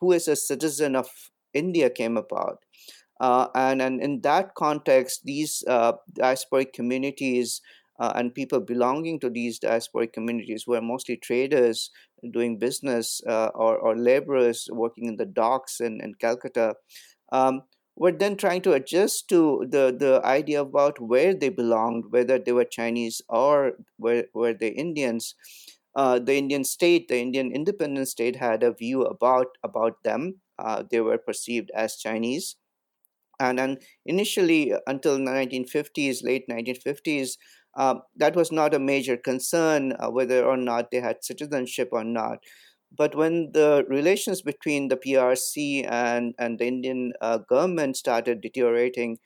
who 0.00 0.12
is 0.12 0.26
a 0.28 0.36
citizen 0.36 0.96
of 0.96 1.08
India 1.54 1.88
came 1.88 2.16
about. 2.16 2.58
Uh, 3.20 3.46
and, 3.54 3.80
and 3.80 4.02
in 4.02 4.20
that 4.22 4.54
context, 4.56 5.20
these 5.24 5.62
uh, 5.68 5.92
diasporic 6.18 6.72
communities 6.72 7.60
uh, 8.00 8.12
and 8.16 8.34
people 8.34 8.60
belonging 8.60 9.20
to 9.20 9.30
these 9.30 9.60
diasporic 9.60 10.12
communities 10.12 10.64
who 10.66 10.74
are 10.74 10.82
mostly 10.82 11.16
traders 11.16 11.90
doing 12.32 12.58
business 12.58 13.20
uh, 13.28 13.50
or, 13.54 13.78
or 13.78 13.96
laborers 13.96 14.68
working 14.72 15.06
in 15.06 15.16
the 15.16 15.26
docks 15.26 15.80
in, 15.80 16.00
in 16.00 16.12
Calcutta 16.14 16.74
um, 17.32 17.62
were 17.96 18.12
then 18.12 18.36
trying 18.36 18.62
to 18.62 18.72
adjust 18.72 19.28
to 19.28 19.66
the, 19.68 19.94
the 19.96 20.20
idea 20.24 20.60
about 20.60 21.00
where 21.00 21.34
they 21.34 21.48
belonged, 21.48 22.04
whether 22.10 22.38
they 22.38 22.52
were 22.52 22.64
Chinese 22.64 23.22
or 23.28 23.74
were, 23.98 24.24
were 24.34 24.52
they 24.54 24.68
Indians. 24.68 25.34
Uh, 25.94 26.18
the 26.18 26.34
Indian 26.36 26.64
state, 26.64 27.08
the 27.08 27.20
Indian 27.20 27.52
independent 27.52 28.08
state, 28.08 28.36
had 28.36 28.62
a 28.64 28.72
view 28.72 29.02
about 29.04 29.46
about 29.62 30.02
them. 30.02 30.40
Uh, 30.58 30.82
they 30.90 31.00
were 31.00 31.18
perceived 31.18 31.70
as 31.72 31.96
Chinese, 31.96 32.56
and 33.40 33.58
and 33.60 33.82
initially 34.06 34.72
until 34.86 35.18
1950s, 35.18 36.22
late 36.22 36.48
1950s, 36.48 37.38
uh, 37.76 37.96
that 38.16 38.36
was 38.36 38.52
not 38.52 38.74
a 38.74 38.78
major 38.78 39.16
concern 39.16 39.92
uh, 39.98 40.08
whether 40.10 40.44
or 40.44 40.56
not 40.56 40.90
they 40.90 41.00
had 41.00 41.24
citizenship 41.24 41.88
or 41.92 42.04
not. 42.04 42.38
But 42.96 43.14
when 43.14 43.50
the 43.52 43.84
relations 43.88 44.42
between 44.42 44.88
the 44.88 44.96
PRC 44.96 45.86
and, 45.90 46.34
and 46.38 46.58
the 46.58 46.66
Indian 46.66 47.12
uh, 47.20 47.38
government 47.38 47.96
started 47.96 48.40
deteriorating, 48.40 49.18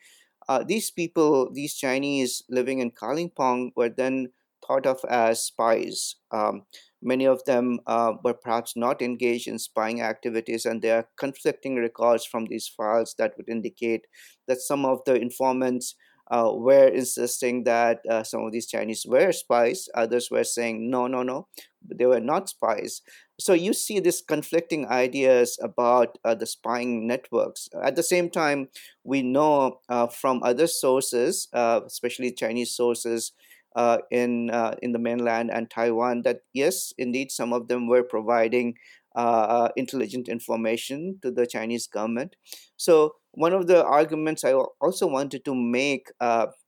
uh, 0.48 0.64
these 0.66 0.90
people, 0.90 1.50
these 1.52 1.74
Chinese 1.74 2.42
living 2.48 2.78
in 2.78 2.90
Kalimpong, 2.90 3.70
were 3.76 3.90
then 3.90 4.28
thought 4.66 4.86
of 4.86 4.98
as 5.08 5.44
spies. 5.44 6.16
Um, 6.30 6.62
many 7.02 7.26
of 7.26 7.44
them 7.44 7.80
uh, 7.86 8.14
were 8.24 8.34
perhaps 8.34 8.74
not 8.76 9.02
engaged 9.02 9.48
in 9.48 9.58
spying 9.58 10.00
activities, 10.00 10.64
and 10.64 10.80
there 10.80 10.98
are 10.98 11.08
conflicting 11.18 11.76
records 11.76 12.24
from 12.24 12.46
these 12.46 12.68
files 12.68 13.14
that 13.18 13.34
would 13.36 13.48
indicate 13.48 14.06
that 14.46 14.60
some 14.60 14.84
of 14.84 15.00
the 15.04 15.14
informants 15.14 15.94
uh, 16.30 16.50
were 16.54 16.88
insisting 16.88 17.64
that 17.64 18.00
uh, 18.10 18.22
some 18.22 18.44
of 18.44 18.52
these 18.52 18.66
Chinese 18.66 19.06
were 19.08 19.32
spies. 19.32 19.88
Others 19.94 20.28
were 20.30 20.44
saying, 20.44 20.90
no, 20.90 21.06
no, 21.06 21.22
no, 21.22 21.48
they 21.82 22.06
were 22.06 22.20
not 22.20 22.48
spies. 22.48 23.00
So 23.40 23.52
you 23.52 23.72
see 23.72 24.00
these 24.00 24.20
conflicting 24.20 24.86
ideas 24.88 25.58
about 25.62 26.18
uh, 26.24 26.34
the 26.34 26.46
spying 26.46 27.06
networks. 27.06 27.68
At 27.84 27.94
the 27.94 28.02
same 28.02 28.30
time, 28.30 28.68
we 29.04 29.22
know 29.22 29.78
uh, 29.88 30.08
from 30.08 30.42
other 30.42 30.66
sources, 30.66 31.46
uh, 31.52 31.80
especially 31.86 32.32
Chinese 32.32 32.74
sources, 32.74 33.32
uh, 33.76 33.98
in 34.10 34.50
uh, 34.50 34.74
in 34.82 34.90
the 34.92 34.98
mainland 34.98 35.50
and 35.52 35.70
Taiwan 35.70 36.22
that 36.22 36.40
yes, 36.52 36.92
indeed, 36.98 37.30
some 37.30 37.52
of 37.52 37.68
them 37.68 37.86
were 37.86 38.02
providing 38.02 38.74
uh, 39.14 39.68
intelligent 39.76 40.28
information 40.28 41.18
to 41.22 41.30
the 41.30 41.46
Chinese 41.46 41.86
government. 41.86 42.34
So 42.76 43.14
one 43.32 43.52
of 43.52 43.68
the 43.68 43.84
arguments 43.84 44.42
I 44.42 44.54
also 44.54 45.06
wanted 45.06 45.44
to 45.44 45.54
make 45.54 46.08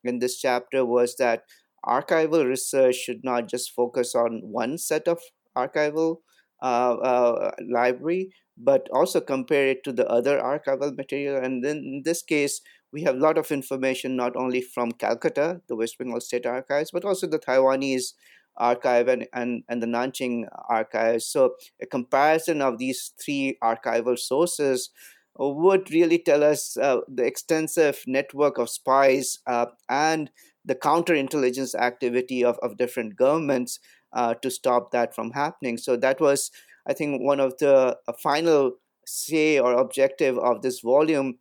in 0.05 0.19
this 0.21 0.39
chapter 0.39 0.85
was 0.85 1.17
that 1.17 1.43
archival 1.85 2.47
research 2.47 2.97
should 2.97 3.25
not 3.25 3.49
just 3.49 3.73
focus 3.73 4.15
on 4.15 4.41
one 4.45 4.79
set 4.79 5.09
of 5.09 5.19
archival 5.57 6.19
library, 6.63 8.31
but 8.57 8.89
also 8.93 9.21
compare 9.21 9.69
it 9.69 9.85
to 9.85 9.93
the 9.93 10.09
other 10.09 10.39
archival 10.39 10.97
material. 10.97 11.43
And 11.43 11.65
then 11.65 11.77
in 11.79 12.03
this 12.05 12.23
case, 12.23 12.61
we 12.93 13.03
have 13.03 13.17
a 13.17 13.19
lot 13.19 13.39
of 13.39 13.51
information 13.53 14.17
not 14.17 14.37
only 14.37 14.61
from 14.61 14.93
Calcutta, 14.93 15.61
the 15.69 15.77
West 15.77 15.97
Bengal 15.99 16.21
State 16.21 16.47
Archives, 16.47 16.91
but 16.91 17.05
also 17.05 17.27
the 17.27 17.39
Taiwanese 17.39 18.15
archive 18.57 19.09
and, 19.09 19.27
and, 19.33 19.63
and 19.69 19.83
the 19.83 19.87
Nanjing 19.87 20.45
archives. 20.69 21.27
So 21.27 21.55
a 21.81 21.87
comparison 21.87 22.61
of 22.61 22.79
these 22.79 23.13
three 23.25 23.57
archival 23.63 24.19
sources 24.19 24.91
would 25.39 25.91
really 25.91 26.19
tell 26.19 26.43
us 26.43 26.77
uh, 26.77 26.99
the 27.09 27.25
extensive 27.25 28.03
network 28.07 28.59
of 28.59 28.69
spies 28.69 29.39
uh, 29.47 29.67
and 29.89 30.31
the 30.65 30.75
counterintelligence 30.75 31.75
activity 31.75 32.45
of, 32.45 32.59
of 32.63 32.77
different 32.77 33.17
governments 33.17 33.79
uh, 34.13 34.35
to 34.35 34.51
stop 34.51 34.91
that 34.93 35.15
from 35.15 35.33
happening. 35.33 35.79
So 35.79 35.97
that 35.97 36.21
was, 36.21 36.51
I 36.87 36.93
think, 36.93 37.23
one 37.23 37.41
of 37.41 37.59
the 37.59 37.97
uh, 38.09 38.13
final 38.23 38.73
say 39.07 39.59
or 39.59 39.73
objective 39.73 40.39
of 40.39 40.63
this 40.63 40.81
volume 40.81 41.39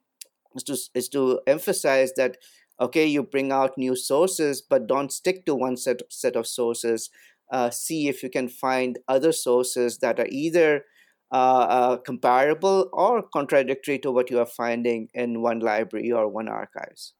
is 0.55 0.63
to, 0.63 0.77
is 0.95 1.09
to 1.09 1.39
emphasize 1.47 2.13
that 2.15 2.37
okay 2.79 3.05
you 3.05 3.23
bring 3.23 3.51
out 3.51 3.77
new 3.77 3.95
sources 3.95 4.61
but 4.61 4.87
don't 4.87 5.11
stick 5.11 5.45
to 5.45 5.55
one 5.55 5.77
set, 5.77 6.01
set 6.09 6.35
of 6.35 6.47
sources 6.47 7.09
uh, 7.51 7.69
see 7.69 8.07
if 8.07 8.23
you 8.23 8.29
can 8.29 8.47
find 8.47 8.99
other 9.07 9.31
sources 9.31 9.99
that 9.99 10.19
are 10.19 10.27
either 10.29 10.85
uh, 11.31 11.65
uh, 11.69 11.97
comparable 11.97 12.89
or 12.93 13.21
contradictory 13.21 13.99
to 13.99 14.11
what 14.11 14.31
you 14.31 14.39
are 14.39 14.45
finding 14.45 15.09
in 15.13 15.41
one 15.41 15.59
library 15.59 16.11
or 16.11 16.27
one 16.27 16.47
archives 16.47 17.13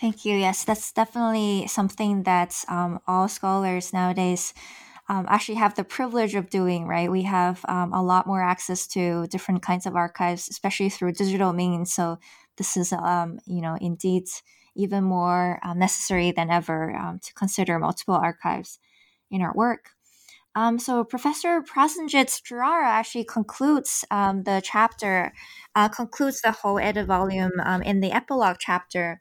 thank 0.00 0.24
you 0.24 0.36
yes 0.36 0.64
that's 0.64 0.92
definitely 0.92 1.66
something 1.66 2.22
that 2.24 2.64
um, 2.68 3.00
all 3.06 3.28
scholars 3.28 3.92
nowadays 3.92 4.54
um, 5.10 5.26
actually 5.28 5.56
have 5.56 5.74
the 5.74 5.82
privilege 5.82 6.36
of 6.36 6.50
doing, 6.50 6.86
right? 6.86 7.10
We 7.10 7.22
have 7.22 7.64
um, 7.68 7.92
a 7.92 8.00
lot 8.00 8.28
more 8.28 8.40
access 8.40 8.86
to 8.88 9.26
different 9.26 9.60
kinds 9.60 9.84
of 9.84 9.96
archives, 9.96 10.48
especially 10.48 10.88
through 10.88 11.14
digital 11.14 11.52
means. 11.52 11.92
So 11.92 12.20
this 12.56 12.76
is, 12.76 12.92
um, 12.92 13.40
you 13.44 13.60
know, 13.60 13.76
indeed 13.80 14.26
even 14.76 15.02
more 15.02 15.58
um, 15.64 15.80
necessary 15.80 16.30
than 16.30 16.48
ever 16.48 16.94
um, 16.94 17.18
to 17.24 17.34
consider 17.34 17.76
multiple 17.80 18.14
archives 18.14 18.78
in 19.32 19.42
our 19.42 19.52
work. 19.52 19.90
Um, 20.54 20.78
so 20.78 21.02
Professor 21.02 21.60
Prasenjit 21.62 22.42
Duara 22.42 22.86
actually 22.86 23.24
concludes 23.24 24.04
um, 24.12 24.44
the 24.44 24.62
chapter, 24.64 25.32
uh, 25.74 25.88
concludes 25.88 26.40
the 26.40 26.52
whole 26.52 26.78
edit 26.78 27.06
volume 27.06 27.52
um, 27.64 27.82
in 27.82 28.00
the 28.00 28.12
epilogue 28.12 28.58
chapter. 28.60 29.20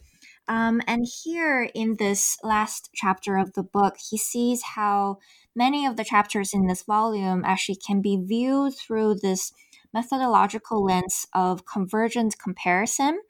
Um, 0.49 0.81
and 0.87 1.05
here 1.23 1.69
in 1.75 1.97
this 1.99 2.35
last 2.41 2.89
chapter 2.95 3.37
of 3.37 3.53
the 3.53 3.61
book, 3.61 3.97
he 4.09 4.17
sees 4.17 4.63
how 4.75 5.19
many 5.55 5.85
of 5.85 5.95
the 5.95 6.03
chapters 6.03 6.53
in 6.53 6.65
this 6.65 6.81
volume 6.81 7.43
actually 7.45 7.77
can 7.85 8.01
be 8.01 8.17
viewed 8.17 8.73
through 8.75 9.19
this 9.21 9.53
methodological 9.93 10.83
lens 10.83 11.27
of 11.35 11.65
convergent 11.65 12.35
comparison. 12.43 13.21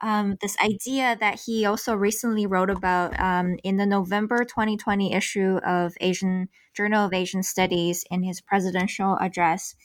Um, 0.00 0.36
this 0.40 0.56
idea 0.64 1.16
that 1.20 1.42
he 1.44 1.66
also 1.66 1.94
recently 1.94 2.46
wrote 2.46 2.70
about 2.70 3.18
um, 3.20 3.56
in 3.62 3.76
the 3.76 3.86
November 3.86 4.38
2020 4.38 5.12
issue 5.12 5.58
of 5.64 5.92
Asian 6.00 6.48
Journal 6.74 7.04
of 7.04 7.12
Asian 7.12 7.42
Studies 7.42 8.02
in 8.10 8.22
his 8.22 8.40
presidential 8.40 9.18
address. 9.20 9.76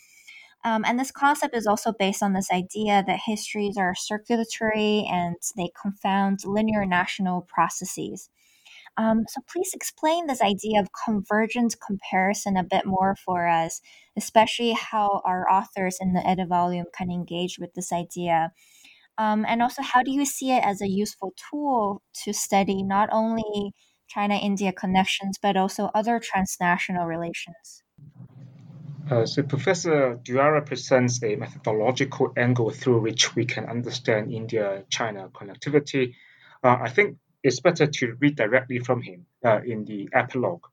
Um, 0.64 0.84
and 0.86 1.00
this 1.00 1.12
concept 1.12 1.56
is 1.56 1.68
also 1.68 1.94
based 1.98 2.24
on 2.24 2.34
this 2.34 2.52
idea 2.52 3.04
that 3.06 3.20
histories 3.26 3.78
are 3.78 3.96
circulatory 3.96 5.08
and 5.10 5.36
they 5.56 5.70
confound 5.82 6.40
linear 6.46 6.86
national 6.86 7.42
processes. 7.42 8.30
Um, 8.98 9.26
so 9.30 9.42
please 9.52 9.72
explain 9.74 10.26
this 10.26 10.42
idea 10.42 10.80
of 10.80 10.90
convergent 11.06 11.76
comparison 11.86 12.58
a 12.58 12.64
bit 12.64 12.86
more 12.86 13.16
for 13.16 13.48
us, 13.48 13.80
especially 14.18 14.74
how 14.74 15.22
our 15.24 15.50
authors 15.50 15.98
in 16.02 16.14
the 16.14 16.28
edit 16.28 16.48
volume 16.48 16.88
can 16.98 17.12
engage 17.12 17.60
with 17.60 17.74
this 17.76 17.94
idea. 17.94 18.52
Um, 19.20 19.46
and 19.48 19.62
also, 19.62 19.84
how 19.84 20.04
do 20.04 20.12
you 20.12 20.26
see 20.26 20.52
it 20.52 20.64
as 20.64 20.82
a 20.82 20.88
useful 20.88 21.34
tool 21.50 22.02
to 22.24 22.34
study 22.34 22.84
not 22.84 23.10
only 23.12 23.74
China 24.08 24.36
India 24.36 24.72
connections, 24.72 25.38
but 25.42 25.58
also 25.58 25.92
other 25.94 26.20
transnational 26.20 27.06
relations? 27.06 27.84
Uh, 29.10 29.26
so 29.26 29.42
Professor 29.42 30.20
Duara 30.22 30.66
presents 30.66 31.24
a 31.24 31.38
methodological 31.38 32.34
angle 32.36 32.72
through 32.72 33.00
which 33.00 33.36
we 33.36 33.46
can 33.46 33.66
understand 33.66 34.34
India-China 34.34 35.30
connectivity. 35.30 36.16
Uh, 36.62 36.78
I 36.82 36.90
think 36.90 37.18
it's 37.42 37.62
better 37.62 37.88
to 37.88 38.18
read 38.20 38.36
directly 38.36 38.80
from 38.80 39.02
him 39.02 39.26
uh, 39.46 39.62
in 39.66 39.86
the 39.86 40.10
epilogue. 40.14 40.66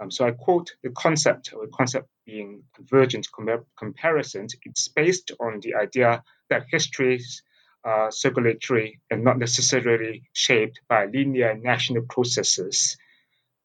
Um, 0.00 0.10
so 0.10 0.26
I 0.26 0.30
quote 0.30 0.72
the 0.82 0.88
concept, 0.88 1.52
or 1.52 1.66
the 1.66 1.72
concept 1.72 2.08
being 2.24 2.62
convergent 2.74 3.28
com- 3.30 3.66
comparisons. 3.78 4.56
It's 4.64 4.88
based 4.88 5.32
on 5.38 5.60
the 5.60 5.74
idea 5.74 6.22
that 6.48 6.64
histories 6.70 7.42
are 7.84 8.10
circulatory 8.10 9.00
and 9.10 9.22
not 9.22 9.38
necessarily 9.38 10.30
shaped 10.32 10.80
by 10.88 11.06
linear 11.06 11.54
national 11.54 12.04
processes. 12.08 12.96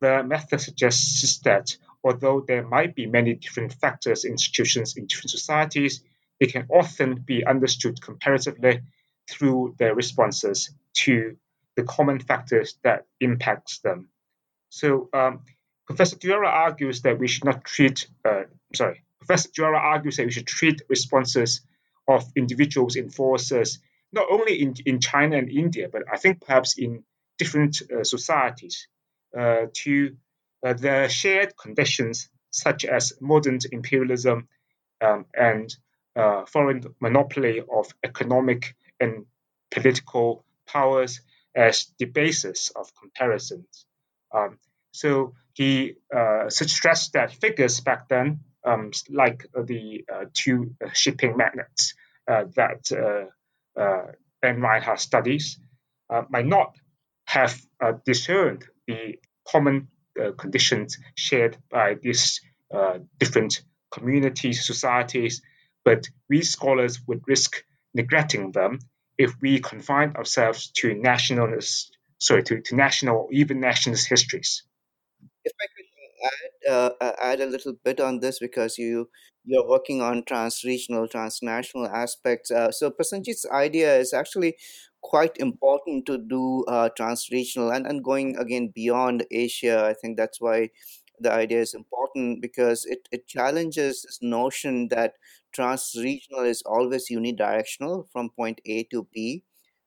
The 0.02 0.24
method 0.24 0.60
suggests 0.60 1.40
that 1.40 1.78
although 2.04 2.42
there 2.42 2.66
might 2.66 2.96
be 2.96 3.06
many 3.06 3.34
different 3.34 3.74
factors, 3.74 4.26
institutions 4.26 4.98
in 4.98 5.08
different 5.08 5.32
societies, 5.32 6.04
they 6.40 6.48
can 6.48 6.68
often 6.70 7.16
be 7.16 7.46
understood 7.46 8.02
comparatively 8.02 8.82
through 9.30 9.76
their 9.78 9.96
responses 9.96 10.72
to 10.94 11.36
the 11.76 11.84
common 11.84 12.20
factors 12.20 12.78
that 12.84 13.06
impacts 13.20 13.80
them. 13.80 14.10
So 14.70 15.10
um, 15.14 15.42
Professor 15.86 16.16
Duara 16.16 16.48
argues 16.48 17.02
that 17.02 17.20
we 17.20 17.28
should 17.28 17.46
not 17.46 17.64
treat, 17.64 18.08
uh, 18.26 18.44
sorry, 18.74 19.04
Professor 19.20 19.50
Duara 19.50 19.80
argues 19.80 20.18
that 20.18 20.26
we 20.26 20.32
should 20.32 20.48
treat 20.48 20.82
responses 20.90 21.62
of 22.08 22.26
individuals 22.36 22.96
in 22.96 23.10
forces 23.10 23.80
not 24.14 24.28
only 24.30 24.62
in, 24.62 24.74
in 24.86 25.00
China 25.00 25.38
and 25.38 25.50
India, 25.50 25.90
but 25.92 26.04
I 26.12 26.18
think 26.18 26.46
perhaps 26.46 26.78
in 26.78 27.04
different 27.38 27.82
uh, 27.92 28.04
societies 28.04 28.88
uh, 29.38 29.68
to 29.74 30.16
the 30.64 31.08
shared 31.08 31.56
conditions 31.58 32.30
such 32.52 32.86
as 32.86 33.14
modern 33.22 33.60
imperialism 33.72 34.48
um, 35.02 35.26
and 35.34 35.76
uh, 36.16 36.46
foreign 36.46 36.84
monopoly 37.00 37.62
of 37.72 37.88
economic 38.04 38.76
and 39.00 39.26
political 39.72 40.44
powers 40.66 41.22
as 41.56 41.92
the 42.00 42.06
basis 42.06 42.72
of 42.76 42.90
comparisons. 43.00 43.86
Um, 44.34 44.60
so 44.92 45.34
he 45.54 45.96
uh, 46.16 46.50
stressed 46.50 47.14
that 47.14 47.34
figures 47.34 47.80
back 47.82 48.08
then, 48.10 48.42
um, 48.64 48.92
like 49.10 49.46
uh, 49.56 49.64
the 49.64 50.06
uh, 50.12 50.26
two 50.34 50.76
uh, 50.84 50.90
shipping 50.94 51.38
magnates 51.38 51.96
uh, 52.28 52.46
that 52.56 52.92
uh, 52.92 54.12
Ben 54.42 54.62
Reinhart 54.62 55.00
studies, 55.00 55.60
might 56.30 56.46
not 56.46 56.76
have 57.26 57.60
discerned 58.06 58.66
the 58.88 59.20
common 59.48 59.90
conditions 60.38 60.98
shared 61.16 61.58
by 61.70 61.96
these 62.02 62.42
different 63.20 63.62
communities, 63.92 64.66
societies, 64.66 65.42
but 65.86 66.08
we 66.30 66.42
scholars 66.42 67.00
would 67.08 67.22
risk 67.28 67.64
neglecting 67.94 68.52
them 68.52 68.80
if 69.18 69.34
we 69.42 69.60
confine 69.60 70.16
ourselves 70.16 70.72
to 70.72 70.94
nationalist 70.94 71.98
sorry, 72.20 72.44
to, 72.44 72.62
to 72.62 72.76
national 72.76 73.18
or 73.18 73.28
even 73.32 73.60
nationalist 73.60 74.10
histories. 74.10 74.64
If 75.44 75.54
I 75.62 75.66
could 75.76 75.86
add, 76.26 76.74
uh, 76.74 76.90
uh, 77.02 77.12
add 77.22 77.42
a 77.42 77.46
little 77.46 77.74
bit 77.84 78.00
on 78.00 78.20
this 78.20 78.40
because 78.40 78.78
you 78.78 79.10
you're 79.50 79.68
working 79.68 80.02
on 80.02 80.26
trans-regional, 80.26 81.08
transnational 81.08 81.88
aspects. 81.88 82.52
Uh, 82.52 82.70
so 82.70 82.92
Prasenjit's 82.92 83.46
idea 83.50 83.98
is 83.98 84.12
actually 84.12 84.58
quite 85.08 85.38
important 85.38 86.06
to 86.06 86.18
do 86.18 86.66
uh, 86.68 86.90
trans-regional 86.98 87.72
and, 87.72 87.88
and 87.88 88.04
going 88.04 88.36
again 88.38 88.68
beyond 88.76 89.26
Asia. 89.32 89.86
I 89.86 89.94
think 89.94 90.18
that's 90.18 90.42
why 90.42 90.70
the 91.20 91.32
idea 91.32 91.62
is 91.62 91.74
important 91.74 92.42
because 92.42 92.86
it, 92.86 93.08
it 93.12 93.28
challenges 93.28 94.04
this 94.04 94.20
notion 94.22 94.90
that 94.90 95.14
trans-regional 95.54 96.44
is 96.44 96.62
always 96.66 97.10
unidirectional 97.10 98.06
from 98.12 98.30
point 98.32 98.60
A 98.66 98.84
to 98.92 99.08
B. 99.14 99.44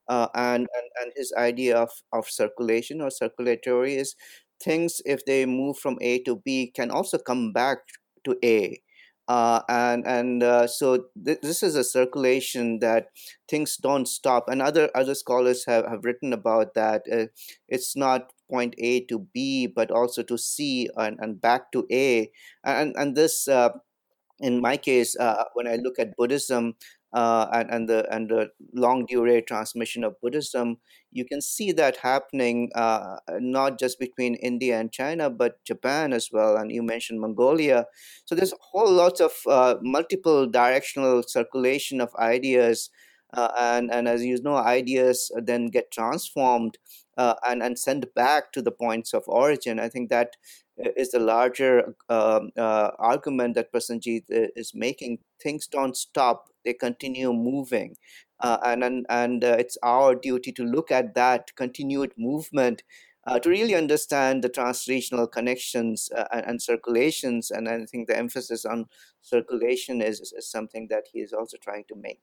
Uh, 0.09 0.27
and, 0.35 0.67
and 0.75 0.87
and 1.01 1.13
his 1.15 1.33
idea 1.39 1.77
of, 1.77 1.91
of 2.13 2.29
circulation 2.29 3.01
or 3.01 3.11
circulatory 3.11 3.95
is 3.95 4.17
things 4.61 5.01
if 5.07 5.25
they 5.25 5.47
move 5.47 5.79
from 5.79 5.99
A 6.01 6.19
to 6.25 6.37
B 6.37 6.73
can 6.75 6.91
also 6.91 7.19
come 7.19 7.53
back 7.53 7.79
to 8.25 8.37
A. 8.45 8.81
Uh, 9.31 9.63
and 9.69 10.03
and 10.09 10.43
uh, 10.43 10.67
so 10.67 11.07
th- 11.25 11.39
this 11.41 11.63
is 11.63 11.77
a 11.77 11.85
circulation 11.85 12.81
that 12.81 13.11
things 13.47 13.77
don't 13.77 14.09
stop. 14.09 14.49
And 14.49 14.61
other 14.61 14.91
other 14.95 15.15
scholars 15.15 15.65
have, 15.71 15.87
have 15.87 16.03
written 16.05 16.33
about 16.33 16.75
that. 16.75 17.03
Uh, 17.07 17.27
it's 17.69 17.95
not 17.95 18.33
point 18.51 18.75
A 18.79 19.07
to 19.07 19.21
B, 19.33 19.69
but 19.69 19.93
also 19.93 20.25
to 20.25 20.37
C 20.37 20.91
and, 20.97 21.17
and 21.21 21.41
back 21.41 21.71
to 21.73 21.87
A. 21.93 22.33
And 22.65 22.97
and 22.99 23.15
this, 23.15 23.47
uh, 23.47 23.71
in 24.41 24.61
my 24.61 24.77
case, 24.77 25.17
uh, 25.19 25.45
when 25.55 25.67
I 25.69 25.77
look 25.77 25.99
at 25.99 26.17
Buddhism, 26.17 26.75
uh, 27.13 27.47
and, 27.53 27.71
and 27.71 27.89
the 27.89 28.07
and 28.15 28.29
the 28.29 28.51
longue 28.73 29.09
durée 29.09 29.45
transmission 29.45 30.05
of 30.05 30.21
Buddhism, 30.21 30.79
you 31.11 31.25
can 31.25 31.41
see 31.41 31.73
that 31.73 31.97
happening 31.99 32.71
uh, 32.75 33.17
not 33.39 33.79
just 33.79 33.99
between 33.99 34.37
India 34.37 34.79
and 34.79 34.93
China, 34.93 35.29
but 35.29 35.65
Japan 35.65 36.13
as 36.13 36.31
well. 36.33 36.57
And 36.57 36.71
you 36.71 36.83
mentioned 36.83 37.21
Mongolia, 37.21 37.87
so 38.25 38.35
there's 38.35 38.55
whole 38.61 38.91
lot 38.91 39.21
of 39.21 39.33
uh, 39.49 39.77
multiple 39.83 40.47
directional 40.47 41.25
circulation 41.27 42.01
of 42.01 42.15
ideas, 42.17 42.91
uh, 43.35 43.51
and 43.59 43.93
and 43.93 44.07
as 44.07 44.25
you 44.25 44.41
know, 44.43 44.57
ideas 44.57 45.33
then 45.37 45.67
get 45.67 45.91
transformed 45.91 46.79
uh, 47.17 47.35
and 47.45 47.61
and 47.63 47.77
sent 47.77 48.15
back 48.15 48.53
to 48.53 48.63
the 48.63 48.73
points 48.73 49.13
of 49.13 49.25
origin. 49.27 49.81
I 49.81 49.89
think 49.89 50.11
that 50.11 50.37
is 50.97 51.11
the 51.11 51.19
larger 51.19 51.97
um, 52.09 52.51
uh, 52.57 52.91
argument 52.99 53.55
that 53.55 53.73
Prasenjit 53.73 54.25
is 54.29 54.73
making. 54.75 55.19
Things 55.43 55.67
don't 55.67 55.97
stop 55.97 56.50
they 56.65 56.73
continue 56.73 57.33
moving. 57.33 57.97
Uh, 58.41 58.59
and 58.65 58.83
and, 58.83 59.07
and 59.09 59.45
uh, 59.45 59.57
it's 59.59 59.77
our 59.83 60.15
duty 60.15 60.53
to 60.53 60.65
look 60.65 60.91
at 60.91 61.15
that 61.15 61.55
continued 61.57 62.13
movement 62.17 62.83
uh, 63.27 63.39
to 63.39 63.51
really 63.51 63.75
understand 63.75 64.43
the 64.43 64.49
transregional 64.49 65.31
connections 65.31 66.09
uh, 66.17 66.25
and, 66.33 66.47
and, 66.47 66.63
circulations. 66.63 67.51
And 67.51 67.69
I 67.69 67.85
think 67.85 68.09
the 68.09 68.17
emphasis 68.17 68.65
on 68.65 68.87
circulation 69.21 70.01
is, 70.01 70.21
is 70.21 70.51
something 70.51 70.89
that 70.89 71.05
he 71.13 71.21
is 71.21 71.33
also 71.33 71.57
trying 71.63 71.85
to 71.89 71.97
make. 71.97 72.21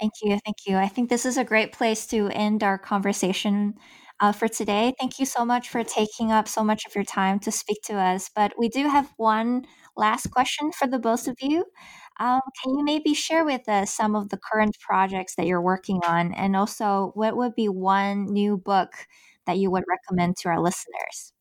Thank 0.00 0.14
you. 0.22 0.38
Thank 0.44 0.56
you. 0.66 0.76
I 0.76 0.88
think 0.88 1.08
this 1.08 1.24
is 1.24 1.36
a 1.36 1.44
great 1.44 1.72
place 1.72 2.06
to 2.08 2.28
end 2.30 2.64
our 2.64 2.76
conversation 2.76 3.74
uh, 4.20 4.32
for 4.32 4.48
today. 4.48 4.92
Thank 4.98 5.20
you 5.20 5.26
so 5.26 5.44
much 5.44 5.68
for 5.68 5.84
taking 5.84 6.32
up 6.32 6.48
so 6.48 6.64
much 6.64 6.84
of 6.86 6.94
your 6.94 7.04
time 7.04 7.38
to 7.40 7.52
speak 7.52 7.78
to 7.84 7.94
us. 7.94 8.28
But 8.34 8.52
we 8.58 8.68
do 8.68 8.88
have 8.88 9.12
one 9.16 9.66
last 9.96 10.30
question 10.30 10.72
for 10.72 10.88
the 10.88 10.98
both 10.98 11.28
of 11.28 11.36
you. 11.40 11.64
Um, 12.20 12.40
can 12.62 12.76
you 12.76 12.84
maybe 12.84 13.12
share 13.14 13.44
with 13.44 13.68
us 13.68 13.92
some 13.92 14.14
of 14.14 14.28
the 14.28 14.36
current 14.36 14.78
projects 14.78 15.34
that 15.34 15.46
you're 15.46 15.60
working 15.60 16.00
on? 16.06 16.32
And 16.34 16.54
also, 16.54 17.10
what 17.14 17.36
would 17.36 17.54
be 17.54 17.68
one 17.68 18.26
new 18.26 18.56
book 18.56 18.92
that 19.46 19.58
you 19.58 19.70
would 19.70 19.84
recommend 19.88 20.36
to 20.38 20.48
our 20.48 20.60
listeners? 20.60 21.32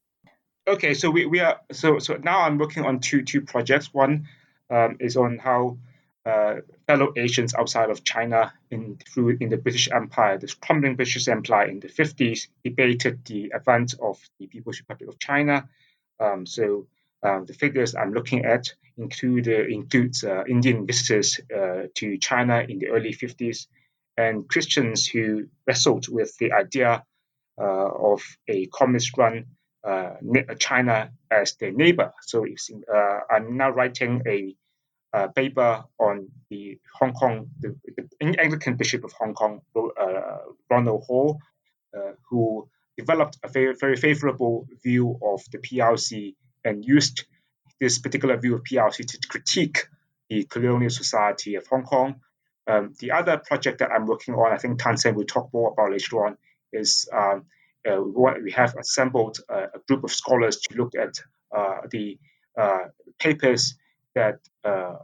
Okay, 0.68 0.94
so 0.94 1.10
we, 1.10 1.26
we 1.26 1.40
are 1.40 1.60
so 1.72 2.00
so 2.00 2.16
now 2.24 2.42
I'm 2.42 2.58
working 2.58 2.86
on 2.86 3.00
two 3.00 3.22
two 3.22 3.42
projects. 3.42 3.94
One 3.94 4.28
um, 4.70 4.98
is 5.00 5.18
on 5.18 5.38
how 5.38 5.78
uh, 6.26 6.56
fellow 6.88 7.12
Asians 7.18 7.54
outside 7.54 7.90
of 7.90 8.04
China 8.04 8.54
in 8.72 8.98
through 9.14 9.38
in 9.42 9.50
the 9.50 9.58
British 9.58 9.92
Empire, 9.92 10.38
this 10.38 10.54
crumbling 10.54 10.96
British 10.96 11.28
Empire 11.28 11.68
in 11.68 11.82
the 11.82 11.90
50s, 11.90 12.48
debated 12.64 13.26
the 13.26 13.52
advance 13.54 13.94
of 13.96 14.20
the 14.40 14.48
People's 14.48 14.80
Republic 14.80 15.10
of 15.10 15.20
China. 15.20 15.68
Um, 16.20 16.46
so 16.46 16.88
um, 17.24 17.46
the 17.46 17.54
figures 17.54 17.96
I'm 17.96 18.14
looking 18.14 18.46
at 18.46 18.68
include 18.98 19.48
uh, 19.48 19.66
includes 19.68 20.24
uh, 20.24 20.44
Indian 20.48 20.86
visitors 20.86 21.40
uh, 21.56 21.84
to 21.96 22.18
China 22.18 22.66
in 22.68 22.80
the 22.80 22.90
early 22.90 23.14
50s 23.14 23.68
and 24.18 24.48
Christians 24.48 25.08
who 25.08 25.48
wrestled 25.66 26.08
with 26.10 26.38
the 26.38 26.52
idea 26.52 27.04
uh, 27.60 27.64
of 27.64 28.22
a 28.48 28.68
communist-run 28.68 29.46
uh, 29.84 30.12
China 30.60 31.12
as 31.32 31.56
their 31.56 31.72
neighbor. 31.72 32.12
So 32.22 32.46
uh, 32.46 33.20
I'm 33.30 33.58
now 33.58 33.70
writing 33.72 34.22
a 34.28 34.56
paper 35.36 35.84
on 36.00 36.28
the 36.50 36.80
Hong 37.00 37.14
Kong, 37.14 37.48
the, 37.60 37.76
the, 37.96 38.36
Anglican 38.40 38.76
Bishop 38.76 39.04
of 39.04 39.12
Hong 39.14 39.36
Kong, 39.36 39.62
Ronald 40.70 41.04
Hall, 41.04 41.40
who 42.30 42.68
developed 42.98 43.38
a 43.44 43.48
very, 43.48 43.76
very 43.76 43.96
favorable 43.96 44.68
view 44.84 45.20
of 45.24 45.42
the 45.52 45.60
PRC 45.60 46.36
and 46.64 46.86
used 46.86 47.26
this 47.80 48.00
particular 48.00 48.38
view 48.38 48.56
of 48.56 48.64
PRC 48.64 49.06
to 49.06 49.28
critique 49.28 49.88
the 50.30 50.44
colonial 50.46 50.90
society 50.90 51.56
of 51.56 51.68
Hong 51.68 51.84
Kong. 51.84 52.22
Um, 52.66 52.94
the 53.00 53.12
other 53.12 53.38
project 53.38 53.80
that 53.80 53.92
I'm 53.92 54.06
working 54.06 54.36
on, 54.36 54.54
I 54.54 54.58
think 54.58 54.82
Tansen 54.82 55.16
will 55.16 55.26
talk 55.26 55.50
more 55.54 55.72
about 55.72 55.92
later 55.92 56.26
on, 56.26 56.38
is 56.72 57.10
um, 57.12 57.46
uh, 57.90 58.02
we 58.02 58.52
have 58.54 58.76
assembled 58.78 59.40
a, 59.50 59.64
a, 59.64 59.80
group 59.88 60.06
of 60.06 60.12
scholars 60.12 60.58
to 60.62 60.78
look 60.78 60.94
at 60.96 61.20
uh, 61.56 61.82
the 61.92 62.18
uh, 62.58 62.86
papers 63.20 63.76
that 64.16 64.40
uh, 64.64 64.96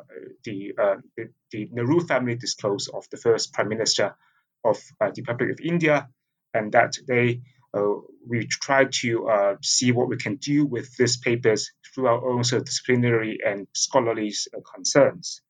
the, 0.45 0.74
uh, 0.82 0.95
the, 1.18 1.30
the 1.51 1.68
Nehru 1.72 1.99
family 1.99 2.36
disclosed 2.36 2.89
of 2.93 3.10
the 3.10 3.18
first 3.18 3.53
prime 3.53 3.68
minister 3.68 4.16
of 4.64 4.82
uh, 5.01 5.12
the 5.14 5.22
Republic 5.22 5.51
of 5.51 5.60
India, 5.62 6.07
and 6.53 6.72
that 6.72 6.95
they 7.07 7.41
we 7.74 8.47
try 8.47 8.86
to 8.86 9.30
uh, 9.30 9.55
see 9.61 9.91
what 9.91 10.09
we 10.09 10.17
can 10.17 10.36
do 10.36 10.65
with 10.65 10.95
these 10.97 11.17
papers 11.17 11.72
through 11.93 12.07
our 12.07 12.30
own 12.30 12.43
sort 12.43 12.61
of 12.61 12.65
disciplinary 12.65 13.39
and 13.45 13.67
scholarly 13.74 14.34
uh, 14.55 14.59
concerns. 14.76 15.41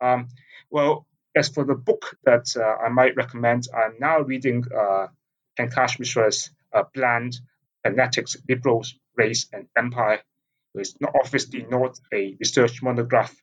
Um, 0.00 0.28
well, 0.70 1.06
as 1.36 1.48
for 1.48 1.64
the 1.64 1.74
book 1.74 2.16
that 2.24 2.46
I 2.56 2.88
might 2.90 3.16
recommend, 3.16 3.66
I'm 3.74 3.94
now 3.98 4.20
reading 4.20 4.64
uh, 4.72 5.08
Pankaj 5.58 5.98
Mishra's 5.98 6.50
uh, 6.72 6.84
Bland 6.92 7.38
Fanatics, 7.84 8.36
Liberals, 8.48 8.94
Race 9.16 9.46
and 9.52 9.68
Empire. 9.76 10.20
It's 10.74 11.00
not 11.00 11.12
obviously 11.14 11.64
not 11.68 11.98
a 12.12 12.36
research 12.40 12.82
monograph, 12.82 13.34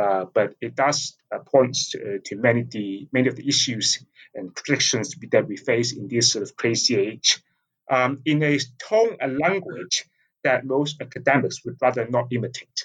uh, 0.00 0.24
but 0.32 0.54
it 0.60 0.74
does 0.74 1.16
uh, 1.34 1.38
point 1.40 1.76
to, 1.90 1.98
uh, 1.98 2.18
to, 2.24 2.36
many 2.36 2.62
the 2.62 3.08
many 3.12 3.28
of 3.28 3.36
the 3.36 3.46
issues 3.46 4.02
and 4.34 4.54
predictions 4.54 5.14
that 5.30 5.46
we 5.46 5.56
face 5.56 5.92
in 5.94 6.08
this 6.08 6.32
sort 6.32 6.42
of 6.42 6.56
crazy 6.56 6.96
age 6.96 7.42
um, 7.90 8.20
in 8.24 8.42
a 8.42 8.58
tone 8.78 9.16
and 9.20 9.38
language 9.38 10.04
that 10.44 10.64
most 10.64 11.00
academics 11.00 11.64
would 11.64 11.76
rather 11.82 12.08
not 12.08 12.26
imitate. 12.32 12.84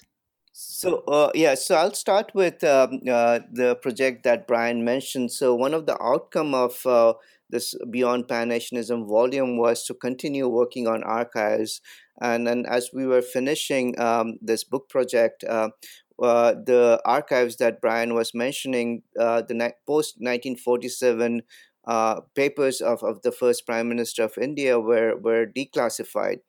So 0.52 1.04
uh, 1.08 1.32
yeah, 1.36 1.56
so 1.56 1.76
I'll 1.76 1.94
start 1.94 2.32
with 2.34 2.64
um, 2.64 3.02
uh, 3.10 3.40
the 3.52 3.76
project 3.76 4.24
that 4.24 4.48
Brian 4.48 4.86
mentioned. 4.86 5.32
So 5.32 5.54
one 5.54 5.74
of 5.74 5.86
the 5.86 6.02
outcome 6.02 6.54
of 6.54 6.86
uh, 6.86 7.14
this 7.50 7.76
Beyond 7.90 8.28
Pan-Asianism 8.28 9.06
volume 9.06 9.58
was 9.58 9.86
to 9.86 9.94
continue 9.94 10.48
working 10.48 10.88
on 10.88 11.04
archives, 11.04 11.82
and 12.22 12.48
and 12.48 12.66
as 12.68 12.92
we 12.94 13.06
were 13.06 13.22
finishing 13.22 14.00
um, 14.00 14.38
this 14.42 14.64
book 14.64 14.90
project. 14.90 15.44
Uh, 15.44 15.70
uh, 16.18 16.54
the 16.54 17.02
archives 17.04 17.58
that 17.58 17.82
Brian 17.82 18.14
was 18.14 18.34
mentioning, 18.34 19.04
uh, 19.20 19.42
the 19.42 19.54
post 19.86 20.16
1947 20.20 21.42
uh, 21.88 22.22
papers 22.36 22.82
of, 22.82 23.04
of 23.04 23.22
the 23.22 23.32
first 23.32 23.66
prime 23.66 23.90
minister 23.90 24.24
of 24.24 24.38
India 24.38 24.80
were, 24.80 25.16
were 25.18 25.46
declassified. 25.46 26.40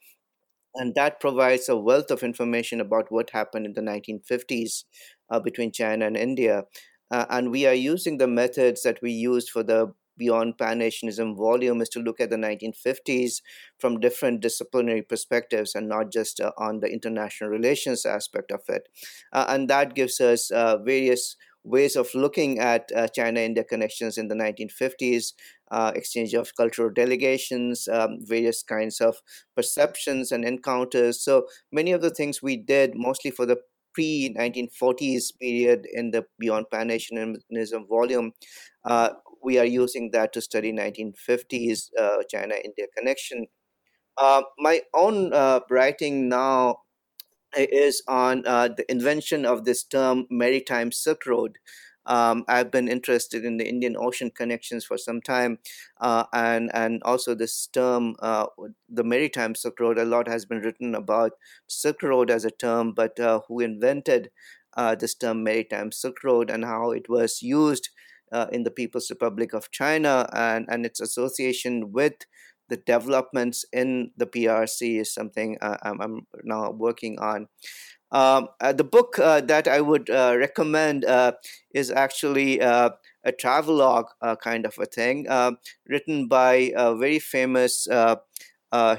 And 0.74 0.95
that 0.95 1.20
provides 1.20 1.68
a 1.68 1.76
wealth 1.76 2.11
of 2.11 2.22
information 2.22 2.80
about 2.80 3.11
what 3.11 3.30
happened 3.30 3.66
in 3.66 3.72
the 3.72 3.80
1950s 3.80 4.84
uh, 5.30 5.41
between 5.41 5.72
China 5.72 6.07
and 6.07 6.16
India. 6.16 6.64
Uh, 7.11 7.24
and 7.30 7.51
we 7.51 7.66
are 7.66 7.74
using 7.74 8.18
the 8.18 8.26
methods 8.26 8.82
that 8.82 9.01
we 9.01 9.12
used 9.12 9.51
for 9.51 9.62
the 9.62 9.95
Beyond 10.18 10.57
Pan 10.59 10.80
Asianism 10.80 11.37
volume 11.37 11.82
is 11.82 11.89
to 11.91 12.01
look 12.01 12.20
at 12.20 12.30
the 12.30 12.37
1950s 12.37 13.43
from 13.78 14.01
different 14.01 14.41
disciplinary 14.41 15.03
perspectives 15.03 15.74
and 15.74 15.89
not 15.89 16.11
just 16.11 16.41
uh, 16.41 16.53
on 16.57 16.80
the 16.80 16.91
international 16.91 17.51
relations 17.51 18.07
aspect 18.07 18.51
of 18.51 18.62
it. 18.68 18.89
Uh, 19.32 19.45
and 19.49 19.68
that 19.68 19.95
gives 19.95 20.20
us 20.20 20.51
uh, 20.51 20.78
various 20.78 21.37
ways 21.66 21.96
of 21.96 22.14
looking 22.14 22.58
at 22.58 22.90
uh, 22.94 23.08
China 23.08 23.40
India 23.40 23.64
connections 23.64 24.16
in 24.16 24.28
the 24.28 24.34
1950s, 24.34 25.32
uh, 25.70 25.92
exchange 25.94 26.34
of 26.34 26.54
cultural 26.56 26.90
delegations, 26.90 27.88
um, 27.88 28.18
various 28.22 28.62
kinds 28.62 29.00
of 29.00 29.16
perceptions 29.54 30.32
and 30.32 30.44
encounters. 30.44 31.22
So 31.22 31.46
many 31.72 31.92
of 31.92 32.02
the 32.02 32.10
things 32.10 32.42
we 32.42 32.56
did 32.56 32.92
mostly 32.94 33.30
for 33.30 33.46
the 33.46 33.58
pre 33.92 34.34
1940s 34.38 35.32
period 35.40 35.86
in 35.92 36.10
the 36.10 36.24
Beyond 36.38 36.66
Pan 36.70 36.90
Asianism 36.90 37.88
volume 37.88 38.32
uh, 38.84 39.10
we 39.42 39.58
are 39.58 39.64
using 39.64 40.10
that 40.12 40.32
to 40.32 40.40
study 40.40 40.72
1950s 40.72 41.90
uh, 41.98 42.22
China-India 42.28 42.86
connection. 42.96 43.46
Uh, 44.18 44.42
my 44.58 44.80
own 44.94 45.32
uh, 45.32 45.60
writing 45.70 46.28
now 46.28 46.76
is 47.57 48.03
on 48.09 48.47
uh, 48.47 48.68
the 48.68 48.90
invention 48.90 49.44
of 49.47 49.64
this 49.64 49.82
term 49.84 50.26
maritime 50.30 50.92
Silk 50.92 51.26
Road. 51.26 51.59
Um, 52.05 52.44
I've 52.47 52.70
been 52.70 52.86
interested 52.86 53.44
in 53.44 53.57
the 53.57 53.68
Indian 53.68 53.97
Ocean 53.99 54.30
connections 54.30 54.84
for 54.84 54.97
some 54.97 55.20
time, 55.20 55.59
uh, 56.01 56.24
and 56.32 56.70
and 56.72 57.03
also 57.03 57.34
this 57.34 57.66
term, 57.66 58.14
uh, 58.20 58.47
the 58.88 59.03
maritime 59.03 59.57
Silk 59.57 59.80
Road. 59.80 59.99
A 59.99 60.05
lot 60.05 60.28
has 60.28 60.47
been 60.47 60.61
written 60.61 60.94
about 60.94 61.32
Silk 61.66 62.03
Road 62.05 62.30
as 62.30 62.44
a 62.44 62.51
term, 62.53 62.92
but 62.92 63.18
uh, 63.18 63.40
who 63.49 63.59
invented 63.61 64.30
uh, 64.76 64.94
this 64.94 65.14
term 65.14 65.42
maritime 65.42 65.90
Silk 65.90 66.22
Road 66.22 66.49
and 66.49 66.64
how 66.64 66.92
it 66.92 67.09
was 67.09 67.42
used 67.42 67.88
uh, 68.30 68.47
in 68.53 68.62
the 68.62 68.70
People's 68.70 69.11
Republic 69.11 69.53
of 69.53 69.70
China 69.72 70.28
and 70.32 70.66
and 70.68 70.86
its 70.86 71.01
association 71.01 71.92
with 71.92 72.14
the 72.68 72.76
developments 72.76 73.64
in 73.72 74.10
the 74.16 74.26
PRC 74.26 75.00
is 75.00 75.12
something 75.12 75.58
uh, 75.60 75.76
I'm, 75.82 76.00
I'm, 76.00 76.26
now 76.44 76.70
working 76.70 77.18
on. 77.18 77.48
Um, 78.12 78.48
uh, 78.60 78.72
the 78.72 78.84
book 78.84 79.18
uh, 79.18 79.40
that 79.42 79.66
I 79.66 79.80
would 79.80 80.08
uh, 80.10 80.36
recommend 80.38 81.04
uh, 81.04 81.32
is 81.74 81.90
actually 81.90 82.60
uh, 82.60 82.90
a 83.24 83.32
travelogue 83.32 84.06
kind 84.40 84.64
of 84.64 84.78
a 84.78 84.86
thing, 84.86 85.26
written 85.88 86.28
by 86.28 86.72
a 86.76 86.94
very 86.94 87.18
famous 87.18 87.88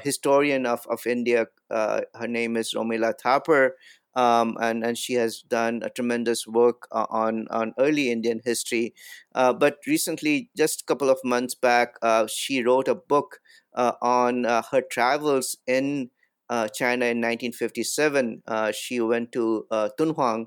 historian 0.02 0.66
of, 0.66 0.86
of 0.90 1.06
India. 1.06 1.46
her 1.70 2.28
name 2.28 2.56
is 2.56 2.74
Romila 2.74 3.14
Thapar. 3.18 3.70
Um, 4.14 4.56
and 4.60 4.84
and 4.84 4.98
she 4.98 5.14
has 5.14 5.42
done 5.42 5.82
a 5.84 5.90
tremendous 5.90 6.46
work 6.46 6.88
uh, 6.90 7.06
on 7.10 7.46
on 7.50 7.74
early 7.78 8.10
Indian 8.10 8.40
history. 8.44 8.94
Uh, 9.34 9.52
but 9.52 9.78
recently, 9.86 10.50
just 10.56 10.82
a 10.82 10.84
couple 10.84 11.10
of 11.10 11.18
months 11.24 11.54
back, 11.54 11.94
uh, 12.02 12.26
she 12.26 12.62
wrote 12.62 12.88
a 12.88 12.94
book 12.94 13.40
on 13.74 14.42
her 14.44 14.82
travels 14.90 15.56
in 15.66 16.10
uh, 16.50 16.68
China 16.68 17.06
in 17.06 17.20
1957. 17.20 18.42
Uh, 18.46 18.72
she 18.72 19.00
went 19.00 19.32
to 19.32 19.66
uh, 19.70 19.90
Dunhuang 19.98 20.46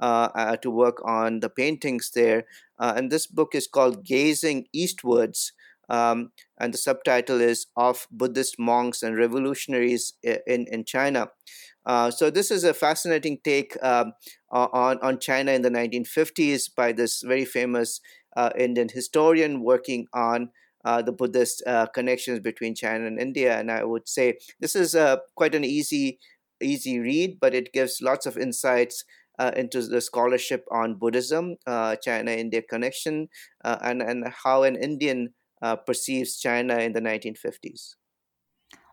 to 0.00 0.70
work 0.70 1.02
on 1.04 1.40
the 1.40 1.50
paintings 1.50 2.12
there. 2.14 2.44
and 2.78 3.10
this 3.10 3.26
book 3.26 3.54
is 3.54 3.66
called 3.66 4.04
Gazing 4.04 4.66
Eastwards. 4.72 5.52
Um, 5.88 6.30
and 6.56 6.72
the 6.72 6.78
subtitle 6.78 7.40
is 7.40 7.66
Of 7.76 8.06
Buddhist 8.12 8.60
Monks 8.60 9.02
and 9.02 9.18
Revolutionaries 9.18 10.14
in, 10.22 10.66
in 10.70 10.84
China. 10.84 11.30
Uh, 11.86 12.10
so 12.10 12.30
this 12.30 12.50
is 12.50 12.64
a 12.64 12.74
fascinating 12.74 13.38
take 13.42 13.76
um, 13.82 14.12
on, 14.50 14.98
on 15.00 15.18
China 15.18 15.52
in 15.52 15.62
the 15.62 15.70
1950s 15.70 16.68
by 16.68 16.92
this 16.92 17.22
very 17.22 17.44
famous 17.44 18.00
uh, 18.36 18.50
Indian 18.56 18.88
historian 18.88 19.62
working 19.62 20.06
on 20.12 20.50
uh, 20.84 21.02
the 21.02 21.12
Buddhist 21.12 21.62
uh, 21.66 21.86
connections 21.86 22.40
between 22.40 22.74
China 22.74 23.06
and 23.06 23.18
India. 23.20 23.58
And 23.58 23.70
I 23.70 23.84
would 23.84 24.08
say 24.08 24.38
this 24.60 24.74
is 24.76 24.94
uh, 24.94 25.16
quite 25.34 25.54
an 25.54 25.64
easy, 25.64 26.18
easy 26.62 26.98
read, 26.98 27.38
but 27.40 27.54
it 27.54 27.72
gives 27.72 28.00
lots 28.00 28.26
of 28.26 28.36
insights 28.36 29.04
into 29.56 29.80
the 29.80 30.02
scholarship 30.02 30.66
on 30.70 30.96
Buddhism, 30.96 31.56
China-India 31.66 32.60
connection, 32.60 33.30
and 33.64 34.02
and 34.02 34.28
how 34.44 34.64
an 34.64 34.76
Indian 34.76 35.32
perceives 35.86 36.38
China 36.38 36.76
in 36.76 36.92
the 36.92 37.00
1950s. 37.00 37.96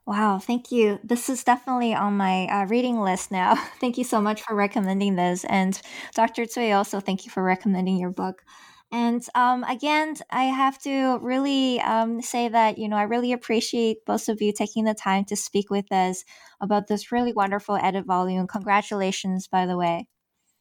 Wow, 0.07 0.39
thank 0.39 0.71
you. 0.71 1.01
This 1.03 1.27
is 1.27 1.43
definitely 1.43 1.93
on 1.93 2.15
my 2.15 2.47
uh, 2.47 2.65
reading 2.67 3.01
list 3.01 3.29
now. 3.29 3.55
thank 3.81 3.97
you 3.97 4.05
so 4.05 4.21
much 4.21 4.41
for 4.41 4.55
recommending 4.55 5.17
this. 5.17 5.43
And 5.43 5.77
Dr. 6.15 6.43
Tsui, 6.43 6.73
also 6.73 7.01
thank 7.01 7.25
you 7.25 7.31
for 7.31 7.43
recommending 7.43 7.97
your 7.97 8.11
book. 8.11 8.41
And 8.89 9.21
um, 9.35 9.65
again, 9.65 10.15
I 10.31 10.45
have 10.45 10.79
to 10.83 11.17
really 11.21 11.81
um, 11.81 12.21
say 12.21 12.47
that, 12.47 12.77
you 12.77 12.87
know, 12.87 12.95
I 12.95 13.03
really 13.03 13.33
appreciate 13.33 14.05
both 14.05 14.29
of 14.29 14.41
you 14.41 14.53
taking 14.53 14.85
the 14.85 14.93
time 14.93 15.25
to 15.25 15.35
speak 15.35 15.69
with 15.69 15.91
us 15.91 16.23
about 16.61 16.87
this 16.87 17.11
really 17.11 17.33
wonderful 17.33 17.75
edit 17.75 18.05
volume. 18.05 18.47
Congratulations, 18.47 19.49
by 19.49 19.65
the 19.65 19.75
way. 19.75 20.07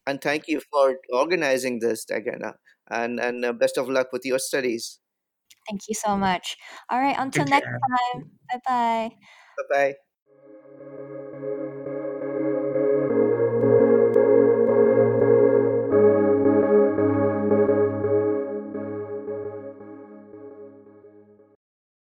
And 0.08 0.20
thank 0.20 0.48
you 0.48 0.60
for 0.72 0.96
organizing 1.12 1.78
this, 1.78 2.04
Diana. 2.04 2.56
And, 2.90 3.20
and 3.20 3.44
uh, 3.44 3.52
best 3.52 3.78
of 3.78 3.88
luck 3.88 4.08
with 4.12 4.26
your 4.26 4.40
studies. 4.40 4.98
Thank 5.68 5.88
you 5.88 5.94
so 5.94 6.16
much. 6.16 6.56
All 6.90 6.98
right. 7.00 7.16
Until 7.18 7.46
next 7.46 7.68
time. 7.90 8.30
Bye 8.52 8.60
bye. 8.66 9.10
Bye 9.56 9.64
bye. 9.92 9.94